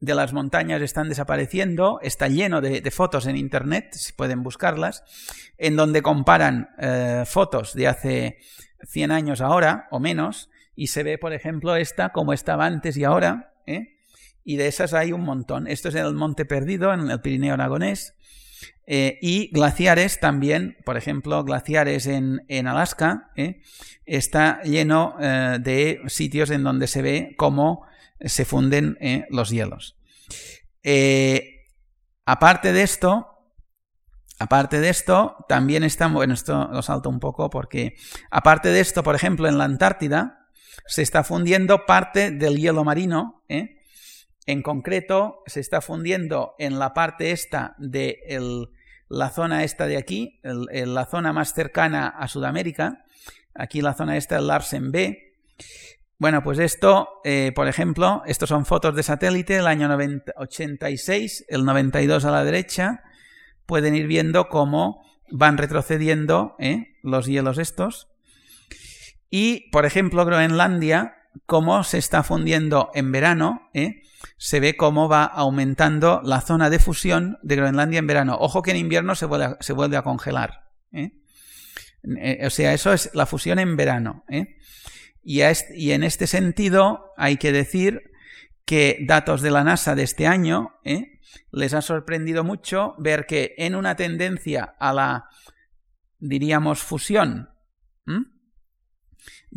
de 0.00 0.14
las 0.14 0.32
montañas 0.32 0.82
están 0.82 1.08
desapareciendo, 1.08 1.98
está 2.02 2.28
lleno 2.28 2.60
de, 2.60 2.90
fotos 2.90 3.26
en 3.26 3.36
Internet, 3.36 3.92
si 3.92 4.12
pueden 4.12 4.42
buscarlas, 4.42 5.04
en 5.58 5.76
donde 5.76 6.02
comparan 6.02 6.68
fotos 7.26 7.74
de 7.74 7.88
hace 7.88 8.38
100 8.84 9.10
años 9.10 9.40
ahora 9.40 9.88
o 9.90 9.98
menos, 9.98 10.50
y 10.74 10.88
se 10.88 11.02
ve, 11.02 11.18
por 11.18 11.32
ejemplo, 11.32 11.74
esta 11.76 12.10
como 12.10 12.32
estaba 12.32 12.66
antes 12.66 12.96
y 12.96 13.04
ahora, 13.04 13.54
¿eh? 13.66 13.96
y 14.44 14.56
de 14.56 14.68
esas 14.68 14.94
hay 14.94 15.12
un 15.12 15.22
montón. 15.22 15.66
Esto 15.66 15.88
es 15.88 15.96
en 15.96 16.06
el 16.06 16.14
Monte 16.14 16.44
Perdido, 16.44 16.94
en 16.94 17.10
el 17.10 17.20
Pirineo 17.20 17.54
Aragonés, 17.54 18.14
eh, 18.86 19.18
y 19.20 19.48
glaciares 19.48 20.20
también, 20.20 20.76
por 20.84 20.96
ejemplo, 20.96 21.42
glaciares 21.42 22.06
en, 22.06 22.66
Alaska, 22.68 23.32
eh, 23.34 23.60
está 24.04 24.62
lleno 24.62 25.16
eh, 25.20 25.58
de 25.60 26.00
sitios 26.06 26.50
en 26.50 26.62
donde 26.62 26.86
se 26.86 27.02
ve 27.02 27.34
cómo 27.36 27.82
se 28.20 28.44
funden 28.44 28.96
los 29.30 29.50
hielos. 29.50 29.96
aparte 32.24 32.72
de 32.72 32.82
esto, 32.82 33.36
Aparte 34.38 34.80
de 34.80 34.90
esto, 34.90 35.46
también 35.48 35.82
está, 35.82 36.08
bueno, 36.08 36.34
esto 36.34 36.68
lo 36.70 36.82
salto 36.82 37.08
un 37.08 37.20
poco 37.20 37.48
porque, 37.48 37.94
aparte 38.30 38.68
de 38.68 38.80
esto, 38.80 39.02
por 39.02 39.14
ejemplo, 39.14 39.48
en 39.48 39.56
la 39.56 39.64
Antártida, 39.64 40.46
se 40.86 41.00
está 41.00 41.24
fundiendo 41.24 41.86
parte 41.86 42.30
del 42.30 42.58
hielo 42.58 42.84
marino, 42.84 43.44
¿eh? 43.48 43.78
En 44.44 44.62
concreto, 44.62 45.42
se 45.46 45.60
está 45.60 45.80
fundiendo 45.80 46.54
en 46.58 46.78
la 46.78 46.92
parte 46.92 47.32
esta 47.32 47.74
de 47.78 48.20
la 49.08 49.30
zona 49.30 49.64
esta 49.64 49.86
de 49.86 49.96
aquí, 49.96 50.38
la 50.42 51.06
zona 51.06 51.32
más 51.32 51.52
cercana 51.52 52.06
a 52.08 52.28
Sudamérica. 52.28 53.04
Aquí 53.54 53.80
la 53.80 53.94
zona 53.94 54.16
esta, 54.16 54.36
el 54.36 54.46
Larsen 54.46 54.92
B. 54.92 55.34
Bueno, 56.18 56.42
pues 56.42 56.58
esto, 56.58 57.20
eh, 57.24 57.52
por 57.54 57.68
ejemplo, 57.68 58.22
estos 58.26 58.48
son 58.48 58.64
fotos 58.64 58.94
de 58.94 59.02
satélite 59.02 59.54
del 59.54 59.66
año 59.66 59.88
86, 60.36 61.44
el 61.48 61.64
92 61.64 62.24
a 62.24 62.30
la 62.30 62.44
derecha. 62.44 63.02
Pueden 63.66 63.94
ir 63.94 64.06
viendo 64.06 64.48
cómo 64.48 65.04
van 65.30 65.58
retrocediendo 65.58 66.56
eh, 66.58 66.96
los 67.02 67.26
hielos 67.26 67.58
estos. 67.58 68.08
Y, 69.28 69.68
por 69.70 69.84
ejemplo, 69.84 70.24
Groenlandia, 70.24 71.16
cómo 71.44 71.84
se 71.84 71.98
está 71.98 72.22
fundiendo 72.22 72.90
en 72.94 73.12
verano, 73.12 73.68
¿eh? 73.74 74.02
se 74.38 74.60
ve 74.60 74.76
cómo 74.76 75.08
va 75.08 75.24
aumentando 75.24 76.20
la 76.24 76.40
zona 76.40 76.70
de 76.70 76.78
fusión 76.78 77.38
de 77.42 77.56
Groenlandia 77.56 77.98
en 77.98 78.06
verano. 78.06 78.36
Ojo 78.40 78.62
que 78.62 78.70
en 78.70 78.78
invierno 78.78 79.14
se 79.14 79.26
vuelve 79.26 79.96
a, 79.96 80.02
congelar. 80.02 80.70
¿eh? 80.92 81.12
Eh, 82.18 82.46
o 82.46 82.50
sea, 82.50 82.72
eso 82.72 82.92
es 82.92 83.10
la 83.14 83.26
fusión 83.26 83.58
en 83.58 83.76
verano. 83.76 84.24
Y, 85.28 85.90
en 85.90 86.04
este 86.04 86.28
sentido 86.28 87.12
hay 87.16 87.36
que 87.36 87.50
decir 87.50 88.12
que 88.64 88.98
datos 89.06 89.42
de 89.42 89.50
la 89.50 89.64
NASA 89.64 89.96
de 89.96 90.04
este 90.04 90.26
año 90.28 90.78
les 91.50 91.74
ha 91.74 91.82
sorprendido 91.82 92.44
mucho 92.44 92.94
ver 92.98 93.26
que 93.26 93.54
en 93.58 93.74
una 93.74 93.96
tendencia 93.96 94.76
a 94.78 94.92
la, 94.92 95.28
diríamos, 96.18 96.80
fusión, 96.80 97.50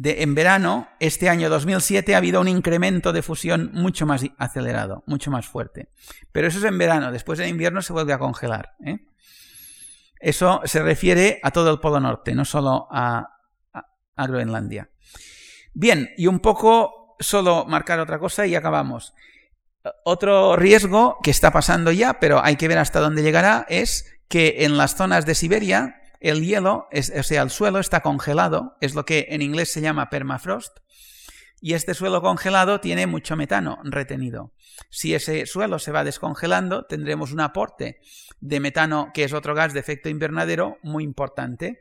en 0.01 0.35
verano, 0.35 0.87
este 0.99 1.29
año 1.29 1.49
2007, 1.49 2.15
ha 2.15 2.17
habido 2.17 2.41
un 2.41 2.47
incremento 2.47 3.11
de 3.11 3.21
fusión 3.21 3.69
mucho 3.73 4.05
más 4.05 4.23
acelerado, 4.37 5.03
mucho 5.07 5.29
más 5.29 5.45
fuerte. 5.47 5.91
Pero 6.31 6.47
eso 6.47 6.59
es 6.59 6.63
en 6.63 6.77
verano, 6.77 7.11
después 7.11 7.39
en 7.39 7.49
invierno 7.49 7.81
se 7.81 7.93
vuelve 7.93 8.13
a 8.13 8.19
congelar. 8.19 8.75
¿eh? 8.85 9.05
Eso 10.19 10.61
se 10.65 10.81
refiere 10.81 11.39
a 11.43 11.51
todo 11.51 11.71
el 11.71 11.79
Polo 11.79 11.99
Norte, 11.99 12.33
no 12.33 12.45
solo 12.45 12.87
a, 12.89 13.35
Groenlandia. 14.17 14.89
Bien, 15.81 16.09
y 16.17 16.27
un 16.27 16.41
poco 16.41 17.15
solo 17.21 17.63
marcar 17.63 18.01
otra 18.01 18.19
cosa 18.19 18.45
y 18.45 18.53
acabamos. 18.53 19.13
Otro 20.03 20.57
riesgo 20.57 21.19
que 21.23 21.31
está 21.31 21.53
pasando 21.53 21.93
ya, 21.93 22.19
pero 22.19 22.43
hay 22.43 22.57
que 22.57 22.67
ver 22.67 22.79
hasta 22.79 22.99
dónde 22.99 23.23
llegará, 23.23 23.65
es 23.69 24.13
que 24.27 24.65
en 24.65 24.75
las 24.75 24.97
zonas 24.97 25.25
de 25.25 25.35
Siberia 25.35 26.01
el 26.19 26.45
hielo, 26.45 26.89
o 26.91 27.23
sea, 27.23 27.43
el 27.43 27.49
suelo 27.49 27.79
está 27.79 28.01
congelado, 28.01 28.75
es 28.81 28.93
lo 28.93 29.05
que 29.05 29.27
en 29.29 29.41
inglés 29.41 29.71
se 29.71 29.79
llama 29.79 30.09
permafrost, 30.09 30.79
y 31.61 31.75
este 31.75 31.93
suelo 31.93 32.21
congelado 32.21 32.81
tiene 32.81 33.07
mucho 33.07 33.37
metano 33.37 33.79
retenido. 33.85 34.51
Si 34.89 35.13
ese 35.13 35.45
suelo 35.45 35.79
se 35.79 35.93
va 35.93 36.03
descongelando, 36.03 36.87
tendremos 36.87 37.31
un 37.31 37.39
aporte 37.39 38.01
de 38.41 38.59
metano, 38.59 39.11
que 39.13 39.23
es 39.23 39.31
otro 39.31 39.55
gas 39.55 39.73
de 39.73 39.79
efecto 39.79 40.09
invernadero 40.09 40.77
muy 40.83 41.05
importante, 41.05 41.79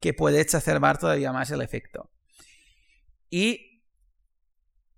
que 0.00 0.14
puede 0.14 0.40
exacerbar 0.40 0.98
todavía 0.98 1.32
más 1.32 1.52
el 1.52 1.60
efecto. 1.60 2.10
Y 3.30 3.82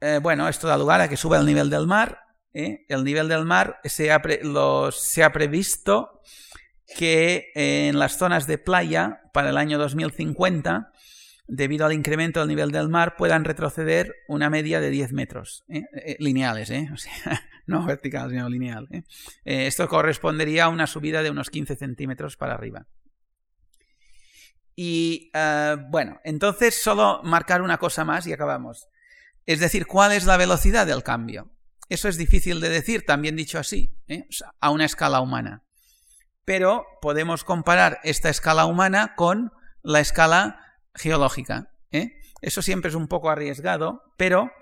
eh, 0.00 0.20
bueno, 0.22 0.48
esto 0.48 0.68
da 0.68 0.78
lugar 0.78 1.00
a 1.00 1.08
que 1.08 1.16
suba 1.16 1.38
el 1.38 1.46
nivel 1.46 1.70
del 1.70 1.86
mar. 1.86 2.20
¿eh? 2.54 2.84
El 2.88 3.04
nivel 3.04 3.28
del 3.28 3.44
mar 3.44 3.80
se 3.84 4.12
ha, 4.12 4.22
previsto 5.32 6.20
que 6.96 7.50
en 7.54 7.98
las 7.98 8.16
zonas 8.16 8.46
de 8.46 8.58
playa 8.58 9.20
para 9.32 9.50
el 9.50 9.56
año 9.56 9.78
2050 9.78 10.92
debido 11.48 11.86
al 11.86 11.94
incremento 11.94 12.40
del 12.40 12.48
nivel 12.48 12.70
del 12.70 12.88
mar, 12.88 13.16
puedan 13.16 13.44
retroceder 13.44 14.14
una 14.28 14.50
media 14.50 14.80
de 14.80 14.90
10 14.90 15.14
metros 15.14 15.64
¿eh? 15.68 15.84
Eh, 15.94 16.16
lineales, 16.20 16.70
¿eh? 16.70 16.90
no 17.66 17.84
verticales, 17.86 18.32
sino 18.32 18.48
lineal. 18.48 18.86
esto 19.44 19.88
correspondería 19.88 20.66
a 20.66 20.68
una 20.68 20.86
subida 20.86 21.22
de 21.22 21.30
unos 21.30 21.50
15 21.50 21.74
centímetros 21.76 22.36
para 22.36 22.54
arriba. 22.54 22.86
Y 24.80 25.32
bueno, 25.90 26.20
entonces 26.22 26.80
solo 26.80 27.20
marcar 27.24 27.62
una 27.62 27.78
cosa 27.78 28.04
más 28.04 28.28
y 28.28 28.32
acabamos. 28.32 28.86
Es 29.44 29.58
decir, 29.58 29.88
¿cuál 29.88 30.12
es 30.12 30.24
la 30.24 30.36
velocidad 30.36 30.86
del 30.86 31.02
cambio? 31.02 31.50
Eso 31.88 32.08
es 32.08 32.16
difícil 32.16 32.60
de 32.60 32.68
decir, 32.68 33.04
también 33.04 33.34
dicho 33.34 33.58
así, 33.58 33.92
a 34.60 34.70
una 34.70 34.84
escala 34.84 35.20
humana. 35.20 35.64
Pero 36.44 36.86
podemos 37.02 37.42
comparar 37.42 37.98
esta 38.04 38.28
escala 38.28 38.66
humana 38.66 39.14
con 39.16 39.50
la 39.82 39.98
escala 39.98 40.60
geológica. 40.94 41.72
¿eh? 41.90 42.12
Eso 42.40 42.62
siempre 42.62 42.90
es 42.90 42.94
un 42.94 43.08
poco 43.08 43.30
arriesgado, 43.30 44.04
pero 44.16 44.52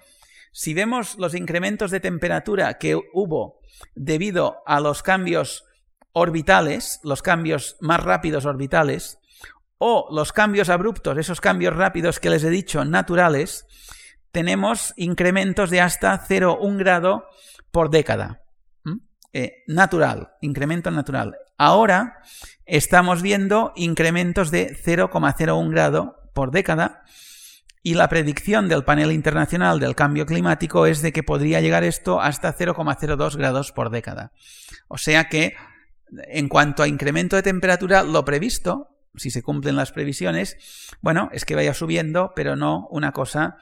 si 0.50 0.72
vemos 0.72 1.18
los 1.18 1.34
incrementos 1.34 1.90
de 1.90 2.00
temperatura 2.00 2.78
que 2.78 2.96
hubo 3.12 3.60
debido 3.94 4.62
a 4.64 4.80
los 4.80 5.02
cambios 5.02 5.66
orbitales, 6.12 7.00
los 7.02 7.20
cambios 7.20 7.76
más 7.80 8.02
rápidos 8.02 8.46
orbitales, 8.46 9.18
o 9.78 10.08
los 10.10 10.32
cambios 10.32 10.68
abruptos, 10.68 11.18
esos 11.18 11.40
cambios 11.40 11.74
rápidos 11.74 12.20
que 12.20 12.30
les 12.30 12.44
he 12.44 12.50
dicho 12.50 12.84
naturales, 12.84 13.66
tenemos 14.32 14.92
incrementos 14.96 15.70
de 15.70 15.80
hasta 15.80 16.26
0,1 16.26 16.76
grado 16.78 17.24
por 17.70 17.90
década. 17.90 18.42
Eh, 19.32 19.64
natural, 19.66 20.30
incremento 20.40 20.90
natural. 20.90 21.36
Ahora 21.58 22.22
estamos 22.64 23.20
viendo 23.20 23.72
incrementos 23.76 24.50
de 24.50 24.74
0,01 24.82 25.70
grado 25.70 26.16
por 26.32 26.52
década 26.52 27.02
y 27.82 27.94
la 27.94 28.08
predicción 28.08 28.68
del 28.68 28.82
panel 28.82 29.12
internacional 29.12 29.78
del 29.78 29.94
cambio 29.94 30.26
climático 30.26 30.86
es 30.86 31.02
de 31.02 31.12
que 31.12 31.22
podría 31.22 31.60
llegar 31.60 31.84
esto 31.84 32.20
hasta 32.20 32.56
0,02 32.56 33.36
grados 33.36 33.72
por 33.72 33.90
década. 33.90 34.32
O 34.88 34.98
sea 34.98 35.28
que, 35.28 35.54
en 36.28 36.48
cuanto 36.48 36.82
a 36.82 36.88
incremento 36.88 37.36
de 37.36 37.42
temperatura, 37.42 38.02
lo 38.02 38.24
previsto, 38.24 38.95
si 39.16 39.30
se 39.30 39.42
cumplen 39.42 39.76
las 39.76 39.92
previsiones, 39.92 40.56
bueno, 41.00 41.28
es 41.32 41.44
que 41.44 41.54
vaya 41.54 41.74
subiendo, 41.74 42.32
pero 42.34 42.56
no 42.56 42.86
una 42.90 43.12
cosa 43.12 43.56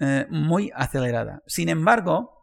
eh, 0.00 0.26
muy 0.30 0.70
acelerada. 0.74 1.42
Sin 1.46 1.68
embargo, 1.68 2.36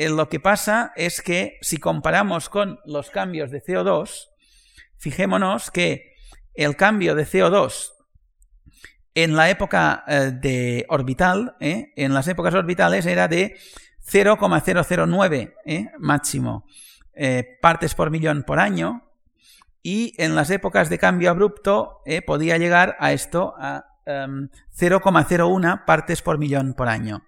eh, 0.00 0.08
lo 0.08 0.30
que 0.30 0.40
pasa 0.40 0.92
es 0.96 1.20
que 1.20 1.58
si 1.60 1.76
comparamos 1.76 2.48
con 2.48 2.78
los 2.86 3.10
cambios 3.10 3.50
de 3.50 3.62
CO2, 3.62 4.28
fijémonos 4.96 5.70
que 5.70 6.14
el 6.54 6.74
cambio 6.74 7.14
de 7.14 7.26
CO2 7.26 7.90
en 9.14 9.36
la 9.36 9.50
época 9.50 10.02
eh, 10.08 10.32
de 10.32 10.86
orbital, 10.88 11.54
en 11.60 12.14
las 12.14 12.28
épocas 12.28 12.54
orbitales 12.54 13.04
era 13.04 13.28
de 13.28 13.58
0,009 14.00 15.54
eh, 15.66 15.90
máximo 15.98 16.64
partes 17.60 17.94
por 17.94 18.10
millón 18.10 18.44
por 18.44 18.58
año 18.58 19.09
y 19.82 20.14
en 20.22 20.34
las 20.34 20.50
épocas 20.50 20.90
de 20.90 20.98
cambio 20.98 21.30
abrupto 21.30 22.02
podía 22.26 22.58
llegar 22.58 22.96
a 23.00 23.12
esto 23.12 23.54
a 23.58 23.86
0,01 24.06 25.72
em, 25.72 25.84
partes 25.86 26.22
por 26.22 26.38
millón 26.38 26.74
por 26.74 26.88
año. 26.88 27.24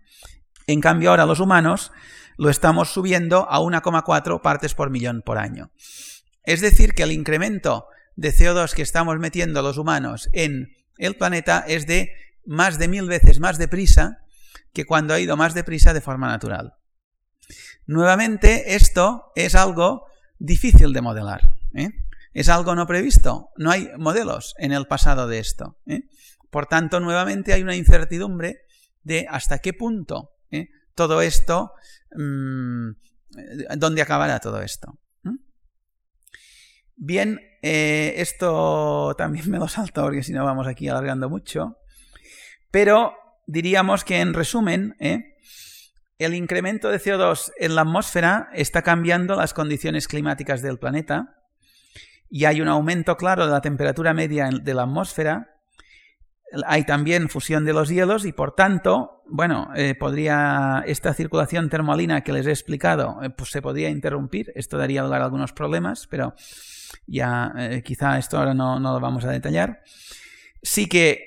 En 0.66 0.80
cambio 0.80 1.10
ahora 1.10 1.26
los 1.26 1.40
humanos 1.40 1.92
lo 2.36 2.50
estamos 2.50 2.92
subiendo 2.92 3.48
a 3.50 3.60
1,4 3.60 4.40
partes 4.40 4.74
por 4.74 4.90
millón 4.90 5.22
por 5.22 5.38
año. 5.38 5.70
Es 6.44 6.60
decir, 6.60 6.94
que 6.94 7.04
el 7.04 7.12
incremento 7.12 7.86
de 8.16 8.32
CO2 8.32 8.74
que 8.74 8.82
estamos 8.82 9.18
metiendo 9.18 9.62
los 9.62 9.78
humanos 9.78 10.28
en 10.32 10.68
el 10.98 11.16
planeta 11.16 11.64
es 11.66 11.86
de 11.86 12.12
más 12.44 12.78
de 12.78 12.88
mil 12.88 13.06
veces 13.06 13.40
más 13.40 13.58
deprisa 13.58 14.18
que 14.72 14.84
cuando 14.84 15.14
ha 15.14 15.20
ido 15.20 15.36
más 15.36 15.54
deprisa 15.54 15.94
de 15.94 16.00
forma 16.00 16.28
natural. 16.28 16.74
Nuevamente, 17.86 18.74
esto 18.74 19.32
es 19.34 19.54
algo 19.54 20.06
difícil 20.38 20.92
de 20.92 21.00
modelar. 21.00 21.54
¿eh? 21.74 21.90
Es 22.32 22.48
algo 22.48 22.74
no 22.74 22.86
previsto. 22.86 23.50
No 23.56 23.70
hay 23.70 23.90
modelos 23.98 24.54
en 24.58 24.72
el 24.72 24.86
pasado 24.86 25.26
de 25.26 25.38
esto. 25.38 25.78
¿eh? 25.86 26.02
Por 26.50 26.66
tanto, 26.66 27.00
nuevamente 27.00 27.52
hay 27.52 27.62
una 27.62 27.76
incertidumbre 27.76 28.62
de 29.02 29.26
hasta 29.28 29.58
qué 29.58 29.72
punto 29.72 30.30
¿eh? 30.50 30.68
todo 30.94 31.22
esto, 31.22 31.72
mm, 32.16 32.90
dónde 33.76 34.02
acabará 34.02 34.40
todo 34.40 34.62
esto. 34.62 34.98
Bien, 36.94 37.40
eh, 37.62 38.14
esto 38.18 39.14
también 39.18 39.50
me 39.50 39.58
lo 39.58 39.66
salto 39.66 40.02
porque 40.02 40.22
si 40.22 40.32
no 40.32 40.44
vamos 40.44 40.66
aquí 40.66 40.88
alargando 40.88 41.28
mucho. 41.28 41.78
Pero 42.70 43.14
diríamos 43.46 44.04
que 44.04 44.20
en 44.20 44.34
resumen, 44.34 44.94
el 46.18 46.34
incremento 46.34 46.90
de 46.90 47.00
CO2 47.00 47.50
en 47.58 47.74
la 47.74 47.80
atmósfera 47.82 48.50
está 48.54 48.82
cambiando 48.82 49.34
las 49.34 49.52
condiciones 49.52 50.06
climáticas 50.06 50.62
del 50.62 50.78
planeta 50.78 51.41
y 52.34 52.46
hay 52.46 52.62
un 52.62 52.68
aumento 52.68 53.18
claro 53.18 53.44
de 53.44 53.52
la 53.52 53.60
temperatura 53.60 54.14
media 54.14 54.48
de 54.50 54.72
la 54.72 54.84
atmósfera. 54.84 55.50
Hay 56.66 56.84
también 56.84 57.28
fusión 57.28 57.66
de 57.66 57.74
los 57.74 57.90
hielos 57.90 58.24
y 58.24 58.32
por 58.32 58.54
tanto, 58.54 59.22
bueno, 59.28 59.68
eh, 59.76 59.94
podría 59.94 60.82
esta 60.86 61.12
circulación 61.12 61.68
termalina 61.68 62.22
que 62.22 62.32
les 62.32 62.46
he 62.46 62.50
explicado, 62.50 63.20
pues 63.36 63.50
se 63.50 63.60
podría 63.60 63.90
interrumpir. 63.90 64.50
Esto 64.54 64.78
daría 64.78 65.02
lugar 65.02 65.20
a 65.20 65.24
algunos 65.26 65.52
problemas, 65.52 66.06
pero 66.06 66.34
ya 67.06 67.52
eh, 67.58 67.82
quizá 67.84 68.16
esto 68.16 68.38
ahora 68.38 68.54
no, 68.54 68.80
lo 68.80 68.98
vamos 68.98 69.26
a 69.26 69.30
detallar. 69.30 69.82
Sí 70.62 70.88
que 70.88 71.26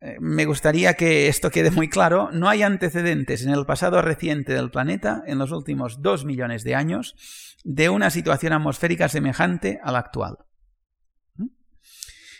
eh, 0.00 0.16
me 0.18 0.46
gustaría 0.46 0.94
que 0.94 1.28
esto 1.28 1.50
quede 1.50 1.70
muy 1.70 1.90
claro, 1.90 2.30
no 2.32 2.48
hay 2.48 2.62
antecedentes 2.62 3.44
en 3.44 3.50
el 3.50 3.66
pasado 3.66 4.00
reciente 4.00 4.54
del 4.54 4.70
planeta, 4.70 5.22
en 5.26 5.36
los 5.36 5.52
últimos 5.52 6.00
dos 6.00 6.24
millones 6.24 6.64
de 6.64 6.74
años, 6.74 7.16
de 7.64 7.90
una 7.90 8.10
situación 8.10 8.52
atmosférica 8.52 9.08
semejante 9.08 9.80
a 9.82 9.92
la 9.92 9.98
actual. 9.98 10.38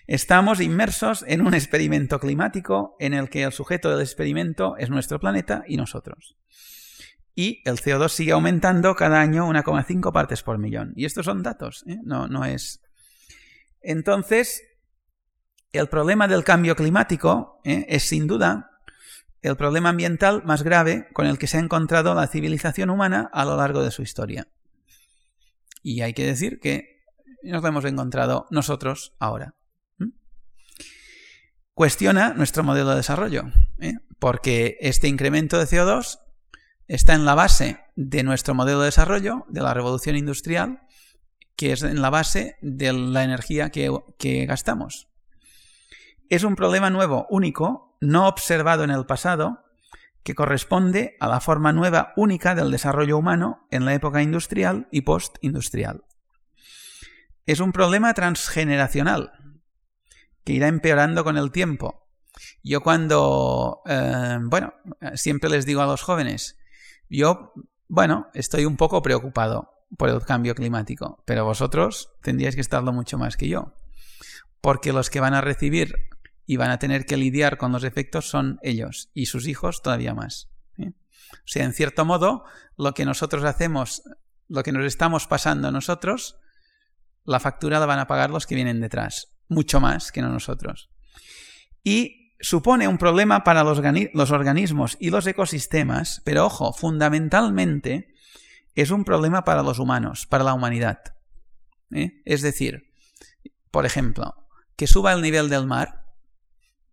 Estamos 0.06 0.60
inmersos 0.60 1.24
en 1.26 1.46
un 1.46 1.54
experimento 1.54 2.18
climático 2.18 2.96
en 2.98 3.14
el 3.14 3.28
que 3.28 3.42
el 3.42 3.52
sujeto 3.52 3.90
del 3.90 4.00
experimento 4.00 4.76
es 4.78 4.88
nuestro 4.90 5.20
planeta 5.20 5.64
y 5.66 5.76
nosotros 5.76 6.38
y 7.38 7.62
el 7.64 7.76
CO2 7.76 8.08
sigue 8.08 8.32
aumentando 8.32 8.96
cada 8.96 9.20
año 9.20 9.48
1,5 9.48 10.12
partes 10.12 10.42
por 10.42 10.58
millón. 10.58 10.92
Y 10.96 11.04
estos 11.04 11.24
son 11.24 11.44
datos, 11.44 11.84
¿eh? 11.86 11.98
no, 12.02 12.26
no 12.26 12.44
es. 12.44 12.82
Entonces, 13.80 14.60
el 15.70 15.88
problema 15.88 16.26
del 16.26 16.42
cambio 16.42 16.74
climático 16.74 17.60
¿eh? 17.62 17.86
es 17.88 18.08
sin 18.08 18.26
duda 18.26 18.72
el 19.40 19.56
problema 19.56 19.90
ambiental 19.90 20.42
más 20.46 20.64
grave 20.64 21.06
con 21.12 21.26
el 21.28 21.38
que 21.38 21.46
se 21.46 21.58
ha 21.58 21.60
encontrado 21.60 22.12
la 22.12 22.26
civilización 22.26 22.90
humana 22.90 23.30
a 23.32 23.44
lo 23.44 23.56
largo 23.56 23.84
de 23.84 23.92
su 23.92 24.02
historia. 24.02 24.48
Y 25.80 26.00
hay 26.00 26.14
que 26.14 26.26
decir 26.26 26.58
que 26.58 26.97
nos 27.42 27.62
lo 27.62 27.68
hemos 27.68 27.84
encontrado 27.84 28.46
nosotros 28.50 29.14
ahora. 29.18 29.54
Cuestiona 31.74 32.34
nuestro 32.34 32.64
modelo 32.64 32.90
de 32.90 32.96
desarrollo, 32.96 33.44
¿eh? 33.78 33.94
porque 34.18 34.78
este 34.80 35.06
incremento 35.06 35.58
de 35.58 35.66
CO2 35.66 36.18
está 36.88 37.14
en 37.14 37.24
la 37.24 37.36
base 37.36 37.78
de 37.94 38.24
nuestro 38.24 38.54
modelo 38.54 38.80
de 38.80 38.86
desarrollo, 38.86 39.44
de 39.48 39.60
la 39.60 39.74
revolución 39.74 40.16
industrial, 40.16 40.80
que 41.54 41.72
es 41.72 41.82
en 41.82 42.02
la 42.02 42.10
base 42.10 42.56
de 42.62 42.92
la 42.92 43.24
energía 43.24 43.70
que, 43.70 44.46
gastamos. 44.46 45.08
Es 46.28 46.44
un 46.44 46.56
problema 46.56 46.90
nuevo, 46.90 47.26
único, 47.30 47.96
no 48.00 48.26
observado 48.26 48.84
en 48.84 48.90
el 48.90 49.06
pasado, 49.06 49.64
que 50.22 50.34
corresponde 50.34 51.16
a 51.20 51.28
la 51.28 51.40
forma 51.40 51.72
nueva 51.72 52.12
única 52.16 52.54
del 52.54 52.70
desarrollo 52.70 53.18
humano 53.18 53.66
en 53.70 53.84
la 53.84 53.94
época 53.94 54.22
industrial 54.22 54.88
y 54.90 55.02
postindustrial. 55.02 56.04
Es 57.48 57.60
un 57.60 57.72
problema 57.72 58.12
transgeneracional 58.12 59.32
que 60.44 60.52
irá 60.52 60.68
empeorando 60.68 61.24
con 61.24 61.38
el 61.38 61.50
tiempo, 61.50 62.06
Yo 62.62 62.82
cuando, 62.82 63.80
eh, 63.86 64.36
bueno, 64.42 64.74
siempre 65.14 65.48
les 65.48 65.64
digo 65.64 65.80
a 65.80 65.86
los 65.86 66.02
jóvenes, 66.02 66.58
yo, 67.08 67.54
bueno, 67.88 68.28
estoy 68.34 68.66
un 68.66 68.76
poco 68.76 69.00
preocupado 69.00 69.70
por 69.96 70.10
el 70.10 70.20
cambio 70.26 70.54
climático, 70.54 71.22
pero 71.24 71.46
vosotros 71.46 72.12
tendríais 72.22 72.54
que 72.54 72.60
estarlo 72.60 72.92
mucho 72.92 73.16
más 73.16 73.38
que 73.38 73.48
yo, 73.48 73.74
porque 74.60 74.92
los 74.92 75.08
que 75.08 75.20
van 75.20 75.32
a 75.32 75.40
recibir 75.40 76.10
y 76.44 76.58
van 76.58 76.70
a 76.70 76.78
tener 76.78 77.06
que 77.06 77.16
lidiar 77.16 77.56
con 77.56 77.72
los 77.72 77.82
efectos 77.82 78.28
son 78.28 78.58
ellos 78.62 79.10
y 79.14 79.24
sus 79.24 79.48
hijos 79.48 79.80
todavía 79.80 80.12
más. 80.12 80.50
¿eh? 80.76 80.92
O 81.32 81.46
sea, 81.46 81.64
en 81.64 81.72
cierto 81.72 82.04
modo, 82.04 82.44
lo 82.76 82.92
que 82.92 83.06
nosotros 83.06 83.44
hacemos, 83.44 84.02
lo 84.48 84.62
que 84.62 84.72
nos 84.72 84.84
estamos 84.84 85.26
pasando 85.26 85.72
nosotros, 85.72 86.38
la 87.28 87.40
factura 87.40 87.78
la 87.78 87.86
van 87.86 87.98
a 87.98 88.06
pagar 88.06 88.30
los 88.30 88.46
que 88.46 88.54
vienen 88.54 88.80
detrás, 88.80 89.28
mucho 89.48 89.80
más 89.80 90.12
que 90.12 90.22
no 90.22 90.30
nosotros. 90.30 90.90
Y 91.84 92.34
supone 92.40 92.88
un 92.88 92.96
problema 92.96 93.44
para 93.44 93.64
los, 93.64 93.78
organismos 94.30 94.96
y 94.98 95.10
los 95.10 95.26
ecosistemas, 95.26 96.22
pero 96.24 96.46
ojo, 96.46 96.72
fundamentalmente 96.72 98.14
es 98.74 98.90
un 98.90 99.04
problema 99.04 99.44
para 99.44 99.62
los 99.62 99.78
humanos, 99.78 100.26
para 100.26 100.42
la 100.42 100.54
humanidad. 100.54 101.00
¿eh? 101.92 102.22
Es 102.24 102.40
decir, 102.40 102.90
por 103.70 103.84
ejemplo, 103.84 104.34
que 104.76 104.86
suba 104.86 105.12
el 105.12 105.20
nivel 105.20 105.50
del 105.50 105.66
mar. 105.66 106.06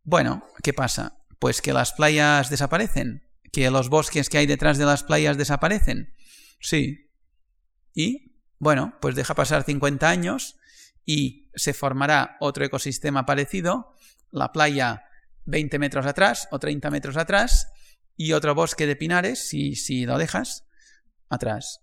Bueno, 0.04 0.44
¿qué 0.64 0.74
pasa? 0.74 1.18
Pues 1.40 1.62
que 1.62 1.72
las 1.72 1.94
playas 1.94 2.50
desaparecen, 2.50 3.24
que 3.54 3.72
los 3.72 3.88
bosques 3.88 4.30
que 4.30 4.40
hay 4.40 4.48
detrás 4.48 4.78
de 4.78 4.86
las 4.86 5.04
playas 5.04 5.38
desaparecen. 5.38 6.14
Sí. 6.60 7.10
Y, 7.94 8.25
bueno, 8.60 8.98
pues 9.02 9.16
deja 9.16 9.36
pasar 9.36 9.64
50 9.64 10.08
años 10.10 10.58
y 11.06 11.52
se 11.56 11.74
formará 11.74 12.38
otro 12.40 12.66
ecosistema 12.66 13.26
parecido, 13.26 13.94
la 14.32 14.52
playa 14.52 15.06
20 15.46 15.80
metros 15.80 16.06
atrás 16.06 16.48
o 16.52 16.60
30 16.60 16.90
metros 16.90 17.18
atrás 17.18 17.72
y 18.18 18.34
otro 18.34 18.56
bosque 18.56 18.88
de 18.88 18.96
pinares, 18.96 19.48
si, 19.48 19.76
si 19.76 20.06
lo 20.06 20.18
dejas, 20.18 20.66
atrás. 21.30 21.82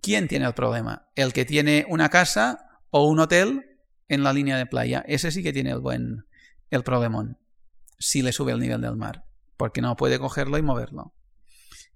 ¿Quién 0.00 0.28
tiene 0.28 0.46
el 0.46 0.54
problema? 0.54 1.08
¿El 1.14 1.32
que 1.32 1.44
tiene 1.44 1.86
una 1.88 2.08
casa 2.08 2.80
o 2.90 3.06
un 3.08 3.20
hotel 3.20 3.80
en 4.08 4.22
la 4.22 4.32
línea 4.32 4.56
de 4.56 4.66
playa? 4.66 5.04
Ese 5.06 5.30
sí 5.30 5.42
que 5.42 5.52
tiene 5.52 5.70
el 5.70 5.80
buen 5.80 6.26
el 6.70 6.82
problemón, 6.82 7.38
si 7.98 8.22
le 8.22 8.32
sube 8.32 8.52
el 8.52 8.60
nivel 8.60 8.80
del 8.80 8.96
mar, 8.96 9.24
porque 9.56 9.80
no 9.80 9.96
puede 9.96 10.18
cogerlo 10.18 10.58
y 10.58 10.62
moverlo. 10.62 11.14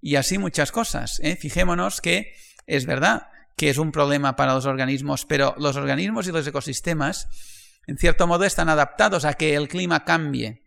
Y 0.01 0.15
así 0.15 0.37
muchas 0.37 0.71
cosas. 0.71 1.19
¿eh? 1.21 1.35
Fijémonos 1.35 2.01
que 2.01 2.33
es 2.65 2.85
verdad 2.85 3.27
que 3.59 3.69
es 3.69 3.77
un 3.77 3.91
problema 3.91 4.37
para 4.37 4.53
los 4.53 4.65
organismos, 4.65 5.25
pero 5.25 5.53
los 5.57 5.75
organismos 5.75 6.25
y 6.25 6.31
los 6.31 6.47
ecosistemas, 6.47 7.27
en 7.87 7.97
cierto 7.97 8.25
modo, 8.25 8.45
están 8.45 8.69
adaptados 8.69 9.25
a 9.25 9.33
que 9.33 9.53
el 9.53 9.67
clima 9.67 10.05
cambie 10.05 10.63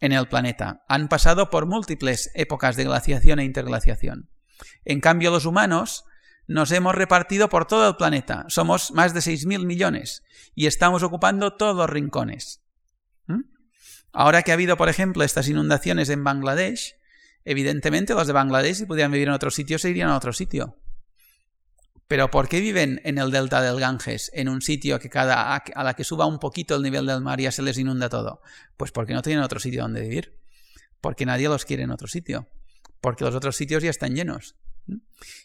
en 0.00 0.10
el 0.10 0.26
planeta. 0.26 0.84
Han 0.88 1.06
pasado 1.06 1.50
por 1.50 1.66
múltiples 1.66 2.32
épocas 2.34 2.74
de 2.74 2.82
glaciación 2.82 3.38
e 3.38 3.44
interglaciación. 3.44 4.28
En 4.84 5.00
cambio, 5.00 5.30
los 5.30 5.46
humanos 5.46 6.04
nos 6.48 6.72
hemos 6.72 6.96
repartido 6.96 7.48
por 7.48 7.68
todo 7.68 7.90
el 7.90 7.94
planeta. 7.94 8.44
Somos 8.48 8.90
más 8.90 9.14
de 9.14 9.20
6.000 9.20 9.64
millones 9.64 10.24
y 10.56 10.66
estamos 10.66 11.04
ocupando 11.04 11.54
todos 11.54 11.76
los 11.76 11.88
rincones. 11.88 12.60
¿Mm? 13.28 13.42
Ahora 14.12 14.42
que 14.42 14.50
ha 14.50 14.54
habido, 14.54 14.76
por 14.76 14.88
ejemplo, 14.88 15.22
estas 15.22 15.46
inundaciones 15.46 16.08
en 16.08 16.24
Bangladesh, 16.24 16.96
evidentemente 17.44 18.14
los 18.14 18.26
de 18.26 18.32
Bangladesh, 18.32 18.78
si 18.78 18.84
pudieran 18.84 19.12
vivir 19.12 19.28
en 19.28 19.34
otro 19.34 19.52
sitio, 19.52 19.78
se 19.78 19.90
irían 19.90 20.08
a 20.08 20.16
otro 20.16 20.32
sitio. 20.32 20.76
Pero 22.08 22.30
¿por 22.30 22.48
qué 22.48 22.60
viven 22.60 23.00
en 23.04 23.18
el 23.18 23.30
delta 23.30 23.60
del 23.60 23.80
Ganges, 23.80 24.30
en 24.32 24.48
un 24.48 24.62
sitio 24.62 25.00
que 25.00 25.08
cada 25.08 25.56
a 25.56 25.84
la 25.84 25.94
que 25.94 26.04
suba 26.04 26.26
un 26.26 26.38
poquito 26.38 26.76
el 26.76 26.82
nivel 26.82 27.06
del 27.06 27.20
mar 27.20 27.40
ya 27.40 27.50
se 27.50 27.62
les 27.62 27.78
inunda 27.78 28.08
todo? 28.08 28.42
Pues 28.76 28.92
porque 28.92 29.12
no 29.12 29.22
tienen 29.22 29.42
otro 29.42 29.58
sitio 29.58 29.82
donde 29.82 30.02
vivir. 30.02 30.38
Porque 31.00 31.26
nadie 31.26 31.48
los 31.48 31.64
quiere 31.64 31.82
en 31.82 31.90
otro 31.90 32.06
sitio. 32.06 32.48
Porque 33.00 33.24
los 33.24 33.34
otros 33.34 33.56
sitios 33.56 33.82
ya 33.82 33.90
están 33.90 34.14
llenos. 34.14 34.56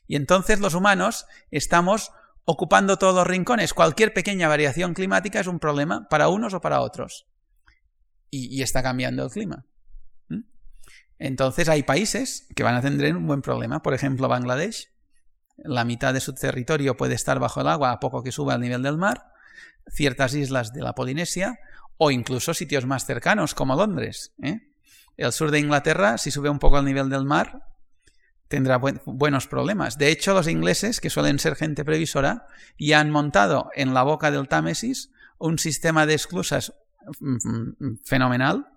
Y 0.07 0.15
entonces 0.15 0.59
los 0.59 0.73
humanos 0.73 1.25
estamos 1.49 2.11
ocupando 2.45 2.97
todos 2.97 3.15
los 3.15 3.27
rincones. 3.27 3.73
Cualquier 3.73 4.13
pequeña 4.13 4.47
variación 4.47 4.93
climática 4.93 5.39
es 5.39 5.47
un 5.47 5.59
problema 5.59 6.07
para 6.09 6.29
unos 6.29 6.53
o 6.53 6.61
para 6.61 6.81
otros. 6.81 7.27
Y, 8.29 8.61
está 8.61 8.81
cambiando 8.81 9.25
el 9.25 9.31
clima. 9.31 9.65
Entonces 11.19 11.67
hay 11.69 11.83
países 11.83 12.47
que 12.55 12.63
van 12.63 12.75
a 12.75 12.81
tener 12.81 13.15
un 13.15 13.27
buen 13.27 13.41
problema. 13.41 13.81
Por 13.81 13.93
ejemplo, 13.93 14.27
Bangladesh. 14.27 14.90
La 15.63 15.85
mitad 15.85 16.13
de 16.13 16.19
su 16.19 16.33
territorio 16.33 16.97
puede 16.97 17.15
estar 17.15 17.39
bajo 17.39 17.61
el 17.61 17.67
agua 17.67 17.91
a 17.91 17.99
poco 17.99 18.23
que 18.23 18.31
suba 18.31 18.55
el 18.55 18.61
nivel 18.61 18.83
del 18.83 18.97
mar. 18.97 19.31
Ciertas 19.89 20.33
islas 20.33 20.73
de 20.73 20.81
la 20.81 20.93
Polinesia 20.93 21.59
o 21.97 22.11
incluso 22.11 22.53
sitios 22.53 22.85
más 22.85 23.05
cercanos 23.05 23.53
como 23.53 23.75
Londres. 23.75 24.33
¿eh? 24.41 24.59
El 25.17 25.31
sur 25.31 25.51
de 25.51 25.59
Inglaterra, 25.59 26.17
si 26.17 26.31
sube 26.31 26.49
un 26.49 26.59
poco 26.59 26.79
el 26.79 26.85
nivel 26.85 27.09
del 27.09 27.25
mar, 27.25 27.63
tendrá 28.47 28.77
buenos 28.77 29.47
problemas. 29.47 29.97
De 29.97 30.09
hecho, 30.09 30.33
los 30.33 30.47
ingleses, 30.47 30.99
que 30.99 31.09
suelen 31.09 31.39
ser 31.39 31.55
gente 31.55 31.85
previsora, 31.85 32.47
ya 32.77 32.99
han 32.99 33.09
montado 33.09 33.69
en 33.75 33.93
la 33.93 34.03
boca 34.03 34.31
del 34.31 34.47
Támesis 34.47 35.11
un 35.37 35.57
sistema 35.57 36.05
de 36.05 36.15
esclusas 36.15 36.73
mm, 37.19 37.35
mm, 37.79 37.99
fenomenal 38.03 38.67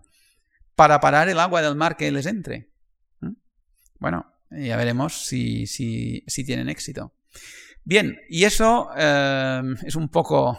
para 0.77 1.01
parar 1.01 1.29
el 1.29 1.41
agua 1.41 1.63
del 1.63 1.75
mar 1.75 1.97
que 1.97 2.11
les 2.13 2.27
entre. 2.27 2.71
¿Mm? 3.21 3.33
Bueno, 3.99 4.34
ya 4.57 4.77
veremos 4.77 5.27
si, 5.27 6.25
tienen 6.47 6.69
éxito. 6.69 7.13
Bien, 7.85 8.19
y 8.29 8.45
eso 8.45 8.89
eh, 8.97 9.63
es 9.85 9.97
un 9.97 10.09
poco 10.09 10.59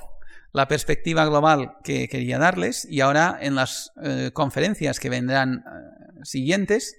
la 0.55 0.69
perspectiva 0.69 1.25
global 1.25 1.73
que 1.83 2.07
quería 2.07 2.39
darles 2.39 2.87
y 2.89 3.01
ahora 3.01 3.37
en 3.41 3.55
las 3.55 3.91
eh, 4.01 4.31
conferencias 4.33 5.01
que 5.01 5.09
vendrán 5.09 5.65
eh, 5.65 6.19
siguientes 6.23 6.95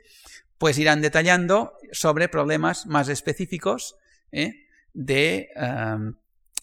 pues 0.58 0.78
irán 0.78 1.00
detallando 1.00 1.72
sobre 1.90 2.28
problemas 2.28 2.84
más 2.84 3.08
específicos 3.08 3.96
¿eh? 4.30 4.66
de 4.92 5.48
em, 5.56 6.16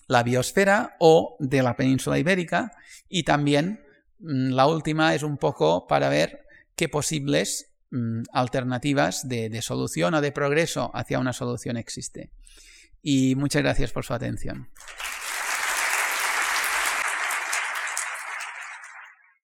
la 0.05 0.21
biosfera 0.21 0.95
o 0.99 1.35
de 1.39 1.63
la 1.63 1.75
península 1.75 2.19
ibérica 2.19 2.71
y 3.09 3.23
también 3.23 3.83
mm, 4.19 4.51
la 4.51 4.67
última 4.67 5.15
es 5.15 5.23
un 5.23 5.37
poco 5.37 5.87
para 5.87 6.09
ver 6.09 6.45
qué 6.75 6.89
posibles 6.89 7.72
mm, 7.93 8.23
alternativas 8.33 9.27
de, 9.27 9.49
de 9.49 9.61
solución 9.61 10.13
o 10.15 10.21
de 10.21 10.31
progreso 10.31 10.91
hacia 10.93 11.19
una 11.19 11.31
solución 11.31 11.77
existe. 11.77 12.31
Y 13.01 13.35
muchas 13.35 13.61
gracias 13.61 13.91
por 13.91 14.03
su 14.03 14.13
atención. 14.13 14.69